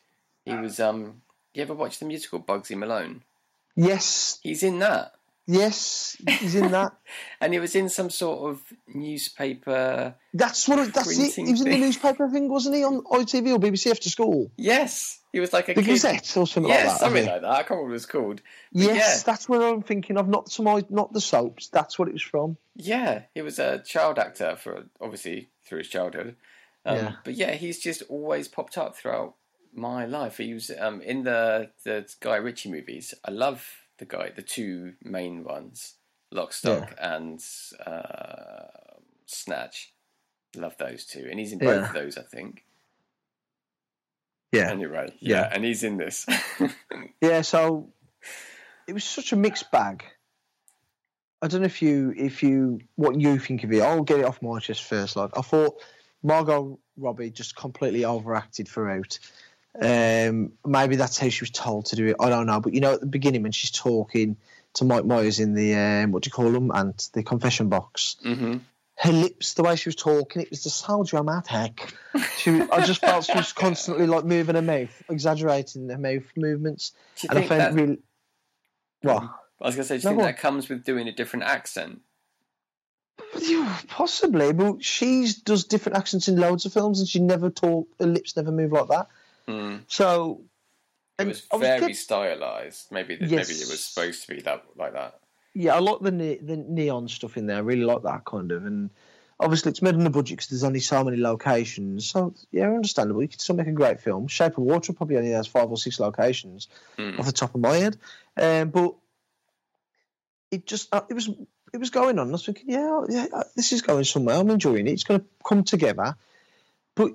He 0.44 0.54
was 0.54 0.78
um 0.80 1.22
you 1.54 1.62
ever 1.62 1.74
watch 1.74 1.98
the 1.98 2.04
musical 2.06 2.40
Bugsy 2.40 2.76
Malone? 2.76 3.22
Yes, 3.76 4.38
He's 4.42 4.62
in 4.62 4.78
that. 4.80 5.14
Yes, 5.46 6.16
he's 6.28 6.54
in 6.54 6.70
that. 6.72 6.92
And 7.40 7.52
he 7.52 7.58
was 7.58 7.74
in 7.74 7.88
some 7.88 8.10
sort 8.10 8.50
of 8.50 8.62
newspaper 8.94 10.14
That's 10.34 10.68
what. 10.68 10.78
It, 10.78 10.94
that's 10.94 11.18
it. 11.18 11.34
He 11.44 11.50
was 11.50 11.60
in 11.62 11.70
the 11.70 11.78
newspaper 11.78 12.28
thing, 12.28 12.48
wasn't 12.48 12.76
he, 12.76 12.84
on 12.84 13.02
ITV 13.02 13.54
or 13.54 13.58
BBC 13.58 13.90
after 13.90 14.08
school? 14.08 14.50
Yes. 14.56 15.18
He 15.32 15.40
was 15.40 15.52
like 15.52 15.68
a 15.68 15.74
The 15.74 15.82
kid. 15.82 15.90
Gazette 15.90 16.36
or 16.36 16.46
something 16.46 16.68
Yes, 16.70 16.84
like 16.86 16.92
that. 16.94 17.00
Something 17.00 17.26
like 17.26 17.40
that. 17.42 17.50
I 17.50 17.56
can't 17.62 17.70
remember 17.70 17.84
what 17.84 17.90
it 17.90 17.92
was 17.92 18.06
called. 18.06 18.42
But 18.72 18.82
Yes, 18.82 18.96
yeah. 18.96 19.22
that's 19.32 19.48
where 19.48 19.62
I'm 19.62 19.82
thinking 19.82 20.16
of. 20.18 20.28
Not 20.28 20.50
some, 20.50 20.66
not 20.90 21.12
the 21.12 21.20
soaps. 21.20 21.68
That's 21.68 21.98
what 21.98 22.08
it 22.08 22.12
was 22.14 22.22
from. 22.22 22.56
Yeah, 22.76 23.22
he 23.34 23.42
was 23.42 23.58
a 23.58 23.78
child 23.78 24.18
actor 24.18 24.56
for 24.56 24.84
obviously 25.00 25.50
through 25.66 25.78
his 25.78 25.88
childhood. 25.88 26.36
Um, 26.84 26.96
Yeah. 26.96 27.12
But 27.24 27.34
yeah, 27.34 27.52
he's 27.52 27.78
just 27.78 28.02
always 28.08 28.48
popped 28.48 28.76
up 28.76 28.96
throughout 28.96 29.34
my 29.72 30.04
life. 30.04 30.38
He 30.38 30.52
was 30.52 30.70
um, 30.78 31.00
in 31.00 31.22
the 31.24 31.70
the 31.84 32.12
Guy 32.20 32.36
Ritchie 32.36 32.70
movies. 32.70 33.14
I 33.24 33.30
love 33.30 33.64
the 34.00 34.04
guy, 34.06 34.30
the 34.34 34.42
two 34.42 34.94
main 35.04 35.44
ones, 35.44 35.94
Lock, 36.32 36.52
Stock, 36.52 36.92
and 37.00 37.40
uh, 37.86 38.66
Snatch. 39.26 39.92
Love 40.56 40.76
those 40.78 41.04
two, 41.04 41.28
and 41.30 41.38
he's 41.38 41.52
in 41.52 41.58
both 41.60 41.68
Yeah. 41.76 41.86
of 41.88 41.92
those, 41.94 42.18
I 42.18 42.22
think. 42.22 42.64
Yeah. 44.52 44.68
Anyway, 44.70 45.14
yeah, 45.20 45.42
Yeah. 45.42 45.50
and 45.52 45.64
he's 45.64 45.84
in 45.84 45.96
this. 45.96 46.26
Yeah, 47.22 47.42
so 47.42 47.92
it 48.88 48.94
was 48.94 49.04
such 49.04 49.32
a 49.32 49.36
mixed 49.36 49.70
bag. 49.70 50.04
I 51.42 51.48
don't 51.48 51.60
know 51.60 51.66
if 51.66 51.82
you 51.82 52.12
if 52.16 52.42
you 52.42 52.80
what 52.96 53.20
you 53.20 53.38
think 53.38 53.62
of 53.62 53.72
it. 53.72 53.80
I'll 53.82 54.02
get 54.02 54.18
it 54.20 54.24
off 54.24 54.42
my 54.42 54.58
chest 54.58 54.84
first. 54.84 55.16
Like 55.16 55.30
I 55.36 55.42
thought 55.42 55.80
Margot 56.22 56.78
Robbie 56.96 57.30
just 57.30 57.54
completely 57.56 58.04
overacted 58.04 58.66
throughout. 58.68 59.18
Um, 59.80 60.52
maybe 60.66 60.96
that's 60.96 61.18
how 61.18 61.28
she 61.28 61.42
was 61.42 61.50
told 61.50 61.86
to 61.86 61.96
do 61.96 62.06
it. 62.08 62.16
I 62.18 62.28
don't 62.28 62.46
know, 62.46 62.60
but 62.60 62.74
you 62.74 62.80
know, 62.80 62.94
at 62.94 63.00
the 63.00 63.06
beginning 63.06 63.42
when 63.42 63.52
she's 63.52 63.70
talking 63.70 64.36
to 64.74 64.84
Mike 64.84 65.04
Myers 65.04 65.40
in 65.40 65.54
the 65.54 65.74
um, 65.74 66.12
what 66.12 66.22
do 66.22 66.28
you 66.28 66.32
call 66.32 66.50
them 66.50 66.70
and 66.72 66.94
the 67.12 67.22
confession 67.22 67.68
box, 67.68 68.16
hmm 68.22 68.58
her 68.96 69.12
lips, 69.12 69.54
the 69.54 69.62
way 69.62 69.76
she 69.76 69.88
was 69.88 69.96
talking, 69.96 70.42
it 70.42 70.50
was 70.50 70.62
the 70.62 70.68
just 70.68 70.84
so 70.84 71.02
dramatic. 71.02 71.94
She, 72.36 72.50
was- 72.50 72.68
I 72.70 72.84
just 72.84 73.00
felt 73.00 73.24
she 73.24 73.38
was 73.38 73.50
constantly 73.54 74.06
like 74.06 74.24
moving 74.26 74.56
her 74.56 74.62
mouth, 74.62 74.90
exaggerating 75.08 75.88
her 75.88 75.96
mouth 75.96 76.24
movements, 76.36 76.92
Do 77.18 77.26
you 77.26 77.28
and 77.30 77.38
I 77.38 77.40
think 77.40 77.48
found 77.48 77.60
that? 77.60 77.72
really. 77.80 77.98
What? 79.00 79.22
I 79.62 79.66
was 79.66 79.74
going 79.74 79.84
to 79.84 79.88
say, 79.88 79.96
do 79.96 80.02
you 80.02 80.04
No, 80.04 80.10
think 80.10 80.20
go 80.20 80.26
that 80.26 80.38
comes 80.38 80.68
with 80.68 80.84
doing 80.84 81.08
a 81.08 81.12
different 81.12 81.46
accent? 81.46 82.00
Possibly, 83.88 84.52
but 84.52 84.84
she 84.84 85.26
does 85.44 85.64
different 85.64 85.96
accents 85.96 86.28
in 86.28 86.36
loads 86.36 86.66
of 86.66 86.72
films, 86.72 87.00
and 87.00 87.08
she 87.08 87.20
never 87.20 87.48
talk. 87.50 87.88
Her 87.98 88.06
lips 88.06 88.36
never 88.36 88.52
move 88.52 88.72
like 88.72 88.88
that. 88.88 89.08
Mm. 89.48 89.82
So, 89.88 90.42
It 91.18 91.26
was 91.26 91.46
very 91.58 91.92
stylized. 91.94 92.90
Maybe 92.90 93.16
the, 93.16 93.26
maybe 93.26 93.36
it 93.38 93.68
was 93.68 93.84
supposed 93.84 94.26
to 94.26 94.34
be 94.34 94.40
that 94.42 94.64
like 94.76 94.92
that. 94.94 95.20
yeah, 95.54 95.74
I 95.74 95.78
like 95.80 96.00
the 96.00 96.10
ne- 96.12 96.38
the 96.38 96.56
neon 96.56 97.08
stuff 97.08 97.36
in 97.36 97.46
there. 97.46 97.56
I 97.56 97.60
really 97.60 97.84
like 97.84 98.02
that 98.02 98.24
kind 98.24 98.52
of, 98.52 98.64
and 98.64 98.90
obviously 99.38 99.70
it's 99.70 99.82
made 99.82 99.94
on 99.94 100.04
the 100.04 100.10
budget 100.10 100.36
because 100.38 100.48
there's 100.48 100.64
only 100.64 100.80
so 100.80 101.02
many 101.04 101.16
locations. 101.16 102.06
So 102.08 102.34
yeah, 102.52 102.68
understandable. 102.68 103.22
You 103.22 103.28
could 103.28 103.40
still 103.40 103.56
make 103.56 103.66
a 103.66 103.72
great 103.72 104.00
film. 104.00 104.28
Shape 104.28 104.56
of 104.58 104.64
Water 104.64 104.92
probably 104.92 105.16
only 105.18 105.30
has 105.32 105.46
five 105.46 105.70
or 105.70 105.76
six 105.76 105.98
locations 106.00 106.68
Mm. 106.98 107.18
off 107.18 107.26
the 107.26 107.32
top 107.32 107.54
of 107.54 107.60
my 107.60 107.76
head, 107.76 107.96
um, 108.36 108.70
but 108.70 108.94
it 110.50 110.66
just 110.66 110.92
uh, 110.94 111.02
it 111.08 111.14
was 111.14 111.28
it 111.72 111.78
was 111.78 111.90
going 111.90 112.18
on. 112.18 112.28
I 112.28 112.32
was 112.32 112.44
thinking, 112.44 112.64
yeah, 112.68 113.02
yeah, 113.08 113.26
uh, 113.32 113.44
this 113.54 113.72
is 113.72 113.82
going 113.82 114.04
somewhere. 114.04 114.36
I'm 114.36 114.50
enjoying 114.50 114.86
it. 114.88 114.92
It's 114.92 115.04
going 115.04 115.20
to 115.20 115.26
come 115.46 115.62
together. 115.64 116.16
But 116.96 117.12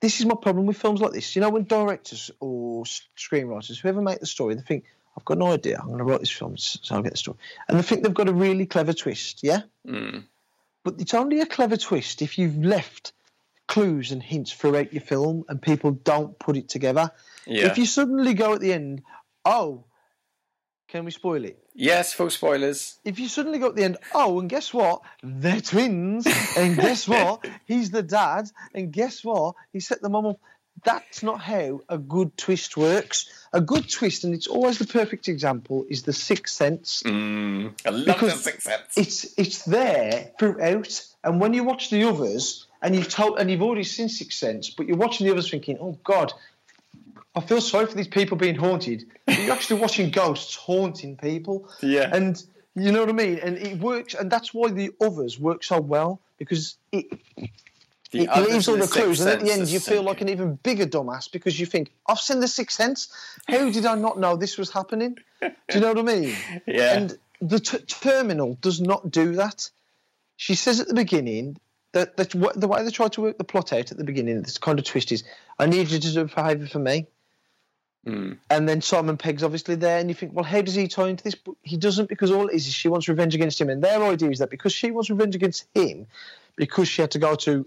this 0.00 0.20
is 0.20 0.26
my 0.26 0.34
problem 0.40 0.66
with 0.66 0.78
films 0.78 1.00
like 1.00 1.12
this. 1.12 1.36
You 1.36 1.42
know, 1.42 1.50
when 1.50 1.64
directors 1.64 2.30
or 2.40 2.84
screenwriters, 2.84 3.80
whoever 3.80 4.00
make 4.00 4.20
the 4.20 4.26
story, 4.26 4.54
they 4.54 4.62
think, 4.62 4.84
I've 5.16 5.24
got 5.24 5.38
no 5.38 5.52
idea. 5.52 5.78
I'm 5.78 5.88
going 5.88 5.98
to 5.98 6.04
write 6.04 6.20
this 6.20 6.30
film, 6.30 6.56
so 6.56 6.94
I'll 6.94 7.02
get 7.02 7.12
the 7.12 7.18
story. 7.18 7.36
And 7.68 7.78
they 7.78 7.82
think 7.82 8.02
they've 8.02 8.14
got 8.14 8.28
a 8.28 8.32
really 8.32 8.66
clever 8.66 8.92
twist, 8.92 9.42
yeah? 9.42 9.62
Mm. 9.86 10.24
But 10.84 10.94
it's 10.98 11.14
only 11.14 11.40
a 11.40 11.46
clever 11.46 11.76
twist 11.76 12.22
if 12.22 12.38
you've 12.38 12.56
left 12.56 13.12
clues 13.66 14.12
and 14.12 14.22
hints 14.22 14.52
throughout 14.52 14.92
your 14.92 15.02
film 15.02 15.44
and 15.48 15.60
people 15.60 15.92
don't 15.92 16.38
put 16.38 16.56
it 16.56 16.68
together. 16.68 17.10
Yeah. 17.46 17.66
If 17.66 17.78
you 17.78 17.86
suddenly 17.86 18.34
go 18.34 18.54
at 18.54 18.60
the 18.60 18.72
end, 18.72 19.02
oh, 19.44 19.84
can 20.90 21.04
we 21.04 21.10
spoil 21.10 21.44
it? 21.44 21.58
Yes, 21.74 22.12
full 22.12 22.30
spoilers. 22.30 22.98
if 23.04 23.18
you 23.18 23.28
suddenly 23.28 23.58
go 23.58 23.68
at 23.68 23.76
the 23.76 23.84
end, 23.84 23.96
oh, 24.14 24.40
and 24.40 24.50
guess 24.50 24.74
what? 24.74 25.02
They're 25.22 25.60
twins, 25.60 26.26
and 26.56 26.76
guess 26.76 27.06
what? 27.14 27.46
He's 27.66 27.90
the 27.90 28.02
dad, 28.02 28.50
and 28.74 28.92
guess 28.92 29.24
what? 29.24 29.54
He 29.72 29.80
set 29.80 30.02
the 30.02 30.08
mum 30.08 30.26
up. 30.26 30.40
that's 30.84 31.22
not 31.22 31.40
how 31.40 31.80
a 31.88 31.98
good 31.98 32.36
twist 32.36 32.76
works. 32.76 33.26
A 33.52 33.60
good 33.60 33.88
twist, 33.90 34.24
and 34.24 34.34
it's 34.34 34.46
always 34.46 34.78
the 34.78 34.86
perfect 34.86 35.28
example, 35.28 35.84
is 35.88 36.02
the 36.02 36.12
Sixth 36.12 36.54
Sense. 36.54 37.02
Mm, 37.04 37.72
I 37.84 37.90
love 37.90 38.06
Because 38.06 38.32
the 38.34 38.50
Sixth 38.50 38.62
Sense. 38.62 38.96
It's 38.96 39.38
it's 39.38 39.64
there 39.64 40.32
throughout, 40.38 41.04
and 41.24 41.40
when 41.40 41.52
you 41.54 41.64
watch 41.64 41.90
the 41.90 42.04
others, 42.04 42.66
and 42.82 42.94
you've 42.94 43.08
told, 43.08 43.38
and 43.38 43.50
you've 43.50 43.62
already 43.62 43.84
seen 43.84 44.08
Sixth 44.08 44.38
Sense, 44.38 44.70
but 44.70 44.86
you're 44.86 44.96
watching 44.96 45.26
the 45.26 45.32
others 45.32 45.50
thinking, 45.50 45.78
"Oh 45.80 45.98
God, 46.04 46.32
I 47.34 47.40
feel 47.40 47.60
sorry 47.60 47.86
for 47.86 47.94
these 47.94 48.08
people 48.08 48.36
being 48.36 48.56
haunted." 48.56 49.06
You're 49.28 49.52
actually 49.52 49.80
watching 49.80 50.10
ghosts 50.10 50.54
haunting 50.56 51.16
people, 51.16 51.68
Yeah. 51.80 52.10
and 52.14 52.42
you 52.74 52.92
know 52.92 53.00
what 53.00 53.08
I 53.08 53.12
mean. 53.12 53.38
And 53.38 53.56
it 53.56 53.78
works, 53.78 54.14
and 54.14 54.30
that's 54.30 54.52
why 54.54 54.70
the 54.70 54.90
others 55.00 55.38
work 55.38 55.62
so 55.64 55.80
well 55.80 56.20
because 56.38 56.76
it 56.92 57.06
The 58.12 58.24
it 58.24 58.50
leaves 58.50 58.66
all 58.68 58.76
the 58.76 58.88
clues, 58.88 59.20
and 59.20 59.30
at 59.30 59.40
the 59.40 59.52
end, 59.52 59.68
you 59.68 59.78
feel 59.78 60.02
like 60.02 60.20
an 60.20 60.28
even 60.28 60.56
bigger 60.64 60.84
dumbass 60.86 61.30
because 61.30 61.60
you 61.60 61.66
think, 61.66 61.92
"I've 62.08 62.18
seen 62.18 62.40
the 62.40 62.48
Sixth 62.48 62.76
Sense. 62.76 63.08
How 63.46 63.70
did 63.70 63.86
I 63.86 63.94
not 63.94 64.18
know 64.18 64.34
this 64.36 64.58
was 64.58 64.70
happening?" 64.70 65.16
Do 65.40 65.50
you 65.74 65.80
know 65.80 65.92
what 65.92 65.98
I 65.98 66.02
mean? 66.02 66.36
Yeah. 66.66 66.96
And 66.96 67.18
the 67.40 67.60
t- 67.60 67.78
terminal 67.78 68.58
does 68.60 68.80
not 68.80 69.10
do 69.12 69.36
that. 69.36 69.70
She 70.36 70.56
says 70.56 70.80
at 70.80 70.88
the 70.88 70.94
beginning 70.94 71.56
that, 71.92 72.16
that 72.16 72.30
the 72.30 72.66
way 72.68 72.82
they 72.82 72.90
tried 72.90 73.12
to 73.12 73.20
work 73.22 73.38
the 73.38 73.44
plot 73.44 73.72
out 73.72 73.92
at 73.92 73.96
the 73.96 74.04
beginning, 74.04 74.42
this 74.42 74.58
kind 74.58 74.78
of 74.80 74.84
twist 74.84 75.12
is, 75.12 75.22
"I 75.60 75.66
need 75.66 75.88
you 75.90 76.00
to 76.00 76.12
do 76.12 76.20
a 76.22 76.28
favour 76.28 76.66
for 76.66 76.80
me." 76.80 77.06
Mm. 78.06 78.38
And 78.48 78.68
then 78.68 78.80
Simon 78.80 79.18
Pegg's 79.18 79.42
obviously 79.42 79.74
there, 79.74 79.98
and 79.98 80.08
you 80.08 80.14
think, 80.14 80.32
well, 80.34 80.44
how 80.44 80.62
does 80.62 80.74
he 80.74 80.88
tie 80.88 81.08
into 81.08 81.22
this? 81.22 81.34
But 81.34 81.54
he 81.62 81.76
doesn't 81.76 82.08
because 82.08 82.30
all 82.30 82.48
it 82.48 82.54
is 82.54 82.66
is 82.66 82.72
she 82.72 82.88
wants 82.88 83.08
revenge 83.08 83.34
against 83.34 83.60
him. 83.60 83.68
And 83.68 83.82
their 83.82 84.02
idea 84.02 84.30
is 84.30 84.38
that 84.38 84.50
because 84.50 84.72
she 84.72 84.90
wants 84.90 85.10
revenge 85.10 85.34
against 85.34 85.66
him, 85.74 86.06
because 86.56 86.88
she 86.88 87.02
had 87.02 87.10
to 87.12 87.18
go 87.18 87.34
to 87.36 87.66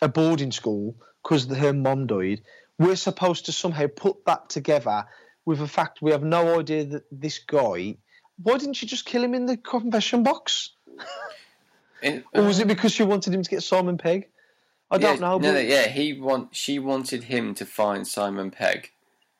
a 0.00 0.08
boarding 0.08 0.52
school 0.52 0.94
because 1.22 1.44
her 1.46 1.72
mom 1.72 2.06
died, 2.06 2.40
we're 2.78 2.96
supposed 2.96 3.46
to 3.46 3.52
somehow 3.52 3.86
put 3.94 4.24
that 4.24 4.48
together 4.48 5.04
with 5.44 5.58
the 5.58 5.68
fact 5.68 6.00
we 6.00 6.12
have 6.12 6.22
no 6.22 6.58
idea 6.58 6.84
that 6.84 7.04
this 7.12 7.38
guy. 7.38 7.96
Why 8.42 8.56
didn't 8.56 8.74
she 8.74 8.86
just 8.86 9.04
kill 9.04 9.22
him 9.22 9.34
in 9.34 9.44
the 9.44 9.58
confession 9.58 10.22
box? 10.22 10.70
In- 12.02 12.24
Or 12.32 12.44
was 12.44 12.58
it 12.60 12.66
because 12.66 12.92
she 12.92 13.02
wanted 13.02 13.34
him 13.34 13.42
to 13.42 13.50
get 13.50 13.62
Simon 13.62 13.98
Pegg? 13.98 14.28
I 14.90 14.96
yeah, 14.96 15.00
don't 15.02 15.20
know. 15.20 15.32
No, 15.32 15.38
but- 15.38 15.52
no, 15.52 15.58
yeah, 15.58 15.88
he 15.88 16.14
want 16.14 16.56
she 16.56 16.78
wanted 16.78 17.24
him 17.24 17.54
to 17.56 17.66
find 17.66 18.06
Simon 18.06 18.50
Pegg. 18.50 18.90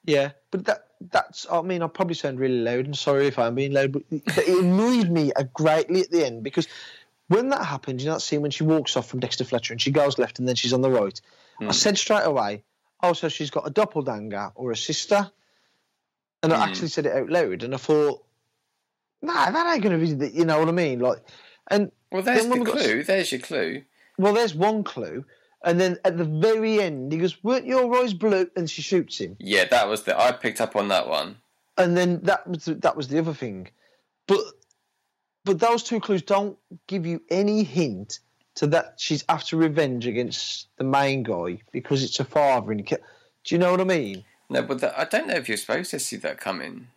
Yeah, 0.04 0.30
but 0.50 0.64
that 0.66 0.86
that's. 1.10 1.46
I 1.50 1.60
mean, 1.62 1.82
I 1.82 1.86
probably 1.86 2.14
sound 2.14 2.40
really 2.40 2.60
loud, 2.60 2.86
and 2.86 2.96
sorry 2.96 3.26
if 3.26 3.38
I'm 3.38 3.54
being 3.54 3.72
loud, 3.72 3.92
but 3.92 4.02
it, 4.10 4.48
annoyed 4.48 5.10
me 5.10 5.32
greatly 5.54 6.00
at 6.00 6.10
the 6.10 6.24
end 6.24 6.42
because 6.42 6.66
when 7.28 7.48
that 7.50 7.64
happened, 7.64 8.00
you 8.00 8.06
know 8.06 8.14
that 8.14 8.20
scene 8.20 8.40
when 8.42 8.50
she 8.50 8.64
walks 8.64 8.96
off 8.96 9.08
from 9.08 9.20
Dexter 9.20 9.44
Fletcher 9.44 9.72
and 9.74 9.80
she 9.80 9.90
goes 9.90 10.18
left 10.18 10.38
and 10.38 10.48
then 10.48 10.56
she's 10.56 10.72
on 10.72 10.80
the 10.80 10.90
right. 10.90 11.20
I 11.60 11.64
Mm. 11.64 11.74
said 11.74 11.98
straight 11.98 12.24
away, 12.24 12.64
"Oh, 13.02 13.12
so 13.12 13.28
she's 13.28 13.50
got 13.50 13.66
a 13.66 13.70
doppelganger 13.70 14.52
or 14.54 14.70
a 14.72 14.76
sister," 14.76 15.30
and 16.42 16.52
Mm. 16.52 16.56
I 16.56 16.64
actually 16.68 16.88
said 16.88 17.06
it 17.06 17.12
out 17.16 17.28
loud, 17.28 17.62
and 17.62 17.74
I 17.74 17.78
thought, 17.78 18.24
"Nah, 19.22 19.50
that 19.50 19.72
ain't 19.74 19.82
going 19.82 19.98
to 20.00 20.04
be." 20.06 20.14
The, 20.14 20.34
you 20.34 20.44
know 20.46 20.58
what 20.58 20.68
I 20.68 20.72
mean? 20.72 21.00
Like, 21.00 21.18
and 21.68 21.92
Well, 22.10 22.22
there's 22.22 22.46
the 22.46 22.50
we 22.58 22.64
got- 22.64 22.78
clue. 22.78 23.02
There's 23.04 23.30
your 23.32 23.40
clue. 23.42 23.84
well, 24.18 24.32
there's 24.32 24.54
one 24.54 24.82
clue, 24.82 25.24
and 25.64 25.80
then 25.80 25.98
at 26.04 26.16
the 26.16 26.24
very 26.24 26.80
end, 26.80 27.12
he 27.12 27.18
goes, 27.18 27.42
"Weren't 27.44 27.66
your 27.66 27.94
eyes 28.02 28.14
blue?" 28.14 28.50
and 28.56 28.68
she 28.70 28.82
shoots 28.82 29.18
him. 29.18 29.36
Yeah, 29.38 29.64
that 29.66 29.88
was 29.88 30.02
the. 30.04 30.18
I 30.18 30.32
picked 30.32 30.60
up 30.60 30.76
on 30.76 30.88
that 30.88 31.08
one. 31.08 31.36
and 31.78 31.96
then 31.96 32.20
that 32.22 32.46
was 32.46 32.64
the, 32.66 32.74
that 32.76 32.96
was 32.96 33.08
the 33.08 33.18
other 33.18 33.34
thing. 33.34 33.68
But 34.26 34.40
but 35.44 35.58
those 35.58 35.82
two 35.82 36.00
clues 36.00 36.22
don't 36.22 36.58
give 36.86 37.06
you 37.06 37.22
any 37.30 37.62
hint 37.64 38.20
to 38.56 38.66
that 38.68 38.94
she's 38.98 39.24
after 39.28 39.56
revenge 39.56 40.06
against 40.06 40.68
the 40.76 40.84
main 40.84 41.22
guy 41.22 41.62
because 41.72 42.02
it's 42.02 42.18
her 42.18 42.24
father 42.24 42.72
and 42.72 42.80
he 42.80 42.96
do 42.96 43.54
you 43.54 43.58
know 43.58 43.70
what 43.70 43.80
I 43.80 43.84
mean? 43.84 44.24
No, 44.50 44.62
but 44.62 44.80
the, 44.80 44.98
I 45.00 45.04
don't 45.04 45.28
know 45.28 45.34
if 45.34 45.48
you're 45.48 45.56
supposed 45.56 45.90
to 45.92 45.98
see 45.98 46.16
that 46.16 46.38
coming. 46.38 46.88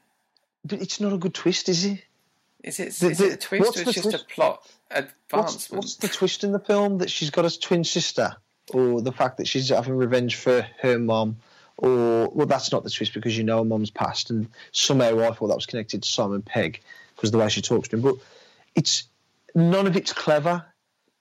But 0.66 0.82
it's 0.82 1.00
not 1.00 1.14
a 1.14 1.18
good 1.18 1.34
twist, 1.34 1.70
is 1.70 1.86
it? 1.86 2.04
Is 2.64 2.80
it? 2.80 2.94
The- 2.94 3.10
is 3.12 3.18
the- 3.20 3.26
it 3.28 3.34
a 3.34 3.38
twist 3.38 3.78
or 3.78 3.82
it's 3.82 3.94
just 3.94 4.10
twist? 4.12 4.24
a 4.24 4.34
plot 4.34 4.68
What's, 4.90 5.10
advancement? 5.32 5.84
what's 5.84 5.96
the 5.98 6.08
twist 6.10 6.44
in 6.44 6.52
the 6.52 6.60
film 6.60 6.98
that 6.98 7.10
she's 7.12 7.30
got 7.30 7.46
a 7.46 7.60
twin 7.60 7.84
sister, 7.84 8.36
or 8.72 9.02
the 9.02 9.12
fact 9.12 9.38
that 9.38 9.48
she's 9.48 9.70
having 9.70 9.96
revenge 9.96 10.36
for 10.36 10.66
her 10.82 11.00
mom, 11.00 11.38
or 11.78 12.30
well, 12.30 12.48
that's 12.48 12.72
not 12.72 12.84
the 12.84 12.90
twist 12.90 13.14
because 13.14 13.38
you 13.38 13.44
know 13.44 13.60
her 13.60 13.66
mom's 13.66 13.92
passed, 13.92 14.30
and 14.30 14.48
somehow 14.72 15.20
I 15.20 15.32
thought 15.34 15.48
that 15.48 15.56
was 15.56 15.66
connected 15.66 16.04
to 16.04 16.10
Simon 16.10 16.42
Pegg 16.42 16.82
because 17.16 17.32
the 17.32 17.38
way 17.38 17.50
she 17.50 17.62
talks 17.62 17.90
to 17.90 17.96
him. 17.96 18.02
But 18.02 18.16
it's 18.76 19.04
none 19.56 19.88
of 19.88 19.98
it's 19.98 20.14
clever 20.14 20.66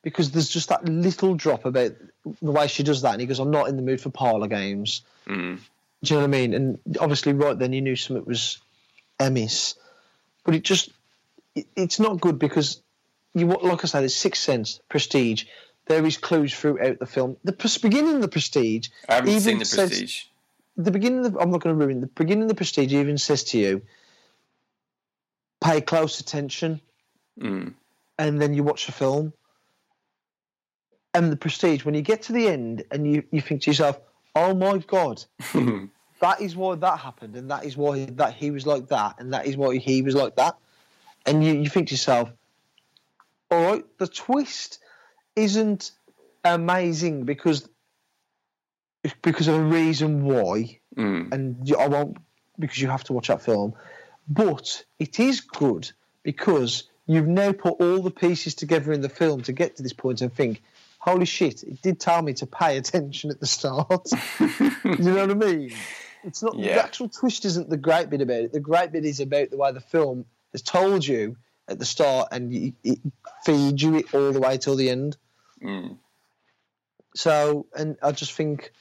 because 0.02 0.31
there's 0.31 0.48
just 0.48 0.68
that 0.68 0.85
little 0.88 1.35
drop 1.35 1.64
about 1.64 1.92
the 2.24 2.50
way 2.50 2.66
she 2.66 2.83
does 2.83 3.02
that, 3.02 3.12
and 3.12 3.20
he 3.20 3.26
goes, 3.26 3.38
"I'm 3.38 3.50
not 3.50 3.68
in 3.68 3.76
the 3.76 3.83
mood 3.83 4.00
for 4.00 4.11
parlor 4.11 4.48
games." 4.48 5.02
Mm. 5.26 5.59
Do 6.05 6.14
you 6.14 6.20
know 6.20 6.26
what 6.26 6.37
I 6.37 6.38
mean? 6.40 6.55
And 6.55 6.78
obviously, 7.00 7.33
right 7.33 7.59
then, 7.59 7.72
you 7.72 7.81
knew 7.81 7.96
something 7.96 8.24
was 8.24 8.59
amiss, 9.20 9.76
but 10.44 10.55
it 10.55 10.62
just 10.62 10.90
it, 11.55 11.66
it's 11.76 12.00
not 12.00 12.20
good 12.20 12.38
because 12.38 12.83
you 13.35 13.46
like 13.46 13.85
I 13.85 13.87
said, 13.87 14.05
it's 14.05 14.14
Sixth 14.14 14.42
Sense, 14.42 14.81
Prestige. 14.88 15.44
There 15.92 16.07
is 16.07 16.16
clues 16.16 16.55
throughout 16.55 16.98
the 17.00 17.05
film. 17.07 17.37
The 17.44 17.52
beginning 17.83 18.14
of 18.16 18.22
the 18.22 18.28
Prestige, 18.28 18.88
I 19.11 19.16
haven't 19.16 19.28
even 19.28 19.42
seen 19.42 19.59
the 19.59 19.64
says- 19.66 19.88
Prestige. 19.90 20.22
the 20.78 20.90
beginning 20.90 21.26
of 21.26 21.35
the, 21.35 21.38
I'm 21.38 21.50
not 21.50 21.61
going 21.61 21.78
to 21.78 21.85
ruin 21.85 22.00
the 22.00 22.07
beginning 22.07 22.44
of 22.44 22.48
the 22.48 22.55
Prestige. 22.55 22.94
Even 22.94 23.18
says 23.18 23.44
to 23.44 23.59
you, 23.59 23.83
pay 25.62 25.83
close 25.83 26.18
attention, 26.20 26.81
Mm. 27.38 27.74
and 28.18 28.40
then 28.40 28.55
you 28.55 28.62
watch 28.62 28.87
the 28.87 28.92
film. 28.92 29.35
And 31.12 31.31
the 31.31 31.37
Prestige, 31.37 31.85
when 31.85 31.94
you 31.94 32.00
get 32.00 32.22
to 32.22 32.33
the 32.33 32.48
end, 32.48 32.85
and 32.90 33.07
you 33.07 33.24
you 33.31 33.42
think 33.42 33.61
to 33.62 33.70
yourself, 33.70 34.00
"Oh 34.35 34.55
my 34.55 34.78
God." 34.78 35.22
that 36.20 36.40
is 36.40 36.57
why 36.57 36.74
that 36.76 37.00
happened, 37.00 37.37
and 37.37 37.50
that 37.50 37.64
is 37.66 37.76
why 37.76 38.07
that 38.07 38.33
he 38.33 38.50
was 38.50 38.66
like 38.66 38.88
that, 38.88 39.16
and 39.18 39.35
that 39.35 39.44
is 39.46 39.59
why 39.59 39.76
he 39.76 40.00
was 40.00 40.14
like 40.14 40.37
that. 40.37 40.57
And 41.26 41.44
you, 41.44 41.52
you 41.52 41.68
think 41.68 41.88
to 41.88 41.94
yourself, 41.94 42.33
all 43.50 43.62
right, 43.62 43.85
the 43.98 44.07
twist 44.09 44.78
isn't 45.37 45.90
amazing 46.45 47.25
because 47.25 47.68
because 49.23 49.49
of 49.49 49.55
a 49.57 49.62
reason 49.62 50.25
why, 50.25 50.79
Mm. 50.97 51.33
and 51.33 51.75
I 51.79 51.88
won't 51.88 52.18
because 52.59 52.79
you 52.81 52.88
have 52.88 53.03
to 53.05 53.12
watch 53.14 53.29
that 53.29 53.42
film, 53.42 53.75
but 54.29 54.85
it 54.99 55.18
is 55.18 55.40
good 55.40 55.90
because 56.23 56.85
you've 57.07 57.27
now 57.27 57.53
put 57.53 57.81
all 57.81 58.01
the 58.03 58.11
pieces 58.11 58.55
together 58.55 58.92
in 58.92 59.01
the 59.01 59.09
film 59.09 59.42
to 59.42 59.53
get 59.53 59.77
to 59.77 59.83
this 59.83 59.95
point 59.95 60.21
and 60.21 60.33
think, 60.33 60.62
holy 60.99 61.25
shit, 61.25 61.62
it 61.64 61.81
did 61.83 61.99
tell 61.99 62.21
me 62.23 62.35
to 62.35 62.47
pay 62.47 62.77
attention 62.83 63.31
at 63.31 63.40
the 63.40 63.47
start. 63.47 64.09
you 64.40 64.99
know 64.99 65.27
what 65.27 65.31
I 65.31 65.35
mean? 65.35 65.73
It's 66.25 66.42
not 66.42 66.57
Yeah. 66.57 66.75
the 66.77 66.85
actual 66.85 67.09
twist 67.09 67.45
isn't 67.47 67.68
the 67.71 67.77
great 67.79 68.11
bit 68.11 68.21
about 68.21 68.42
it. 68.42 68.53
The 68.53 68.61
great 68.61 68.92
bit 68.92 69.05
is 69.05 69.18
about 69.18 69.51
the 69.51 69.57
way 69.57 69.73
the 69.73 69.81
film 69.81 70.27
has 70.53 70.62
told 70.62 71.05
you 71.05 71.37
at 71.66 71.79
the 71.79 71.87
start 71.87 72.29
and 72.33 72.53
it, 72.85 72.99
feeds 73.45 73.83
you 73.83 73.97
it 73.97 74.14
all 74.14 74.31
the 74.33 74.40
way 74.40 74.59
till 74.59 74.77
the 74.77 74.90
end. 74.90 75.16
Mm. 75.62 75.98
So, 77.14 77.66
and 77.77 77.96
I 78.03 78.12
just 78.12 78.33
think 78.33 78.72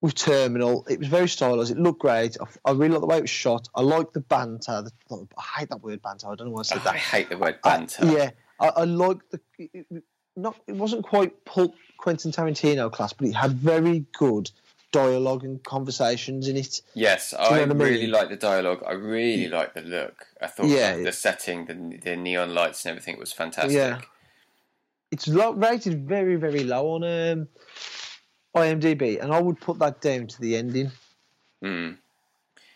with 0.00 0.14
Terminal, 0.14 0.86
it 0.88 0.98
was 0.98 1.08
very 1.08 1.28
stylized. 1.28 1.70
It 1.70 1.78
looked 1.78 2.00
great. 2.00 2.36
I, 2.40 2.70
I 2.70 2.72
really 2.72 2.90
like 2.90 3.00
the 3.00 3.06
way 3.06 3.18
it 3.18 3.22
was 3.22 3.30
shot. 3.30 3.68
I 3.74 3.82
like 3.82 4.12
the 4.12 4.20
banter. 4.20 4.82
The, 5.08 5.26
I 5.38 5.60
hate 5.60 5.68
that 5.70 5.82
word 5.82 6.02
banter. 6.02 6.28
I 6.28 6.34
don't 6.34 6.48
know 6.48 6.52
why 6.54 6.60
I 6.60 6.64
said 6.64 6.78
Oh, 6.80 6.84
that. 6.84 6.94
I 6.94 6.98
hate 6.98 7.28
the 7.30 7.38
word 7.38 7.58
I- 7.64 7.76
banter. 7.76 8.06
yeah, 8.06 8.30
I, 8.60 8.68
I 8.68 8.84
like 8.84 9.18
the. 9.30 9.40
It, 9.58 9.86
not 10.36 10.56
it 10.66 10.74
wasn't 10.74 11.04
quite 11.04 11.44
pulp 11.44 11.76
Quentin 11.98 12.32
Tarantino 12.32 12.90
class, 12.90 13.12
but 13.12 13.28
it 13.28 13.34
had 13.34 13.52
very 13.52 14.04
good 14.18 14.50
dialogue 14.90 15.44
and 15.44 15.62
conversations 15.62 16.48
in 16.48 16.56
it. 16.56 16.80
Yes, 16.94 17.32
you 17.32 17.38
I 17.38 17.64
know 17.64 17.72
I 17.72 17.76
really 17.76 18.00
mean? 18.02 18.10
like 18.10 18.30
the 18.30 18.36
dialogue. 18.36 18.82
I 18.86 18.92
really 18.92 19.48
like 19.48 19.74
the 19.74 19.82
look. 19.82 20.26
I 20.42 20.48
thought 20.48 20.66
Yeah. 20.66 20.96
the 20.96 21.12
setting, 21.12 21.66
the, 21.66 21.98
the 22.02 22.16
neon 22.16 22.52
lights, 22.52 22.84
and 22.84 22.90
everything 22.90 23.18
was 23.20 23.32
fantastic. 23.32 23.74
Yeah. 23.76 24.00
It's 25.14 25.28
rated 25.28 26.08
very 26.08 26.34
very 26.34 26.64
low 26.64 26.94
on 26.94 27.04
um, 27.04 27.48
IMDb, 28.56 29.20
and 29.22 29.32
I 29.32 29.40
would 29.40 29.60
put 29.60 29.78
that 29.78 30.00
down 30.00 30.26
to 30.26 30.40
the 30.40 30.56
ending. 30.56 30.90
Mm. 31.62 31.98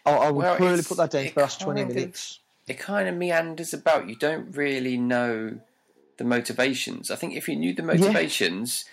I, 0.06 0.10
I 0.12 0.30
would 0.30 0.36
Well, 0.60 0.82
put 0.82 0.96
that 0.98 1.10
down 1.10 1.26
to 1.26 1.34
the 1.34 1.40
last 1.40 1.60
twenty 1.60 1.82
of- 1.82 1.88
minutes. 1.88 2.38
It 2.68 2.78
kind 2.78 3.08
of 3.08 3.16
meanders 3.16 3.74
about. 3.74 4.08
You 4.08 4.14
don't 4.14 4.54
really 4.56 4.96
know 4.96 5.58
the 6.18 6.24
motivations. 6.24 7.10
I 7.10 7.16
think 7.16 7.34
if 7.34 7.48
you 7.48 7.56
knew 7.56 7.74
the 7.74 7.82
motivations, 7.82 8.84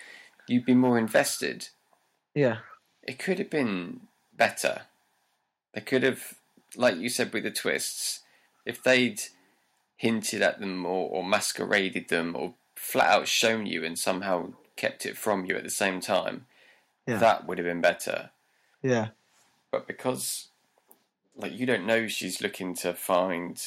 you'd 0.48 0.64
be 0.64 0.74
more 0.74 0.98
invested. 0.98 1.68
Yeah, 2.34 2.58
It 3.04 3.18
could 3.18 3.38
have 3.38 3.50
been 3.50 4.00
better. 4.36 4.82
They 5.74 5.82
could 5.82 6.02
have, 6.02 6.34
like 6.74 6.96
you 6.96 7.08
said 7.08 7.32
with 7.32 7.44
the 7.44 7.50
twists, 7.50 8.20
if 8.64 8.82
they'd 8.82 9.20
hinted 9.96 10.42
at 10.42 10.58
them 10.58 10.84
or, 10.86 11.08
or 11.10 11.22
masqueraded 11.24 12.08
them 12.08 12.34
or 12.34 12.54
flat 12.76 13.08
out 13.08 13.26
shown 13.28 13.66
you 13.66 13.84
and 13.84 13.98
somehow 13.98 14.52
kept 14.76 15.04
it 15.06 15.16
from 15.16 15.44
you 15.46 15.56
at 15.56 15.64
the 15.64 15.70
same 15.70 16.00
time, 16.00 16.46
Yeah. 17.06 17.18
that 17.18 17.46
would 17.46 17.58
have 17.58 17.64
been 17.66 17.80
better. 17.80 18.30
yeah, 18.82 19.08
But 19.72 19.86
because, 19.88 20.48
like, 21.34 21.52
you 21.52 21.66
don't 21.66 21.86
know 21.86 22.06
she's 22.06 22.40
looking 22.40 22.74
to 22.76 22.92
find 22.94 23.60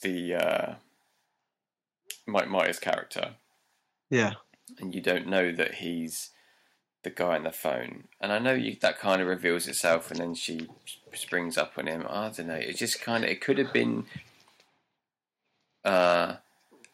the 0.00 0.34
uh, 0.34 0.74
Mike 2.26 2.48
Myers 2.48 2.78
character, 2.78 3.36
yeah, 4.10 4.34
and 4.78 4.94
you 4.94 5.00
don't 5.00 5.26
know 5.28 5.52
that 5.52 5.76
he's 5.76 6.30
the 7.04 7.10
guy 7.10 7.36
on 7.36 7.44
the 7.44 7.52
phone, 7.52 8.04
and 8.20 8.32
I 8.32 8.38
know 8.38 8.52
you, 8.54 8.76
that 8.80 8.98
kind 8.98 9.22
of 9.22 9.28
reveals 9.28 9.66
itself, 9.68 10.10
and 10.10 10.20
then 10.20 10.34
she 10.34 10.68
springs 11.14 11.56
up 11.56 11.72
on 11.78 11.86
him. 11.86 12.04
I 12.08 12.28
don't 12.30 12.48
know. 12.48 12.54
It 12.54 12.76
just 12.76 13.00
kind 13.00 13.24
of 13.24 13.30
it 13.30 13.40
could 13.40 13.58
have 13.58 13.72
been. 13.72 14.04
Uh, 15.84 16.36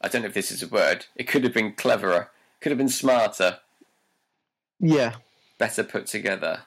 I 0.00 0.08
don't 0.08 0.22
know 0.22 0.28
if 0.28 0.34
this 0.34 0.50
is 0.50 0.62
a 0.62 0.68
word. 0.68 1.06
It 1.16 1.28
could 1.28 1.44
have 1.44 1.54
been 1.54 1.72
cleverer. 1.72 2.30
Could 2.60 2.70
have 2.70 2.78
been 2.78 2.88
smarter. 2.88 3.58
Yeah, 4.80 5.14
better 5.58 5.84
put 5.84 6.06
together. 6.06 6.62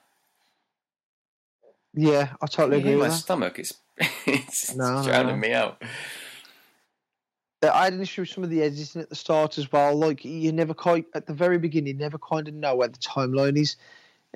Yeah, 1.93 2.33
I 2.41 2.47
totally 2.47 2.79
agree. 2.79 2.95
my 2.95 3.07
with 3.07 3.13
stomach 3.13 3.59
is 3.59 3.73
it's 4.25 4.75
no, 4.75 5.03
drowning 5.03 5.39
no. 5.39 5.47
me 5.47 5.53
out. 5.53 5.81
I 7.63 7.83
had 7.83 7.93
an 7.93 8.01
issue 8.01 8.23
with 8.23 8.29
some 8.29 8.43
of 8.43 8.49
the 8.49 8.63
editing 8.63 9.01
at 9.01 9.09
the 9.09 9.15
start 9.15 9.57
as 9.57 9.71
well. 9.71 9.95
Like 9.95 10.25
you 10.25 10.51
never 10.51 10.73
quite 10.73 11.05
at 11.13 11.27
the 11.27 11.33
very 11.33 11.59
beginning, 11.59 11.93
you 11.95 11.99
never 11.99 12.17
kind 12.17 12.47
of 12.47 12.53
know 12.53 12.75
where 12.75 12.87
the 12.87 12.97
timeline 12.97 13.57
is. 13.57 13.75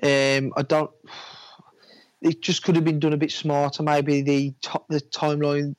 Um, 0.02 0.52
I 0.56 0.62
don't. 0.62 0.90
It 2.22 2.40
just 2.40 2.64
could 2.64 2.76
have 2.76 2.84
been 2.84 2.98
done 2.98 3.12
a 3.12 3.18
bit 3.18 3.30
smarter. 3.30 3.82
Maybe 3.82 4.22
the 4.22 4.54
top, 4.62 4.88
the 4.88 5.02
timeline, 5.02 5.76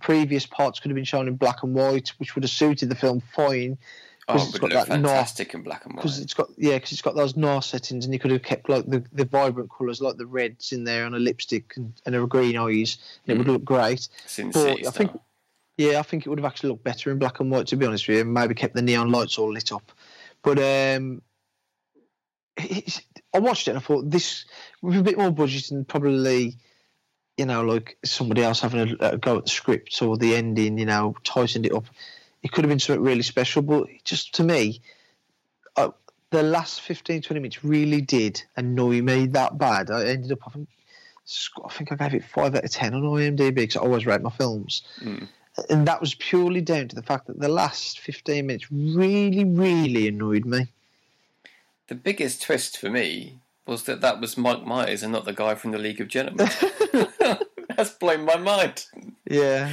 previous 0.00 0.46
parts 0.46 0.80
could 0.80 0.90
have 0.90 0.96
been 0.96 1.04
shown 1.04 1.28
in 1.28 1.36
black 1.36 1.62
and 1.62 1.74
white, 1.74 2.08
which 2.18 2.34
would 2.34 2.44
have 2.44 2.50
suited 2.50 2.88
the 2.88 2.94
film 2.94 3.20
fine. 3.34 3.78
Oh, 4.28 4.34
it 4.36 4.60
would 4.60 4.72
look 4.72 4.86
fantastic 4.88 5.54
in 5.54 5.62
black 5.62 5.84
and 5.84 5.94
white. 5.94 6.02
Because 6.02 6.18
it's 6.18 6.34
got 6.34 6.48
yeah, 6.56 6.74
because 6.74 6.92
it's 6.92 7.02
got 7.02 7.14
those 7.14 7.36
Noir 7.36 7.62
settings, 7.62 8.04
and 8.04 8.12
you 8.12 8.18
could 8.18 8.32
have 8.32 8.42
kept 8.42 8.68
like 8.68 8.84
the, 8.86 9.04
the 9.12 9.24
vibrant 9.24 9.70
colours, 9.70 10.00
like 10.00 10.16
the 10.16 10.26
reds 10.26 10.72
in 10.72 10.84
there, 10.84 11.06
and 11.06 11.14
a 11.14 11.18
lipstick 11.18 11.76
and, 11.76 11.92
and 12.04 12.16
a 12.16 12.26
green 12.26 12.56
eyes, 12.56 12.98
and 13.26 13.34
it 13.34 13.38
would 13.38 13.48
look 13.48 13.64
great. 13.64 14.08
Sin 14.26 14.50
But 14.50 14.84
I 14.86 14.90
think 14.90 15.12
yeah, 15.76 15.98
I 15.98 16.02
think 16.02 16.24
it 16.24 16.30
would 16.30 16.38
have 16.38 16.50
actually 16.50 16.70
looked 16.70 16.84
better 16.84 17.10
in 17.10 17.18
black 17.18 17.40
and 17.40 17.50
white, 17.50 17.66
to 17.68 17.76
be 17.76 17.86
honest 17.86 18.08
with 18.08 18.16
you. 18.16 18.22
And 18.22 18.32
maybe 18.32 18.54
kept 18.54 18.74
the 18.74 18.82
neon 18.82 19.10
lights 19.10 19.38
all 19.38 19.52
lit 19.52 19.72
up. 19.72 19.92
But 20.42 20.58
um, 20.58 21.22
it's, 22.56 23.02
I 23.34 23.38
watched 23.38 23.68
it 23.68 23.72
and 23.72 23.78
I 23.78 23.82
thought 23.82 24.10
this, 24.10 24.46
with 24.80 24.96
a 24.96 25.02
bit 25.02 25.18
more 25.18 25.30
budget 25.30 25.70
and 25.70 25.86
probably, 25.86 26.56
you 27.36 27.46
know, 27.46 27.62
like 27.62 27.98
somebody 28.04 28.42
else 28.42 28.60
having 28.60 28.96
a, 29.00 29.12
a 29.12 29.18
go 29.18 29.38
at 29.38 29.44
the 29.44 29.50
script 29.50 30.00
or 30.02 30.16
the 30.16 30.34
ending, 30.34 30.78
you 30.78 30.86
know, 30.86 31.14
tightened 31.22 31.66
it 31.66 31.72
up, 31.72 31.84
it 32.42 32.52
could 32.52 32.64
have 32.64 32.70
been 32.70 32.80
something 32.80 33.04
really 33.04 33.22
special. 33.22 33.62
But 33.62 33.88
just 34.04 34.34
to 34.36 34.44
me, 34.44 34.80
uh, 35.76 35.90
the 36.30 36.42
last 36.42 36.80
15, 36.80 37.22
20 37.22 37.40
minutes 37.40 37.64
really 37.64 38.00
did 38.00 38.42
annoy 38.56 39.02
me 39.02 39.26
that 39.28 39.58
bad. 39.58 39.90
I 39.90 40.06
ended 40.06 40.32
up 40.32 40.38
having, 40.44 40.66
I 41.64 41.68
think 41.68 41.92
I 41.92 41.96
gave 41.96 42.14
it 42.14 42.24
5 42.24 42.54
out 42.54 42.64
of 42.64 42.70
10 42.70 42.94
on 42.94 43.02
IMDb 43.02 43.54
because 43.54 43.76
I 43.76 43.80
always 43.80 44.06
rate 44.06 44.22
my 44.22 44.30
films 44.30 44.82
Mm. 45.02 45.28
and 45.70 45.88
that 45.88 46.00
was 46.00 46.14
purely 46.14 46.60
down 46.60 46.88
to 46.88 46.96
the 46.96 47.02
fact 47.02 47.26
that 47.26 47.40
the 47.40 47.48
last 47.48 48.00
15 48.00 48.46
minutes 48.46 48.70
really, 48.70 49.44
really 49.44 50.08
annoyed 50.08 50.44
me. 50.44 50.68
The 51.88 51.94
biggest 51.94 52.42
twist 52.42 52.78
for 52.78 52.90
me 52.90 53.38
was 53.66 53.84
that 53.84 54.00
that 54.00 54.20
was 54.20 54.36
Mike 54.36 54.64
Myers 54.64 55.02
and 55.02 55.12
not 55.12 55.24
the 55.24 55.32
guy 55.32 55.54
from 55.54 55.72
the 55.72 55.78
League 55.78 56.00
of 56.00 56.08
Gentlemen. 56.08 56.48
That's 57.76 57.90
blown 57.90 58.24
my 58.24 58.36
mind. 58.36 58.86
Yeah, 59.28 59.70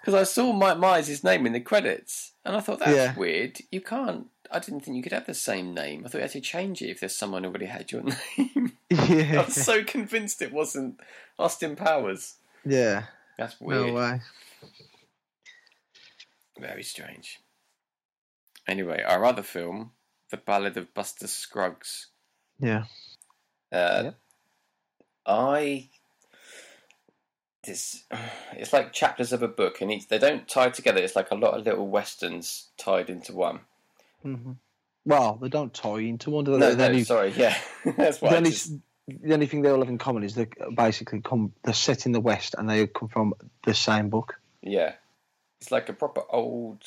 Because 0.00 0.14
I 0.14 0.24
saw 0.24 0.52
Mike 0.52 0.78
Myers' 0.78 1.24
name 1.24 1.46
in 1.46 1.52
the 1.54 1.60
credits, 1.60 2.32
and 2.44 2.54
I 2.56 2.60
thought 2.60 2.80
that's 2.80 2.90
Yeah. 2.90 3.14
weird. 3.16 3.58
You 3.70 3.80
can't. 3.80 4.26
I 4.50 4.58
didn't 4.58 4.80
think 4.80 4.96
you 4.96 5.02
could 5.02 5.12
have 5.12 5.26
the 5.26 5.32
same 5.34 5.72
name. 5.72 6.02
I 6.04 6.08
thought 6.08 6.18
you 6.18 6.22
had 6.22 6.30
to 6.32 6.40
change 6.40 6.82
it 6.82 6.90
if 6.90 7.00
there's 7.00 7.16
someone 7.16 7.46
already 7.46 7.64
had 7.66 7.90
your 7.90 8.02
name. 8.36 8.72
Yeah. 8.90 9.40
I 9.40 9.44
was 9.46 9.54
so 9.54 9.82
convinced 9.84 10.42
it 10.42 10.52
wasn't 10.52 11.00
Austin 11.38 11.76
Powers. 11.76 12.34
yeah. 12.64 13.04
That's 13.38 13.58
weird. 13.60 13.86
No 13.88 13.92
way. 13.94 14.20
Very 16.60 16.82
strange. 16.82 17.40
Anyway, 18.68 19.02
our 19.06 19.24
other 19.24 19.42
film, 19.42 19.90
The 20.30 20.36
Ballad 20.36 20.76
of 20.76 20.94
Buster 20.94 21.26
Scruggs. 21.26 22.08
Yeah, 22.60 22.84
Uh, 23.72 24.02
Yeah. 24.04 24.10
I 25.26 25.88
this 27.64 28.04
it's 28.52 28.72
like 28.72 28.92
chapters 28.92 29.32
of 29.32 29.42
a 29.42 29.48
book, 29.48 29.80
and 29.80 29.90
each 29.90 30.08
they 30.08 30.18
don't 30.18 30.46
tie 30.48 30.70
together. 30.70 31.00
It's 31.00 31.16
like 31.16 31.30
a 31.30 31.34
lot 31.36 31.54
of 31.58 31.64
little 31.64 31.88
westerns 31.88 32.68
tied 32.76 33.08
into 33.10 33.32
one. 33.34 33.60
hmm 34.22 34.52
Well, 35.06 35.38
they 35.40 35.48
don't 35.48 35.72
tie 35.72 36.00
into 36.00 36.30
one. 36.30 36.44
do 36.44 36.52
they? 36.52 36.58
No, 36.58 36.70
the, 36.70 36.76
no, 36.76 36.84
only, 36.86 37.04
sorry, 37.04 37.32
yeah, 37.36 37.56
that's 37.96 38.20
why. 38.20 38.30
I 38.30 38.36
only, 38.36 38.50
just- 38.50 38.72
the 39.06 39.34
only 39.34 39.46
thing 39.46 39.60
they 39.60 39.68
all 39.70 39.80
have 39.80 39.88
in 39.90 39.98
common 39.98 40.22
is 40.24 40.34
they 40.34 40.46
basically 40.74 41.20
come. 41.20 41.52
They're 41.62 41.74
set 41.74 42.06
in 42.06 42.12
the 42.12 42.20
West 42.20 42.54
and 42.56 42.68
they 42.68 42.86
come 42.86 43.08
from 43.08 43.34
the 43.64 43.74
same 43.74 44.08
book. 44.08 44.40
Yeah, 44.62 44.94
it's 45.60 45.70
like 45.70 45.88
a 45.90 45.92
proper 45.92 46.22
old, 46.30 46.84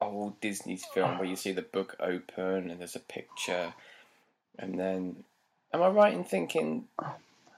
old 0.00 0.40
Disney 0.40 0.76
film 0.94 1.18
where 1.18 1.26
you 1.26 1.34
see 1.36 1.50
the 1.52 1.62
book 1.62 1.96
open 1.98 2.70
and 2.70 2.78
there's 2.80 2.94
a 2.94 3.00
picture, 3.00 3.74
and 4.60 4.78
then, 4.78 5.24
am 5.72 5.82
I 5.82 5.88
right 5.88 6.14
in 6.14 6.24
thinking 6.24 6.84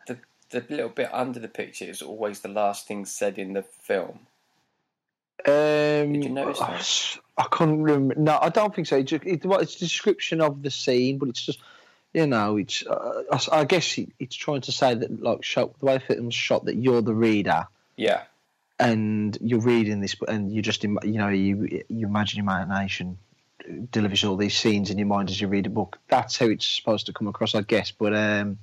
the 0.07 0.19
the 0.51 0.65
little 0.69 0.89
bit 0.89 1.09
under 1.13 1.41
the 1.41 1.49
picture 1.49 1.87
is 1.87 2.03
always 2.03 2.41
the 2.41 2.49
last 2.49 2.87
thing 2.87 3.05
said 3.05 3.39
in 3.39 3.53
the 3.53 3.63
film? 3.63 4.21
Um, 5.45 6.13
Did 6.13 6.25
you 6.25 6.31
notice 6.31 6.59
that? 6.59 7.19
I 7.37 7.47
can't 7.51 7.81
remember. 7.81 8.15
No, 8.15 8.39
I 8.41 8.51
don't 8.51 8.75
think 8.75 8.87
so. 8.87 8.99
It's, 8.99 9.13
it, 9.13 9.45
well, 9.45 9.61
it's 9.61 9.77
a 9.77 9.81
description 9.81 10.41
of 10.41 10.63
the 10.63 10.71
scene, 10.71 11.19
but 11.19 11.31
it's 11.31 11.45
just, 11.45 11.59
you 12.13 12.27
know, 12.27 12.59
it's. 12.59 12.87
Uh, 12.87 13.23
I, 13.33 13.61
I 13.61 13.65
guess 13.65 13.99
it, 13.99 14.11
it's 14.21 14.37
trying 14.37 14.61
to 14.63 14.73
say 14.73 14.95
that, 14.95 15.23
like, 15.23 15.43
show, 15.43 15.75
the 15.81 15.87
way 15.87 15.95
the 15.95 16.01
film's 16.01 16.35
shot, 16.35 16.67
that 16.67 16.77
you're 16.77 17.03
the 17.03 17.15
reader 17.15 17.67
Yeah, 17.97 18.23
and 18.79 19.37
you're 19.41 19.61
reading 19.61 20.01
this, 20.01 20.15
and 20.29 20.53
you 20.53 20.63
just, 20.63 20.85
you 20.85 20.99
know, 21.05 21.29
you 21.29 21.83
you 21.89 22.07
imagine 22.07 22.39
imagination 22.41 23.19
delivers 23.91 24.25
all 24.25 24.37
these 24.37 24.57
scenes 24.57 24.91
in 24.91 24.99
your 24.99 25.07
mind 25.07 25.31
as 25.31 25.41
you 25.41 25.49
read 25.49 25.67
a 25.67 25.71
book. 25.71 25.99
That's 26.09 26.37
how 26.39 26.47
it's 26.47 26.67
supposed 26.67 27.07
to 27.07 27.13
come 27.13 27.29
across, 27.29 27.55
I 27.55 27.63
guess. 27.63 27.91
But 27.91 28.15
um, 28.15 28.59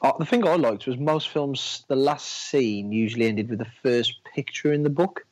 uh, 0.00 0.12
the 0.18 0.24
thing 0.26 0.46
I 0.46 0.56
liked 0.56 0.86
was 0.86 0.96
most 0.98 1.28
films, 1.28 1.84
the 1.88 1.96
last 1.96 2.26
scene 2.26 2.92
usually 2.92 3.26
ended 3.26 3.50
with 3.50 3.58
the 3.58 3.66
first 3.82 4.20
picture 4.34 4.72
in 4.72 4.82
the 4.82 4.90
book. 4.90 5.26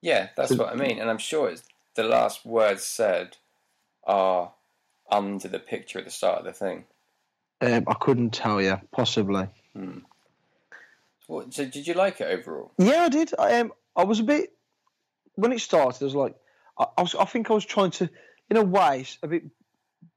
yeah, 0.00 0.28
that's 0.36 0.50
So- 0.50 0.56
what 0.56 0.68
I 0.68 0.74
mean, 0.76 0.98
and 0.98 1.08
I'm 1.10 1.18
sure 1.18 1.48
it's 1.48 1.62
the 1.94 2.02
last 2.04 2.44
words 2.44 2.84
said 2.84 3.36
are 4.04 4.52
under 5.10 5.48
the 5.48 5.58
picture 5.58 5.98
at 5.98 6.04
the 6.04 6.10
start 6.10 6.40
of 6.40 6.44
the 6.44 6.52
thing. 6.52 6.84
Um, 7.60 7.84
I 7.86 7.94
couldn't 7.94 8.30
tell 8.30 8.60
you, 8.60 8.80
possibly. 8.92 9.48
What, 11.26 11.54
so, 11.54 11.64
did 11.64 11.86
you 11.86 11.94
like 11.94 12.20
it 12.20 12.24
overall? 12.26 12.72
Yeah, 12.78 13.04
I 13.04 13.08
did. 13.08 13.32
I 13.38 13.60
um, 13.60 13.72
I 13.96 14.04
was 14.04 14.20
a 14.20 14.24
bit 14.24 14.52
when 15.36 15.52
it 15.52 15.60
started. 15.60 16.02
I 16.02 16.04
was 16.04 16.14
like, 16.14 16.34
I, 16.78 16.86
I 16.98 17.02
was. 17.02 17.14
I 17.14 17.24
think 17.24 17.50
I 17.50 17.54
was 17.54 17.64
trying 17.64 17.90
to, 17.92 18.08
in 18.50 18.56
a 18.56 18.62
way, 18.62 19.06
a 19.22 19.28
bit 19.28 19.44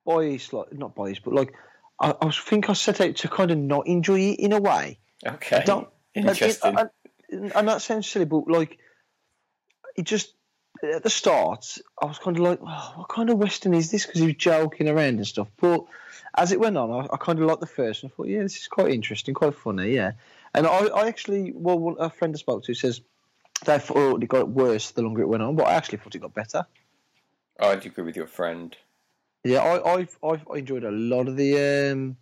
biased, 0.06 0.54
like 0.54 0.74
not 0.74 0.96
biased, 0.96 1.24
but 1.24 1.34
like 1.34 1.54
I, 2.00 2.14
I 2.22 2.26
was 2.26 2.38
think 2.38 2.70
I 2.70 2.74
set 2.74 3.02
out 3.02 3.16
to 3.18 3.28
kind 3.28 3.52
of 3.52 3.58
not 3.58 3.88
enjoy 3.88 4.20
it 4.20 4.40
in 4.40 4.54
a 4.54 4.60
way. 4.60 5.00
Okay, 5.26 5.64
Don't 5.66 5.88
interesting. 6.14 6.78
And, 6.78 6.90
and, 7.30 7.56
and 7.56 7.68
that 7.68 7.82
sounds 7.82 8.08
silly, 8.08 8.26
but 8.26 8.48
like 8.48 8.78
it 9.96 10.04
just 10.04 10.34
at 10.84 11.04
the 11.04 11.10
start, 11.10 11.78
I 12.02 12.06
was 12.06 12.20
kind 12.20 12.38
of 12.38 12.44
like, 12.44 12.60
oh, 12.62 12.94
what 12.96 13.10
kind 13.10 13.30
of 13.30 13.38
western 13.38 13.74
is 13.74 13.92
this? 13.92 14.06
Because 14.06 14.22
he 14.22 14.28
was 14.28 14.36
joking 14.36 14.88
around 14.88 15.16
and 15.16 15.28
stuff. 15.28 15.48
But 15.58 15.86
as 16.36 16.52
it 16.52 16.60
went 16.60 16.78
on, 16.78 16.92
I, 16.92 17.08
I 17.14 17.18
kind 17.18 17.40
of 17.40 17.46
liked 17.46 17.62
the 17.62 17.68
first, 17.68 18.04
and 18.04 18.12
I 18.12 18.16
thought, 18.16 18.28
yeah, 18.28 18.44
this 18.44 18.58
is 18.58 18.68
quite 18.68 18.92
interesting, 18.92 19.34
quite 19.34 19.56
funny, 19.56 19.94
yeah. 19.94 20.14
And 20.54 20.68
I, 20.68 20.86
I 20.88 21.08
actually, 21.08 21.52
well, 21.54 21.96
a 22.00 22.10
friend 22.10 22.34
I 22.36 22.38
spoke 22.38 22.64
to 22.66 22.74
says 22.74 23.02
they 23.66 23.80
thought 23.80 24.24
it 24.24 24.28
got 24.30 24.50
worse 24.50 24.92
the 24.92 25.02
longer 25.02 25.22
it 25.22 25.28
went 25.28 25.44
on, 25.44 25.56
but 25.56 25.68
I 25.68 25.74
actually 25.74 25.98
thought 26.00 26.16
it 26.16 26.20
got 26.20 26.34
better. 26.34 26.66
Oh, 27.60 27.72
I'd 27.72 27.86
agree 27.86 28.04
with 28.04 28.16
your 28.16 28.28
friend. 28.28 28.76
Yeah, 29.44 29.60
I, 29.60 29.96
I've 29.96 30.18
I've 30.24 30.46
enjoyed 30.56 30.84
a 30.84 30.92
lot 30.92 31.28
of 31.28 31.36
the 31.38 31.92
um, 31.92 32.18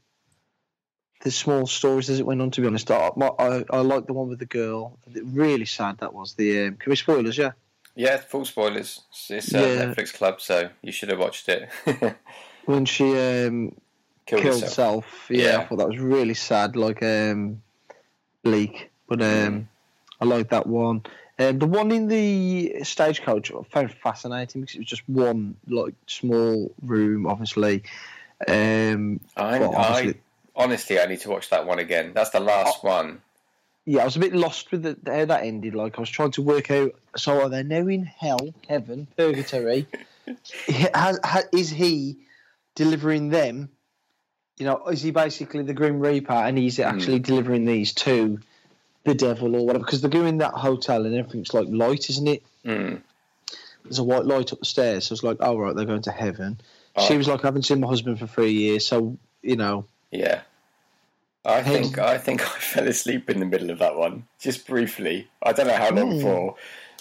the 1.21 1.31
small 1.31 1.65
stories 1.65 2.09
as 2.09 2.19
it 2.19 2.25
went 2.25 2.41
on. 2.41 2.51
To 2.51 2.61
be 2.61 2.67
honest, 2.67 2.89
I 2.91 3.09
I, 3.17 3.63
I 3.69 3.77
like 3.79 4.05
the 4.07 4.13
one 4.13 4.29
with 4.29 4.39
the 4.39 4.45
girl. 4.45 4.97
Really 5.13 5.65
sad 5.65 5.97
that 5.99 6.13
was. 6.13 6.33
The 6.35 6.67
um, 6.67 6.75
can 6.77 6.89
we 6.89 6.95
spoilers? 6.95 7.37
Yeah, 7.37 7.51
Yeah, 7.95 8.17
full 8.17 8.45
spoilers. 8.45 9.01
It's, 9.09 9.31
it's 9.31 9.53
a 9.53 9.57
Yeah. 9.57 9.85
Netflix 9.85 10.13
club, 10.13 10.39
so 10.41 10.69
you 10.81 10.91
should 10.91 11.09
have 11.09 11.19
watched 11.19 11.49
it. 11.49 11.69
when 12.65 12.85
she 12.85 13.05
um, 13.17 13.75
Killed 14.25 14.41
killed 14.41 14.61
herself. 14.63 15.03
herself. 15.03 15.25
Yeah, 15.29 15.43
Yeah. 15.43 15.57
I 15.59 15.65
thought 15.65 15.77
that 15.77 15.89
was 15.89 15.99
really 15.99 16.33
sad, 16.33 16.75
like 16.75 17.01
um, 17.03 17.61
bleak. 18.43 18.91
But 19.07 19.21
um, 19.21 19.27
Mm. 19.27 19.65
I 20.21 20.25
like 20.25 20.49
that 20.49 20.65
one. 20.67 21.03
Um, 21.37 21.59
the 21.59 21.65
one 21.67 21.91
in 21.91 22.07
the 22.07 22.83
stagecoach 22.83 23.51
I 23.51 23.61
found 23.63 23.91
fascinating 23.91 24.61
because 24.61 24.75
it 24.75 24.79
was 24.79 24.87
just 24.87 25.07
one 25.09 25.55
like 25.67 25.93
small 26.07 26.71
room, 26.81 27.27
obviously. 27.27 27.83
Um, 28.47 29.19
I, 29.35 29.59
Well, 29.59 29.75
I 29.75 30.13
honestly, 30.55 30.99
I 30.99 31.05
need 31.07 31.19
to 31.21 31.29
watch 31.29 31.49
that 31.49 31.65
one 31.65 31.79
again. 31.79 32.11
That's 32.13 32.29
the 32.29 32.39
last 32.39 32.79
Oh. 32.83 32.87
one. 32.87 33.21
yeah, 33.85 34.01
I 34.01 34.05
was 34.05 34.15
a 34.15 34.19
bit 34.19 34.33
lost 34.33 34.71
with 34.71 34.83
the, 34.83 34.97
how 35.11 35.25
that 35.25 35.43
ended. 35.43 35.75
Like 35.75 35.97
I 35.97 36.01
was 36.01 36.09
trying 36.09 36.31
to 36.31 36.41
work 36.41 36.71
out. 36.71 36.91
So 37.17 37.41
are 37.41 37.49
they 37.49 37.63
now 37.63 37.87
in 37.87 38.03
hell, 38.05 38.53
heaven, 38.67 39.07
purgatory? 39.17 39.87
has, 40.93 41.19
ha 41.23 41.41
is 41.51 41.69
he 41.69 42.17
delivering 42.75 43.29
them? 43.29 43.69
You 44.57 44.65
know, 44.65 44.87
is 44.87 45.01
he 45.01 45.11
basically 45.11 45.63
the 45.63 45.73
Grim 45.73 45.99
Reaper, 45.99 46.31
and 46.31 46.57
he's 46.57 46.79
actually 46.79 47.19
delivering 47.19 47.65
these 47.65 47.93
to 47.95 48.39
the 49.05 49.15
devil 49.15 49.55
or 49.55 49.65
whatever? 49.65 49.85
Because 49.85 50.01
they're 50.01 50.09
going 50.09 50.27
in 50.27 50.37
that 50.39 50.53
hotel, 50.53 51.05
and 51.05 51.15
everything's 51.15 51.53
like 51.53 51.67
light, 51.69 52.09
isn't 52.09 52.27
it? 52.27 52.43
Mm. 52.65 53.01
There's 53.83 53.99
a 53.99 54.03
white 54.03 54.25
light 54.25 54.51
up 54.51 54.59
the 54.59 54.65
stairs, 54.65 55.05
so 55.05 55.13
it's 55.13 55.23
like, 55.23 55.37
oh 55.39 55.57
right, 55.57 55.75
they're 55.75 55.85
going 55.85 56.01
to 56.03 56.11
heaven. 56.11 56.59
She 57.07 57.17
was 57.17 57.27
like, 57.27 57.43
I 57.43 57.47
haven't 57.47 57.63
seen 57.63 57.81
my 57.81 57.87
husband 57.87 58.19
for 58.19 58.27
three 58.27 58.51
years, 58.53 58.87
so 58.87 59.17
you 59.41 59.55
know. 59.57 59.85
Yeah. 60.11 60.41
I 61.43 61.61
think 61.61 61.99
I 61.99 62.17
think 62.17 62.41
I 62.55 62.59
fell 62.59 62.87
asleep 62.87 63.29
in 63.29 63.39
the 63.39 63.45
middle 63.45 63.69
of 63.69 63.79
that 63.79 63.95
one, 63.95 64.25
just 64.39 64.65
briefly. 64.65 65.27
I 65.43 65.51
don't 65.53 65.67
know 65.67 65.75
how 65.75 65.91
long 65.91 66.13
Hmm. 66.13 66.21
for, 66.21 66.55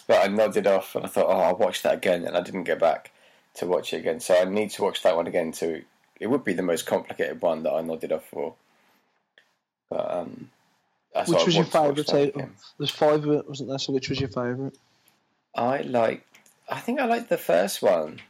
but 0.06 0.22
I 0.24 0.28
nodded 0.28 0.66
off 0.66 0.94
and 0.96 1.06
I 1.06 1.08
thought, 1.08 1.26
oh, 1.28 1.38
I'll 1.40 1.56
watch 1.56 1.82
that 1.82 1.94
again, 1.94 2.24
and 2.24 2.36
I 2.36 2.42
didn't 2.42 2.64
go 2.64 2.76
back 2.76 3.12
to 3.54 3.66
watch 3.66 3.94
it 3.94 3.98
again. 3.98 4.20
So 4.20 4.36
I 4.38 4.44
need 4.44 4.70
to 4.72 4.82
watch 4.82 5.02
that 5.02 5.16
one 5.16 5.26
again 5.26 5.52
too. 5.52 5.84
It 6.20 6.26
would 6.26 6.44
be 6.44 6.52
the 6.52 6.62
most 6.62 6.86
complicated 6.86 7.40
one 7.40 7.62
that 7.62 7.72
I 7.72 7.80
nodded 7.80 8.12
off 8.12 8.26
for. 8.26 8.54
But 9.88 10.12
um, 10.14 10.50
that's 11.14 11.30
Which 11.30 11.46
was 11.46 11.54
your 11.54 11.64
want 11.64 11.96
to 11.96 12.02
watch 12.02 12.10
favourite? 12.10 12.48
There's 12.78 12.90
five 12.90 13.24
of 13.24 13.30
it, 13.30 13.48
wasn't 13.48 13.68
there? 13.68 13.78
So 13.78 13.92
which 13.92 14.08
was 14.08 14.18
your 14.20 14.28
favourite? 14.28 14.76
I 15.54 15.82
like. 15.82 16.26
I 16.68 16.80
think 16.80 16.98
I 17.00 17.04
like 17.06 17.28
the 17.28 17.38
first 17.38 17.80
one. 17.82 18.20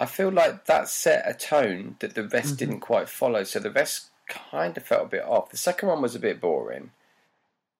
I 0.00 0.06
feel 0.06 0.30
like 0.30 0.64
that 0.66 0.88
set 0.88 1.22
a 1.28 1.34
tone 1.34 1.96
that 2.00 2.14
the 2.14 2.24
rest 2.26 2.46
Mm-hmm. 2.48 2.56
didn't 2.56 2.80
quite 2.80 3.08
follow. 3.08 3.44
So 3.44 3.58
the 3.58 3.70
rest 3.70 4.06
kind 4.28 4.76
of 4.76 4.82
felt 4.84 5.04
a 5.04 5.08
bit 5.08 5.24
off. 5.24 5.50
The 5.50 5.56
second 5.56 5.88
one 5.88 6.00
was 6.02 6.14
a 6.14 6.18
bit 6.18 6.40
boring, 6.40 6.90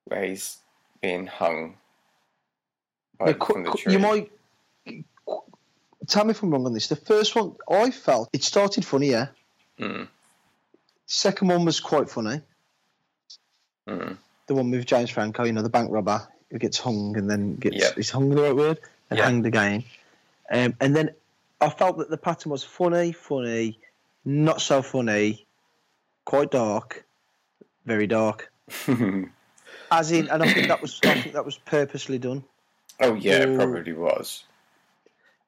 where 0.05 0.25
he's 0.25 0.59
being 1.01 1.27
hung 1.27 1.77
qu- 3.19 3.33
from 3.35 3.63
the 3.65 3.71
qu- 3.71 3.79
tree. 3.79 3.93
you 3.95 3.99
might 3.99 4.31
tell 6.07 6.25
me 6.25 6.33
if 6.33 6.43
I'm 6.43 6.51
wrong 6.51 6.67
on 6.67 6.75
this. 6.75 6.89
The 6.89 6.97
first 6.97 7.35
one, 7.35 7.57
I 7.71 7.91
felt 7.91 8.29
it 8.33 8.45
started 8.45 8.85
funny, 8.85 9.11
yeah. 9.11 9.29
Mm, 9.81 10.09
Second 11.07 11.49
one 11.49 11.65
was 11.65 11.81
quite 11.81 12.09
funny. 12.11 12.41
Mm. 13.89 14.17
The 14.47 14.55
one 14.55 14.71
with 14.71 14.87
James 14.87 15.11
Franco, 15.11 15.45
you 15.45 15.53
know, 15.53 15.63
the 15.63 15.69
bank 15.71 15.91
robber 15.91 16.27
who 16.51 16.59
gets 16.59 16.79
hung 16.79 17.17
and 17.17 17.31
then 17.31 17.57
gets 17.57 17.77
Yep. 17.77 17.99
is 17.99 18.11
hung 18.11 18.29
the 18.29 18.43
right 18.43 18.55
word 18.55 18.81
and 19.11 19.19
Yeah. 19.19 19.25
hanged 19.25 19.47
again. 19.47 19.85
Um, 20.51 20.75
and 20.81 20.95
then 20.95 21.11
I 21.61 21.71
felt 21.71 21.99
that 21.99 22.11
the 22.11 22.17
pattern 22.19 22.51
was 22.51 22.63
funny, 22.65 23.13
funny, 23.13 23.79
not 24.25 24.61
so 24.61 24.83
funny, 24.83 25.47
quite 26.25 26.51
dark, 26.51 27.05
very 27.87 28.07
dark. 28.07 28.51
As 29.91 30.11
in, 30.11 30.29
and 30.29 30.43
I 30.43 30.47
think 30.53 30.69
that 30.69 30.81
was 30.81 31.01
I 31.05 31.15
think 31.15 31.35
that 31.35 31.45
was 31.45 31.59
purposely 31.59 32.19
done. 32.19 32.45
oh 33.01 33.15
yeah, 33.15 33.43
it 33.43 33.57
probably 33.57 33.93
was. 33.93 34.45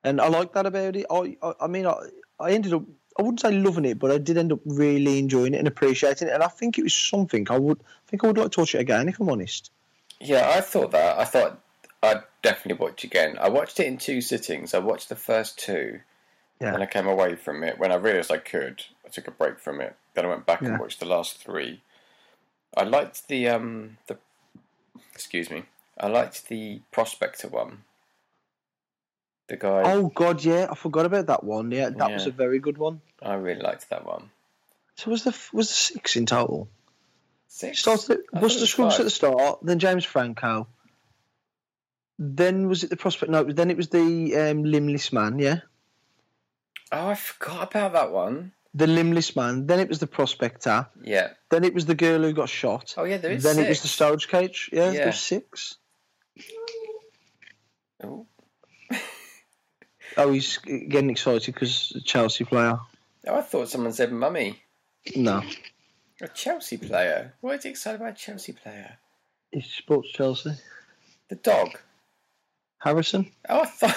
and 0.05 0.21
I 0.21 0.29
like 0.29 0.53
that 0.53 0.67
about 0.67 0.97
it. 0.97 1.07
I, 1.11 1.37
I, 1.43 1.53
I 1.63 1.67
mean, 1.67 1.87
I, 1.87 1.95
I 2.39 2.53
ended 2.53 2.75
up, 2.75 2.83
I 3.19 3.23
wouldn't 3.23 3.41
say 3.41 3.53
loving 3.53 3.85
it, 3.85 3.99
but 3.99 4.11
I 4.11 4.19
did 4.19 4.37
end 4.39 4.53
up 4.53 4.61
really 4.65 5.19
enjoying 5.19 5.55
it 5.55 5.59
and 5.59 5.69
appreciating 5.69 6.29
it. 6.29 6.35
And 6.35 6.43
I 6.43 6.49
think 6.49 6.79
it 6.79 6.83
was 6.83 6.95
something 6.95 7.47
I 7.49 7.59
would, 7.59 7.79
I 7.81 8.11
think 8.11 8.25
I 8.25 8.27
would 8.27 8.39
like 8.39 8.51
to 8.53 8.61
watch 8.61 8.75
it 8.75 8.81
again 8.81 9.09
if 9.09 9.21
I'm 9.21 9.29
honest. 9.31 9.71
Yeah, 10.21 10.51
I 10.55 10.61
thought 10.61 10.91
that. 10.93 11.19
I 11.19 11.25
thought 11.25 11.61
I'd 12.03 12.23
definitely 12.43 12.85
watch 12.85 13.05
it 13.05 13.09
again. 13.09 13.37
I 13.41 13.49
watched 13.49 13.79
it 13.79 13.87
in 13.87 13.99
two 13.99 14.21
sittings. 14.21 14.75
I 14.75 14.79
watched 14.79 15.09
the 15.09 15.17
first 15.17 15.59
two, 15.59 16.01
Yeah. 16.61 16.75
and 16.75 16.83
I 16.83 16.87
came 16.87 17.07
away 17.07 17.37
from 17.37 17.63
it 17.63 17.79
when 17.79 17.93
I 17.93 17.97
realised 17.97 18.33
I 18.33 18.39
could. 18.39 18.83
I 19.05 19.09
took 19.11 19.29
a 19.29 19.33
break 19.33 19.59
from 19.61 19.81
it. 19.81 19.97
Then 20.15 20.25
I 20.25 20.29
went 20.29 20.47
back 20.47 20.63
Yeah. 20.63 20.71
and 20.71 20.81
watched 20.81 20.99
the 21.01 21.07
last 21.07 21.39
three. 21.39 21.83
I 22.77 22.83
liked 22.83 23.29
the 23.29 23.49
um 23.49 23.99
the 24.09 24.19
excuse 25.13 25.51
me. 25.51 25.65
I 25.99 26.09
liked 26.09 26.49
the 26.49 26.81
prospector 26.91 27.47
one. 27.47 27.85
The 29.49 29.57
guy. 29.57 29.83
Oh 29.93 30.09
God, 30.09 30.43
yeah, 30.43 30.69
I 30.71 30.75
forgot 30.75 31.05
about 31.07 31.27
that 31.27 31.45
one. 31.45 31.71
Yeah, 31.71 31.91
that 31.91 32.11
was 32.13 32.27
a 32.27 32.31
very 32.31 32.59
good 32.59 32.79
one. 32.79 33.01
I 33.21 33.35
really 33.35 33.61
liked 33.61 33.91
that 33.91 34.07
one. 34.07 34.31
So 34.97 35.11
was 35.11 35.25
the 35.25 35.37
was 35.53 35.69
the 35.69 35.75
six 35.75 36.17
in 36.17 36.25
total? 36.27 36.69
Six. 37.49 37.81
Started 37.81 38.21
at 38.35 38.43
was 38.43 38.55
Scruggs 38.69 38.95
five. 38.95 39.01
at 39.01 39.05
the 39.05 39.11
start, 39.11 39.59
then 39.63 39.79
James 39.79 40.05
Franco. 40.05 40.67
Then 42.19 42.69
was 42.69 42.85
it 42.85 42.91
the 42.91 42.97
prospect? 42.97 43.31
No, 43.31 43.45
then 43.45 43.71
it 43.71 43.77
was 43.77 43.89
the 43.89 44.37
um, 44.37 44.65
limbless 44.65 45.13
man. 45.13 45.39
Yeah, 45.39 45.61
Oh, 46.93 47.09
I 47.09 47.15
forgot 47.15 47.71
about 47.75 47.93
that 47.93 48.13
one. 48.13 48.53
the 48.73 48.87
limbless 48.87 49.35
man. 49.37 49.67
Then 49.67 49.81
it 49.81 49.89
was 49.89 49.99
the 49.99 50.07
prospector. 50.07 50.87
Yeah. 51.03 51.31
Then 51.51 51.65
it 51.65 51.75
was 51.75 51.87
the 51.87 51.95
girl 51.95 52.23
who 52.23 52.33
got 52.33 52.49
shot. 52.49 52.95
Oh 52.97 53.05
yeah, 53.05 53.19
there 53.19 53.33
is. 53.33 53.43
then 53.43 53.57
six. 53.57 53.67
it 53.67 53.69
was 53.69 53.83
the 53.83 53.89
storage 53.89 54.29
cage. 54.29 54.71
Yeah, 54.73 54.91
Yeah. 54.93 55.05
there's 55.05 55.19
six. 55.21 55.77
Oh. 58.03 58.27
Oh, 60.17 60.33
he's 60.33 60.59
getting 60.59 61.11
excited 61.11 61.55
because 61.55 61.93
Chelsea 62.05 62.45
player. 62.45 62.79
oh, 63.27 63.35
I 63.37 63.43
thought 63.43 63.69
someone 63.69 63.93
said 63.93 64.13
mummy. 64.13 64.63
No, 65.17 65.43
A 66.21 66.29
Chelsea 66.29 66.77
player. 66.79 67.35
Why 67.41 67.53
is 67.55 67.65
he 67.65 67.71
excited 67.71 68.01
about 68.01 68.13
a 68.13 68.17
Chelsea 68.17 68.53
player? 68.53 68.99
he 69.53 69.61
supports 69.61 70.11
Chelsea. 70.13 70.53
The 71.29 71.37
dog. 71.37 71.79
Harrison. 72.79 73.31
Oh, 73.49 73.63
I 73.63 73.67
thought. 73.67 73.97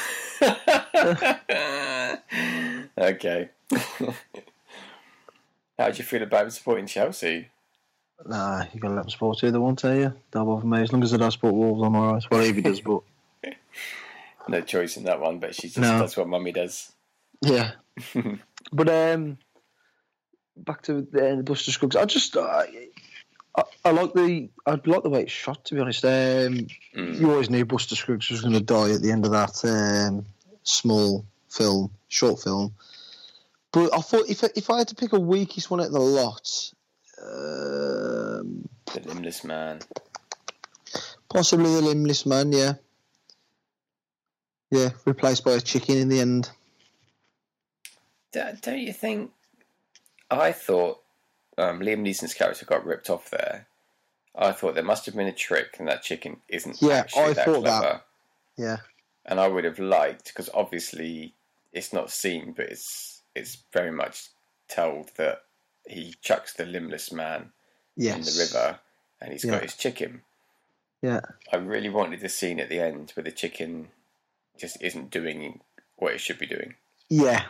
okay. 2.98 3.50
How 5.78 5.90
do 5.92 5.98
you 5.98 6.04
feel 6.04 6.24
about 6.24 6.52
supporting 6.54 6.88
Chelsea? 6.88 7.50
Nah, 8.26 8.66
you 8.74 8.80
gotta 8.80 8.96
let 8.96 9.06
him 9.06 9.10
support 9.12 9.40
who 9.40 9.52
they 9.52 9.58
want, 9.60 9.86
are 9.86 9.96
you? 9.96 10.14
Don't 10.32 10.46
bother 10.46 10.66
me. 10.66 10.82
As 10.82 10.92
long 10.92 11.04
as 11.04 11.12
they 11.12 11.18
don't 11.18 11.32
support 11.32 11.54
Wolves, 11.54 11.84
I'm 11.84 11.96
alright. 11.96 12.24
Well, 12.32 12.42
if 12.42 12.56
he 12.56 12.62
does, 12.62 12.82
but 12.82 13.02
No 14.50 14.62
choice 14.62 14.98
in 14.98 15.04
that 15.06 15.20
one, 15.20 15.40
but 15.40 15.56
she 15.56 15.64
just 15.68 15.78
No. 15.78 16.00
that's 16.00 16.16
what 16.18 16.28
mummy 16.28 16.52
does. 16.52 16.92
yeah. 17.42 17.72
but 18.72 18.90
um, 18.90 19.38
back 20.56 20.82
to 20.84 20.94
the, 21.02 21.36
the 21.38 21.44
Buster 21.44 21.72
Scruggs. 21.72 21.96
I 21.96 22.06
just 22.06 22.36
I, 22.38 22.68
I, 23.58 23.64
I 23.86 23.92
like 23.92 24.14
the 24.14 24.50
I 24.66 24.72
like 24.86 25.04
the 25.04 25.10
way 25.10 25.24
it's 25.24 25.32
shot. 25.32 25.66
To 25.66 25.76
be 25.76 25.82
honest, 25.82 26.04
um, 26.06 26.68
Mm. 26.96 27.20
you 27.20 27.30
always 27.32 27.50
knew 27.50 27.66
Buster 27.66 27.96
Scruggs 27.96 28.30
was 28.30 28.42
going 28.42 28.54
to 28.54 28.60
die 28.62 28.92
at 28.92 29.02
the 29.02 29.12
end 29.12 29.26
of 29.26 29.32
that 29.32 29.64
um, 29.66 30.26
small 30.64 31.26
film, 31.50 31.92
short 32.08 32.42
film. 32.42 32.74
But 33.72 33.94
I 33.96 34.00
thought 34.02 34.30
if 34.30 34.44
if 34.44 34.70
I 34.70 34.80
had 34.80 34.88
to 34.90 34.96
pick 34.96 35.14
a 35.14 35.20
weakest 35.20 35.70
one 35.70 35.80
out 35.82 35.88
of 35.88 35.92
the 35.94 36.00
lot, 36.00 36.72
um, 37.22 38.68
The 38.94 39.02
limbless 39.06 39.44
man. 39.44 39.80
possibly 41.30 41.74
the 41.76 41.82
limbless 41.82 42.26
man. 42.26 42.52
Yeah, 42.52 42.74
yeah, 44.72 44.90
replaced 45.06 45.44
by 45.46 45.54
a 45.54 45.62
chicken 45.62 45.98
in 45.98 46.10
the 46.10 46.20
end. 46.20 46.50
Don't 48.34 48.80
you 48.80 48.94
think? 48.94 49.32
I 50.30 50.52
thought 50.52 51.00
um, 51.58 51.80
Liam 51.80 52.02
Neeson's 52.02 52.34
character 52.34 52.66
got 52.66 52.86
ripped 52.86 53.10
off 53.10 53.30
there. 53.30 53.68
I 54.36 54.52
thought 54.52 54.76
there 54.76 54.84
must 54.84 55.06
have 55.08 55.16
been 55.16 55.28
a 55.28 55.34
trick, 55.34 55.78
and 55.80 55.88
that 55.88 56.04
chicken 56.04 56.38
isn't 56.48 56.82
Yeah, 56.82 56.98
actually 56.98 57.24
I 57.24 57.34
that 57.34 57.46
thought 57.46 57.64
that. 57.64 57.80
clever. 57.82 58.02
Yeah, 58.58 58.78
And 59.26 59.40
I 59.40 59.48
would 59.48 59.64
have 59.64 59.80
liked 59.80 60.26
because 60.28 60.50
obviously 60.54 61.34
it's 61.74 61.94
not 61.94 62.12
seen, 62.12 62.54
but 62.56 62.66
it's 62.68 63.22
it's 63.36 63.58
very 63.72 63.92
much 63.92 64.30
told 64.68 65.12
that 65.18 65.44
he 65.88 66.16
chucks 66.22 66.54
the 66.54 66.66
limbless 66.66 67.12
man 67.12 67.52
yes, 67.96 68.16
in 68.16 68.22
the 68.24 68.44
river, 68.44 68.80
and 69.22 69.32
he's 69.32 69.46
Yeah. 69.46 69.52
got 69.52 69.64
his 69.64 69.76
chicken. 69.76 70.22
Yeah, 71.02 71.22
I 71.52 71.58
really 71.58 71.90
wanted 71.90 72.20
the 72.20 72.30
scene 72.30 72.60
at 72.60 72.70
the 72.70 72.80
end 72.80 73.14
with 73.16 73.26
the 73.26 73.32
chicken 73.32 73.90
just 74.60 74.82
isn't 74.82 75.12
doing 75.12 75.62
what 75.98 76.14
it 76.14 76.20
should 76.20 76.40
be 76.40 76.46
doing. 76.48 76.76
yeah. 77.10 77.46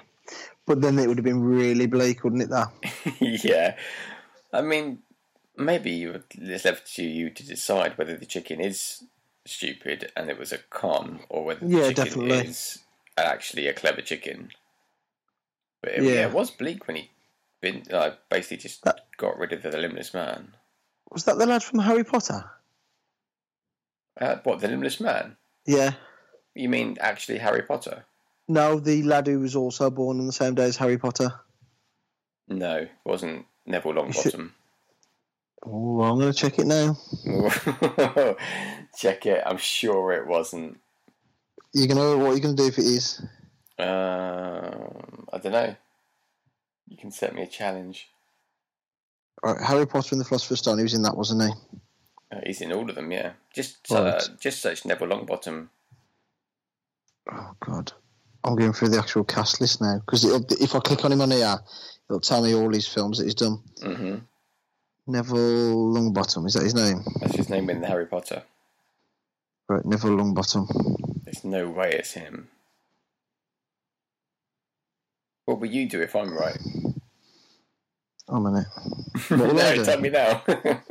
But 0.66 0.82
then 0.82 0.99
it 0.99 1.08
would 1.08 1.18
have 1.18 1.24
been 1.24 1.41
really 1.43 1.86
bleak, 1.88 2.24
wouldn't 2.26 2.41
it? 2.43 2.49
That 2.49 2.68
yeah, 3.43 3.78
I 4.51 4.62
mean, 4.62 4.99
maybe 5.55 5.91
you, 5.91 6.22
it's 6.32 6.66
left 6.66 6.93
to 6.95 7.03
you 7.03 7.30
to 7.30 7.45
decide 7.45 7.97
whether 7.97 8.18
the 8.18 8.26
chicken 8.26 8.60
is 8.60 9.03
stupid 9.45 10.12
and 10.18 10.30
it 10.30 10.38
was 10.38 10.51
a 10.51 10.58
con, 10.58 11.22
or 11.30 11.45
whether 11.45 11.66
the 11.66 11.78
Yeah, 11.78 11.88
chicken 11.89 12.03
definitely. 12.03 12.38
is 12.49 12.80
actually 13.16 13.68
a 13.68 13.74
clever 13.74 14.01
chicken. 14.01 14.49
But 15.82 15.93
it, 15.93 16.03
Yeah. 16.03 16.12
yeah. 16.12 16.28
it 16.28 16.34
was 16.34 16.51
bleak 16.51 16.86
when 16.88 16.97
he 16.97 17.12
been 17.62 17.84
uh, 17.91 18.12
basically 18.30 18.58
just 18.58 18.84
That- 18.84 19.05
got 19.16 19.38
rid 19.38 19.53
of 19.53 19.62
the 19.64 19.78
limbless 19.78 20.14
man. 20.14 20.53
was 21.10 21.24
that 21.24 21.38
the 21.38 21.45
lad 21.45 21.64
from 21.64 21.80
Harry 21.80 22.03
Potter. 22.03 22.51
Uh, 24.20 24.38
what 24.43 24.60
the 24.60 24.68
limbless 24.68 24.99
man? 24.99 25.38
Yeah. 25.66 25.93
You 26.58 26.70
mean 26.70 26.97
actually 26.99 27.38
Harry 27.38 27.62
Potter? 27.62 28.05
No, 28.47 28.80
the 28.80 29.03
lad 29.03 29.28
who 29.28 29.39
was 29.39 29.55
also 29.55 29.89
born 29.89 30.20
on 30.20 30.26
the 30.26 30.34
same 30.34 30.55
day 30.55 30.64
as 30.66 30.78
Harry 30.78 30.97
Potter. 30.97 31.30
No, 32.47 32.78
it 32.78 32.91
wasn't 33.05 33.45
Neville 33.66 33.93
Longbottom. 33.93 34.51
Oh, 35.70 36.01
I'm 36.03 36.20
going 36.20 36.32
to 36.32 36.38
check 36.38 36.60
it 36.60 36.68
now. 36.68 36.95
Check 38.95 39.26
it. 39.26 39.41
I'm 39.43 39.58
sure 39.58 40.14
it 40.14 40.28
wasn't. 40.28 40.78
You're 41.74 41.88
going 41.88 41.97
to 41.97 42.24
what 42.24 42.32
you're 42.32 42.39
going 42.41 42.55
to 42.55 42.62
do 42.62 42.68
if 42.68 42.78
it 42.78 42.86
is. 42.86 43.20
Um, 43.80 45.28
I 45.34 45.39
don't 45.39 45.51
know. 45.51 45.76
You 46.88 46.95
can 46.97 47.12
set 47.12 47.34
me 47.34 47.41
a 47.41 47.47
challenge. 47.47 48.08
All 49.43 49.55
right, 49.55 49.64
Harry 49.66 49.88
Potter 49.88 50.10
and 50.14 50.22
the 50.22 50.26
Philosopher's 50.26 50.60
Stone. 50.60 50.78
He 50.78 50.84
was 50.84 50.93
in 50.93 51.01
that, 51.01 51.18
wasn't 51.18 51.41
he? 51.41 51.49
Uh, 52.32 52.41
he's 52.45 52.62
in 52.62 52.72
all 52.72 52.88
of 52.88 52.95
them, 52.95 53.12
yeah. 53.12 53.32
Just 53.53 53.91
uh, 53.91 54.03
Right. 54.03 54.30
just 54.39 54.62
search 54.62 54.86
Neville 54.86 55.08
Longbottom. 55.08 55.70
Oh 57.32 57.51
God, 57.59 57.91
I'm 58.43 58.55
going 58.55 58.73
through 58.73 58.89
the 58.89 58.99
actual 58.99 59.23
cast 59.23 59.59
list 59.61 59.82
now 59.82 59.99
because 60.05 60.23
if 60.61 60.75
I 60.75 60.80
click 60.80 61.03
on 61.03 61.11
him 61.11 61.21
on 61.21 61.32
here, 61.32 61.57
it'll 62.09 62.19
tell 62.21 62.41
me 62.41 62.55
all 62.55 62.71
his 62.71 62.88
films 62.88 63.17
that 63.17 63.25
he's 63.25 63.36
done. 63.36 63.59
hmm 63.82 64.15
Neville 65.09 65.93
Longbottom 65.93 66.45
is 66.47 66.53
that 66.55 66.63
his 66.63 66.75
name? 66.75 67.01
That's 67.21 67.36
his 67.36 67.49
name 67.49 67.69
in 67.69 67.82
Harry 67.82 68.05
Potter. 68.05 68.43
Right, 69.69 69.86
Neville 69.86 70.17
Longbottom. 70.17 70.67
There's 71.23 71.45
no 71.45 71.69
way 71.69 71.91
it's 71.91 72.11
him. 72.13 72.49
What 75.45 75.61
will 75.61 75.67
you 75.69 75.88
do 75.88 76.01
if 76.01 76.13
I'm 76.13 76.34
right? 76.38 76.57
I'm 78.28 78.45
in 78.47 78.55
it. 78.57 78.67
What 79.30 79.39
will 79.53 79.59
I 79.61 79.75
no, 79.78 79.84
tell 79.84 79.99
me 79.99 80.09
now. 80.09 80.43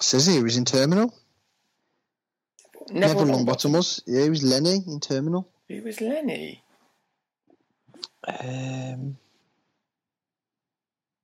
Says 0.00 0.26
he 0.26 0.42
was 0.42 0.56
in 0.56 0.64
Terminal. 0.64 1.14
Neville 2.92 3.26
Longbottom 3.26 3.72
was. 3.74 4.02
Yeah, 4.06 4.22
he 4.24 4.30
was 4.30 4.42
Lenny 4.42 4.82
in 4.86 5.00
Terminal. 5.00 5.48
Who 5.68 5.82
was 5.82 6.00
Lenny? 6.00 6.62
Um, 8.26 9.16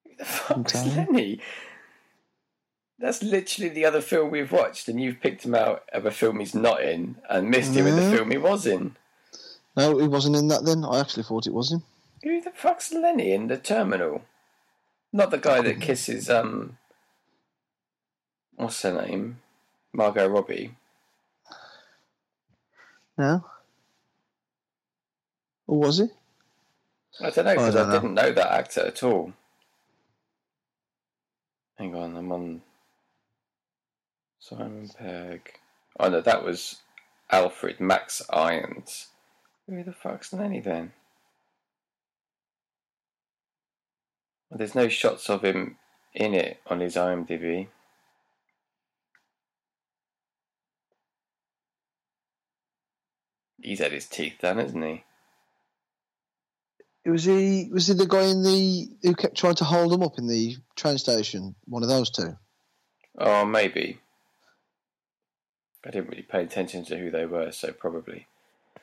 Who 0.04 0.16
the 0.18 0.24
fuck 0.24 0.56
was 0.64 0.96
Lenny? 0.96 1.40
That's 2.98 3.22
literally 3.22 3.68
the 3.68 3.84
other 3.84 4.00
film 4.00 4.30
we've 4.30 4.50
watched, 4.50 4.88
and 4.88 5.00
you've 5.00 5.20
picked 5.20 5.44
him 5.44 5.54
out 5.54 5.84
of 5.92 6.04
a 6.04 6.10
film 6.10 6.40
he's 6.40 6.54
not 6.54 6.82
in 6.82 7.16
and 7.30 7.48
missed 7.48 7.74
him 7.74 7.86
in 7.86 7.94
the 7.94 8.16
film 8.16 8.30
he 8.32 8.38
was 8.38 8.66
in. 8.66 8.96
no, 9.76 9.98
he 9.98 10.08
wasn't 10.08 10.34
in 10.34 10.48
that 10.48 10.64
then. 10.64 10.84
I 10.84 10.98
actually 10.98 11.22
thought 11.22 11.46
it 11.46 11.54
was 11.54 11.70
him. 11.70 11.84
Who 12.24 12.40
the 12.40 12.50
fuck's 12.50 12.92
Lenny 12.92 13.30
in 13.32 13.46
the 13.46 13.56
terminal? 13.56 14.22
Not 15.12 15.30
the 15.30 15.38
guy 15.38 15.62
that 15.62 15.80
kisses 15.80 16.28
um 16.28 16.76
what's 18.56 18.82
her 18.82 19.06
name? 19.06 19.40
Margot 19.92 20.26
Robbie. 20.26 20.74
No. 23.18 23.44
Or 25.66 25.78
was 25.80 25.98
he? 25.98 26.08
I 27.20 27.30
don't 27.30 27.44
know 27.44 27.50
I 27.50 27.54
because 27.54 27.76
I, 27.76 27.82
don't 27.82 27.92
didn't 27.92 28.14
know 28.14 28.32
that 28.32 28.52
actor 28.52 28.86
at 28.86 29.02
all. 29.02 29.32
Hang 31.76 31.94
on, 31.94 32.16
I'm 32.16 32.32
on 32.32 32.62
Simon 34.38 34.88
Pegg. 34.96 35.52
Oh 35.98 36.08
no, 36.08 36.20
that 36.20 36.44
was 36.44 36.76
Alfred 37.30 37.80
Max 37.80 38.22
Irons. 38.30 39.08
Who 39.68 39.82
the 39.82 39.92
fuck's 39.92 40.32
Lenny 40.32 40.60
then? 40.60 40.92
Well, 44.48 44.58
There's 44.58 44.74
no 44.74 44.88
shots 44.88 45.28
of 45.28 45.44
him 45.44 45.76
in 46.14 46.34
it 46.34 46.60
on 46.68 46.80
his 46.80 46.94
IMDb. 46.96 47.66
He's 53.68 53.80
had 53.80 53.92
his 53.92 54.06
teeth 54.06 54.36
done, 54.40 54.56
hasn't 54.56 54.82
he? 54.82 55.04
Was 57.04 57.24
he? 57.24 57.68
Was 57.70 57.86
he 57.88 57.92
the 57.92 58.06
guy 58.06 58.22
in 58.22 58.42
the 58.42 58.88
who 59.02 59.14
kept 59.14 59.36
trying 59.36 59.56
to 59.56 59.64
hold 59.64 59.92
him 59.92 60.02
up 60.02 60.16
in 60.16 60.26
the 60.26 60.56
train 60.74 60.96
station? 60.96 61.54
One 61.66 61.82
of 61.82 61.90
those 61.90 62.08
two. 62.08 62.38
Oh, 63.18 63.44
maybe. 63.44 64.00
I 65.84 65.90
didn't 65.90 66.08
really 66.08 66.22
pay 66.22 66.44
attention 66.44 66.82
to 66.86 66.96
who 66.96 67.10
they 67.10 67.26
were, 67.26 67.52
so 67.52 67.72
probably. 67.72 68.26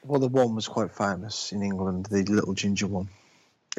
Well, 0.04 0.20
the 0.20 0.28
one 0.28 0.54
was 0.54 0.68
quite 0.68 0.92
famous 0.92 1.52
in 1.52 1.64
England, 1.64 2.06
the 2.12 2.24
little 2.24 2.54
ginger 2.54 2.86
one. 2.86 3.10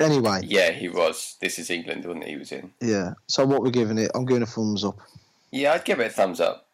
Anyway, 0.00 0.40
Yeah, 0.42 0.72
he 0.72 0.88
was. 0.88 1.36
This 1.40 1.60
is 1.60 1.70
England, 1.70 2.04
wasn't 2.04 2.24
it? 2.24 2.30
He 2.30 2.36
was 2.36 2.50
in. 2.50 2.72
yeah. 2.80 3.12
So 3.28 3.46
what 3.46 3.62
we're 3.62 3.70
giving 3.70 3.98
it? 3.98 4.10
I'm 4.12 4.26
giving 4.26 4.42
a 4.42 4.46
thumbs 4.46 4.82
up. 4.82 4.98
Yeah, 5.52 5.72
I'd 5.72 5.84
give 5.84 6.00
it 6.00 6.08
a 6.08 6.10
thumbs 6.10 6.40
up. 6.40 6.66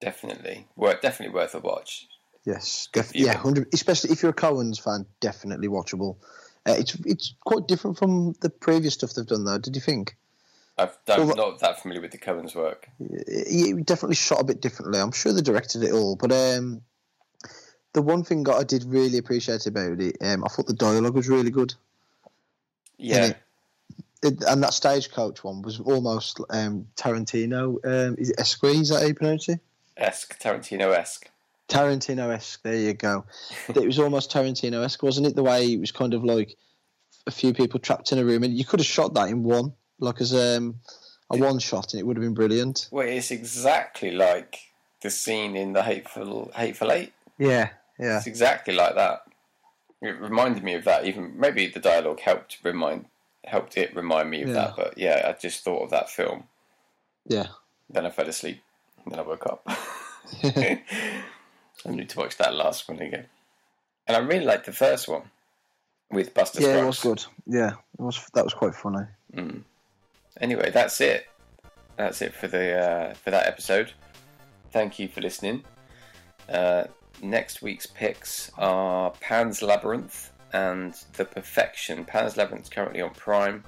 Definitely, 0.00 0.68
worth 0.76 1.00
definitely 1.02 1.34
worth 1.34 1.56
a 1.56 1.58
watch. 1.58 2.06
Yes, 2.46 2.88
def- 2.92 3.14
yeah, 3.14 3.36
hundred. 3.36 3.68
Especially 3.74 4.12
if 4.12 4.22
you're 4.22 4.30
a 4.30 4.34
Coen's 4.34 4.78
fan, 4.78 5.04
definitely 5.20 5.66
watchable. 5.66 6.16
Uh, 6.66 6.76
it's 6.78 6.94
it's 7.04 7.34
quite 7.44 7.66
different 7.66 7.98
from 7.98 8.34
the 8.40 8.48
previous 8.48 8.94
stuff 8.94 9.14
they've 9.14 9.26
done, 9.26 9.44
though. 9.44 9.58
Did 9.58 9.74
you 9.74 9.82
think? 9.82 10.16
I've, 10.78 10.96
I'm 11.08 11.26
Well, 11.26 11.36
not 11.36 11.58
that 11.60 11.80
familiar 11.80 12.02
with 12.02 12.12
the 12.12 12.18
Coen's 12.18 12.54
work. 12.54 12.88
It 13.00 13.76
it 13.76 13.86
definitely 13.86 14.14
shot 14.14 14.40
a 14.40 14.44
bit 14.44 14.60
differently. 14.60 15.00
I'm 15.00 15.10
sure 15.10 15.32
they 15.32 15.42
directed 15.42 15.82
it 15.82 15.92
all, 15.92 16.14
but 16.14 16.30
um, 16.30 16.82
the 17.94 18.02
one 18.02 18.22
thing 18.22 18.44
that 18.44 18.54
I 18.54 18.62
did 18.62 18.84
really 18.84 19.18
appreciate 19.18 19.66
about 19.66 20.00
it, 20.00 20.16
um, 20.20 20.44
I 20.44 20.48
thought 20.48 20.68
the 20.68 20.74
dialogue 20.74 21.16
was 21.16 21.28
really 21.28 21.50
good. 21.50 21.74
Yeah, 22.96 23.32
It, 24.22 24.44
and 24.46 24.62
that 24.62 24.72
stagecoach 24.72 25.42
one 25.42 25.62
was 25.62 25.80
almost 25.80 26.40
um, 26.50 26.86
Tarantino. 26.94 27.84
Um, 27.84 28.14
is 28.18 28.30
it 28.30 28.38
Esque? 28.38 28.64
Is 28.64 28.90
that 28.90 29.00
how 29.00 29.06
you 29.08 29.14
pronounce 29.14 29.48
it? 29.48 29.60
esque 29.96 30.38
Tarantino 30.38 30.94
esque. 30.96 31.30
Tarantino 31.68 32.32
esque. 32.32 32.62
There 32.62 32.76
you 32.76 32.94
go. 32.94 33.24
it 33.68 33.86
was 33.86 33.98
almost 33.98 34.30
Tarantino 34.32 34.84
esque, 34.84 35.02
wasn't 35.02 35.26
it? 35.26 35.36
The 35.36 35.42
way 35.42 35.72
it 35.72 35.80
was 35.80 35.92
kind 35.92 36.14
of 36.14 36.24
like 36.24 36.56
a 37.26 37.30
few 37.30 37.52
people 37.52 37.80
trapped 37.80 38.12
in 38.12 38.18
a 38.18 38.24
room, 38.24 38.42
and 38.44 38.56
you 38.56 38.64
could 38.64 38.80
have 38.80 38.86
shot 38.86 39.14
that 39.14 39.28
in 39.28 39.42
one, 39.42 39.72
like 39.98 40.20
as 40.20 40.32
um, 40.34 40.76
a 41.30 41.36
one 41.36 41.58
shot, 41.58 41.92
and 41.92 42.00
it 42.00 42.04
would 42.06 42.16
have 42.16 42.22
been 42.24 42.34
brilliant. 42.34 42.88
Well, 42.90 43.06
it's 43.08 43.30
exactly 43.30 44.12
like 44.12 44.58
the 45.02 45.10
scene 45.10 45.56
in 45.56 45.72
the 45.72 45.82
Hateful 45.82 46.52
Hateful 46.54 46.92
Eight. 46.92 47.12
Yeah, 47.38 47.70
yeah, 47.98 48.18
It's 48.18 48.26
exactly 48.26 48.74
like 48.74 48.94
that. 48.94 49.22
It 50.02 50.20
reminded 50.20 50.62
me 50.62 50.74
of 50.74 50.84
that. 50.84 51.04
Even 51.06 51.38
maybe 51.38 51.66
the 51.66 51.80
dialogue 51.80 52.20
helped 52.20 52.58
remind 52.62 53.06
helped 53.44 53.76
it 53.76 53.94
remind 53.94 54.30
me 54.30 54.42
of 54.42 54.48
Yeah. 54.48 54.54
that. 54.54 54.76
But 54.76 54.98
yeah, 54.98 55.22
I 55.28 55.32
just 55.40 55.64
thought 55.64 55.82
of 55.82 55.90
that 55.90 56.10
film. 56.10 56.44
yeah. 57.26 57.48
Then 57.90 58.04
I 58.06 58.10
fell 58.10 58.28
asleep. 58.28 58.60
Then 59.06 59.18
I 59.18 59.22
woke 59.22 59.46
up. 59.46 59.68
I 61.84 61.90
need 61.90 62.08
to 62.10 62.18
watch 62.18 62.36
that 62.38 62.54
last 62.54 62.88
one 62.88 63.00
again. 63.00 63.26
And 64.06 64.16
I 64.16 64.20
really 64.20 64.44
liked 64.44 64.66
the 64.66 64.72
first 64.72 65.08
one 65.08 65.22
with 66.10 66.34
Buster 66.34 66.60
yeah, 66.62 66.68
Scruggs. 66.68 66.82
it 66.82 66.86
was 66.86 67.00
good. 67.00 67.54
Yeah, 67.54 67.72
it 67.98 68.02
was. 68.02 68.24
That 68.34 68.44
was 68.44 68.54
quite 68.54 68.74
funny. 68.74 69.06
Mm. 69.34 69.62
Anyway, 70.40 70.70
that's 70.70 71.00
it. 71.00 71.26
That's 71.96 72.22
it 72.22 72.34
for 72.34 72.48
the 72.48 72.78
uh, 72.78 73.14
for 73.14 73.30
that 73.30 73.46
episode. 73.46 73.92
Thank 74.70 74.98
you 74.98 75.08
for 75.08 75.20
listening. 75.20 75.64
Uh, 76.48 76.84
next 77.22 77.62
week's 77.62 77.86
picks 77.86 78.50
are 78.58 79.10
Pan's 79.20 79.62
Labyrinth 79.62 80.32
and 80.52 80.94
The 81.14 81.24
Perfection. 81.24 82.04
Pan's 82.04 82.36
Labyrinth 82.36 82.64
is 82.64 82.70
currently 82.70 83.00
on 83.00 83.10
Prime, 83.10 83.64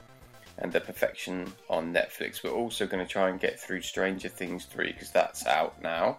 and 0.59 0.73
The 0.73 0.81
Perfection 0.81 1.53
on 1.69 1.93
Netflix. 1.93 2.45
We're 2.45 2.51
also 2.51 2.87
going 2.87 3.05
to 3.05 3.11
try 3.11 3.31
and 3.31 3.41
get 3.41 3.59
through 3.59 3.83
Stranger 3.83 4.29
Things 4.29 4.67
three 4.67 4.93
because 4.93 5.11
that's 5.11 5.47
out 5.47 5.81
now. 5.83 6.19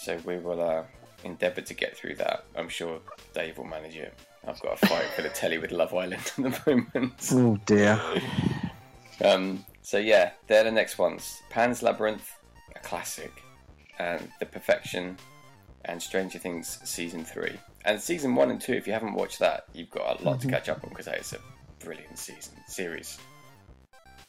So 0.00 0.18
we 0.24 0.38
will 0.38 0.62
uh, 0.62 0.84
endeavour 1.24 1.60
to 1.60 1.74
get 1.74 1.94
through 1.94 2.14
that. 2.14 2.44
I'm 2.56 2.70
sure 2.70 3.00
Dave 3.34 3.58
will 3.58 3.66
manage 3.66 3.96
it. 3.96 4.14
I've 4.48 4.58
got 4.60 4.82
a 4.82 4.86
fight 4.86 5.04
for 5.14 5.20
the 5.20 5.28
telly 5.28 5.58
with 5.58 5.72
Love 5.72 5.92
Island 5.92 6.14
at 6.14 6.36
the 6.36 6.62
moment. 6.66 7.12
Oh 7.32 7.58
dear. 7.66 8.00
Um, 9.22 9.62
so 9.82 9.98
yeah, 9.98 10.30
they're 10.46 10.64
the 10.64 10.70
next 10.70 10.96
ones: 10.96 11.42
Pan's 11.50 11.82
Labyrinth, 11.82 12.32
a 12.74 12.78
classic, 12.78 13.42
and 13.98 14.26
The 14.40 14.46
Perfection, 14.46 15.18
and 15.84 16.02
Stranger 16.02 16.38
Things 16.38 16.78
season 16.82 17.22
three. 17.22 17.58
And 17.84 18.00
season 18.00 18.34
one 18.34 18.50
and 18.50 18.58
two, 18.58 18.72
if 18.72 18.86
you 18.86 18.94
haven't 18.94 19.12
watched 19.12 19.38
that, 19.40 19.64
you've 19.74 19.90
got 19.90 20.18
a 20.18 20.24
lot 20.24 20.40
to 20.40 20.48
catch 20.48 20.70
up 20.70 20.82
on 20.82 20.88
because 20.88 21.06
that 21.06 21.18
is 21.18 21.34
a 21.34 21.84
brilliant 21.84 22.18
season 22.18 22.54
series. 22.66 23.18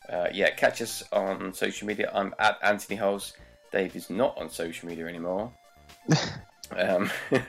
Uh, 0.10 0.28
yeah, 0.34 0.50
catch 0.50 0.82
us 0.82 1.02
on 1.14 1.54
social 1.54 1.88
media. 1.88 2.12
I'm 2.14 2.36
at 2.40 2.58
Anthony 2.62 2.98
Holes. 2.98 3.36
Dave 3.72 3.96
is 3.96 4.10
not 4.10 4.38
on 4.38 4.50
social 4.50 4.90
media 4.90 5.08
anymore. 5.08 5.54
Um, 6.76 7.12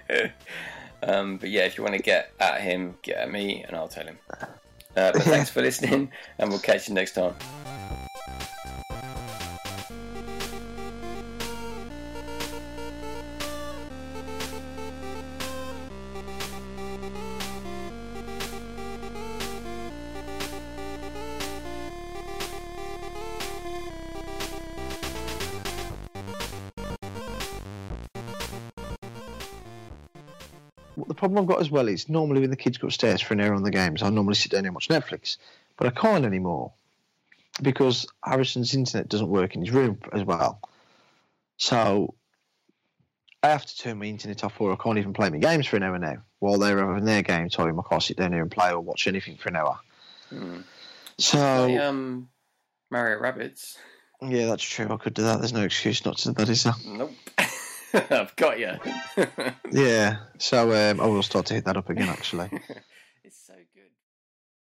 um, 1.02 1.36
but 1.38 1.50
yeah, 1.50 1.62
if 1.62 1.76
you 1.76 1.82
want 1.82 1.96
to 1.96 2.02
get 2.02 2.32
at 2.40 2.60
him, 2.60 2.96
get 3.02 3.18
at 3.18 3.30
me, 3.30 3.64
and 3.66 3.76
I'll 3.76 3.88
tell 3.88 4.06
him. 4.06 4.18
Uh, 4.96 5.12
but 5.12 5.22
thanks 5.22 5.50
for 5.50 5.62
listening, 5.68 6.10
and 6.38 6.50
we'll 6.50 6.58
catch 6.58 6.88
you 6.88 6.94
next 6.94 7.12
time. 7.12 7.34
Problem 31.32 31.50
I've 31.50 31.56
got 31.56 31.62
as 31.62 31.70
well 31.70 31.88
is 31.88 32.10
normally 32.10 32.40
when 32.42 32.50
the 32.50 32.56
kids 32.56 32.76
go 32.76 32.88
upstairs 32.88 33.22
for 33.22 33.32
an 33.32 33.40
hour 33.40 33.54
on 33.54 33.62
the 33.62 33.70
games, 33.70 34.02
I 34.02 34.10
normally 34.10 34.34
sit 34.34 34.52
down 34.52 34.66
and 34.66 34.74
watch 34.74 34.88
Netflix, 34.88 35.38
but 35.78 35.86
I 35.86 35.90
can't 35.90 36.26
anymore 36.26 36.72
because 37.62 38.06
Harrison's 38.22 38.74
internet 38.74 39.08
doesn't 39.08 39.28
work 39.28 39.54
in 39.54 39.62
his 39.64 39.70
room 39.70 39.98
as 40.12 40.24
well. 40.24 40.60
So 41.56 42.14
I 43.42 43.48
have 43.48 43.64
to 43.64 43.78
turn 43.78 43.98
my 43.98 44.04
internet 44.04 44.44
off, 44.44 44.60
or 44.60 44.72
I 44.72 44.76
can't 44.76 44.98
even 44.98 45.14
play 45.14 45.30
my 45.30 45.38
games 45.38 45.66
for 45.66 45.76
an 45.76 45.82
hour 45.82 45.98
now. 45.98 46.18
While 46.40 46.58
they're 46.58 46.86
having 46.86 47.06
their 47.06 47.22
game 47.22 47.48
time, 47.48 47.80
I 47.80 47.82
can't 47.88 48.02
sit 48.02 48.18
down 48.18 48.32
here 48.32 48.42
and 48.42 48.50
play 48.50 48.70
or 48.70 48.80
watch 48.80 49.06
anything 49.06 49.38
for 49.38 49.48
an 49.48 49.56
hour. 49.56 49.78
Hmm. 50.28 50.60
So 51.16 51.78
um, 51.80 52.28
Mario 52.90 53.18
Rabbids. 53.20 53.78
yeah, 54.20 54.46
that's 54.46 54.64
true. 54.64 54.88
I 54.90 54.96
could 54.98 55.14
do 55.14 55.22
that. 55.22 55.38
There's 55.38 55.54
no 55.54 55.62
excuse 55.62 56.04
not 56.04 56.18
to 56.18 56.28
do 56.28 56.34
that, 56.34 56.48
is 56.50 56.64
there? 56.64 56.74
Nope. 56.86 57.12
I've 58.10 58.34
got 58.36 58.58
you. 58.58 58.72
Yeah. 59.70 60.18
So 60.38 60.72
um, 60.72 61.00
I 61.00 61.06
will 61.06 61.22
start 61.22 61.46
to 61.46 61.54
hit 61.54 61.64
that 61.64 61.76
up 61.76 61.88
again. 61.88 62.08
Actually. 62.08 62.50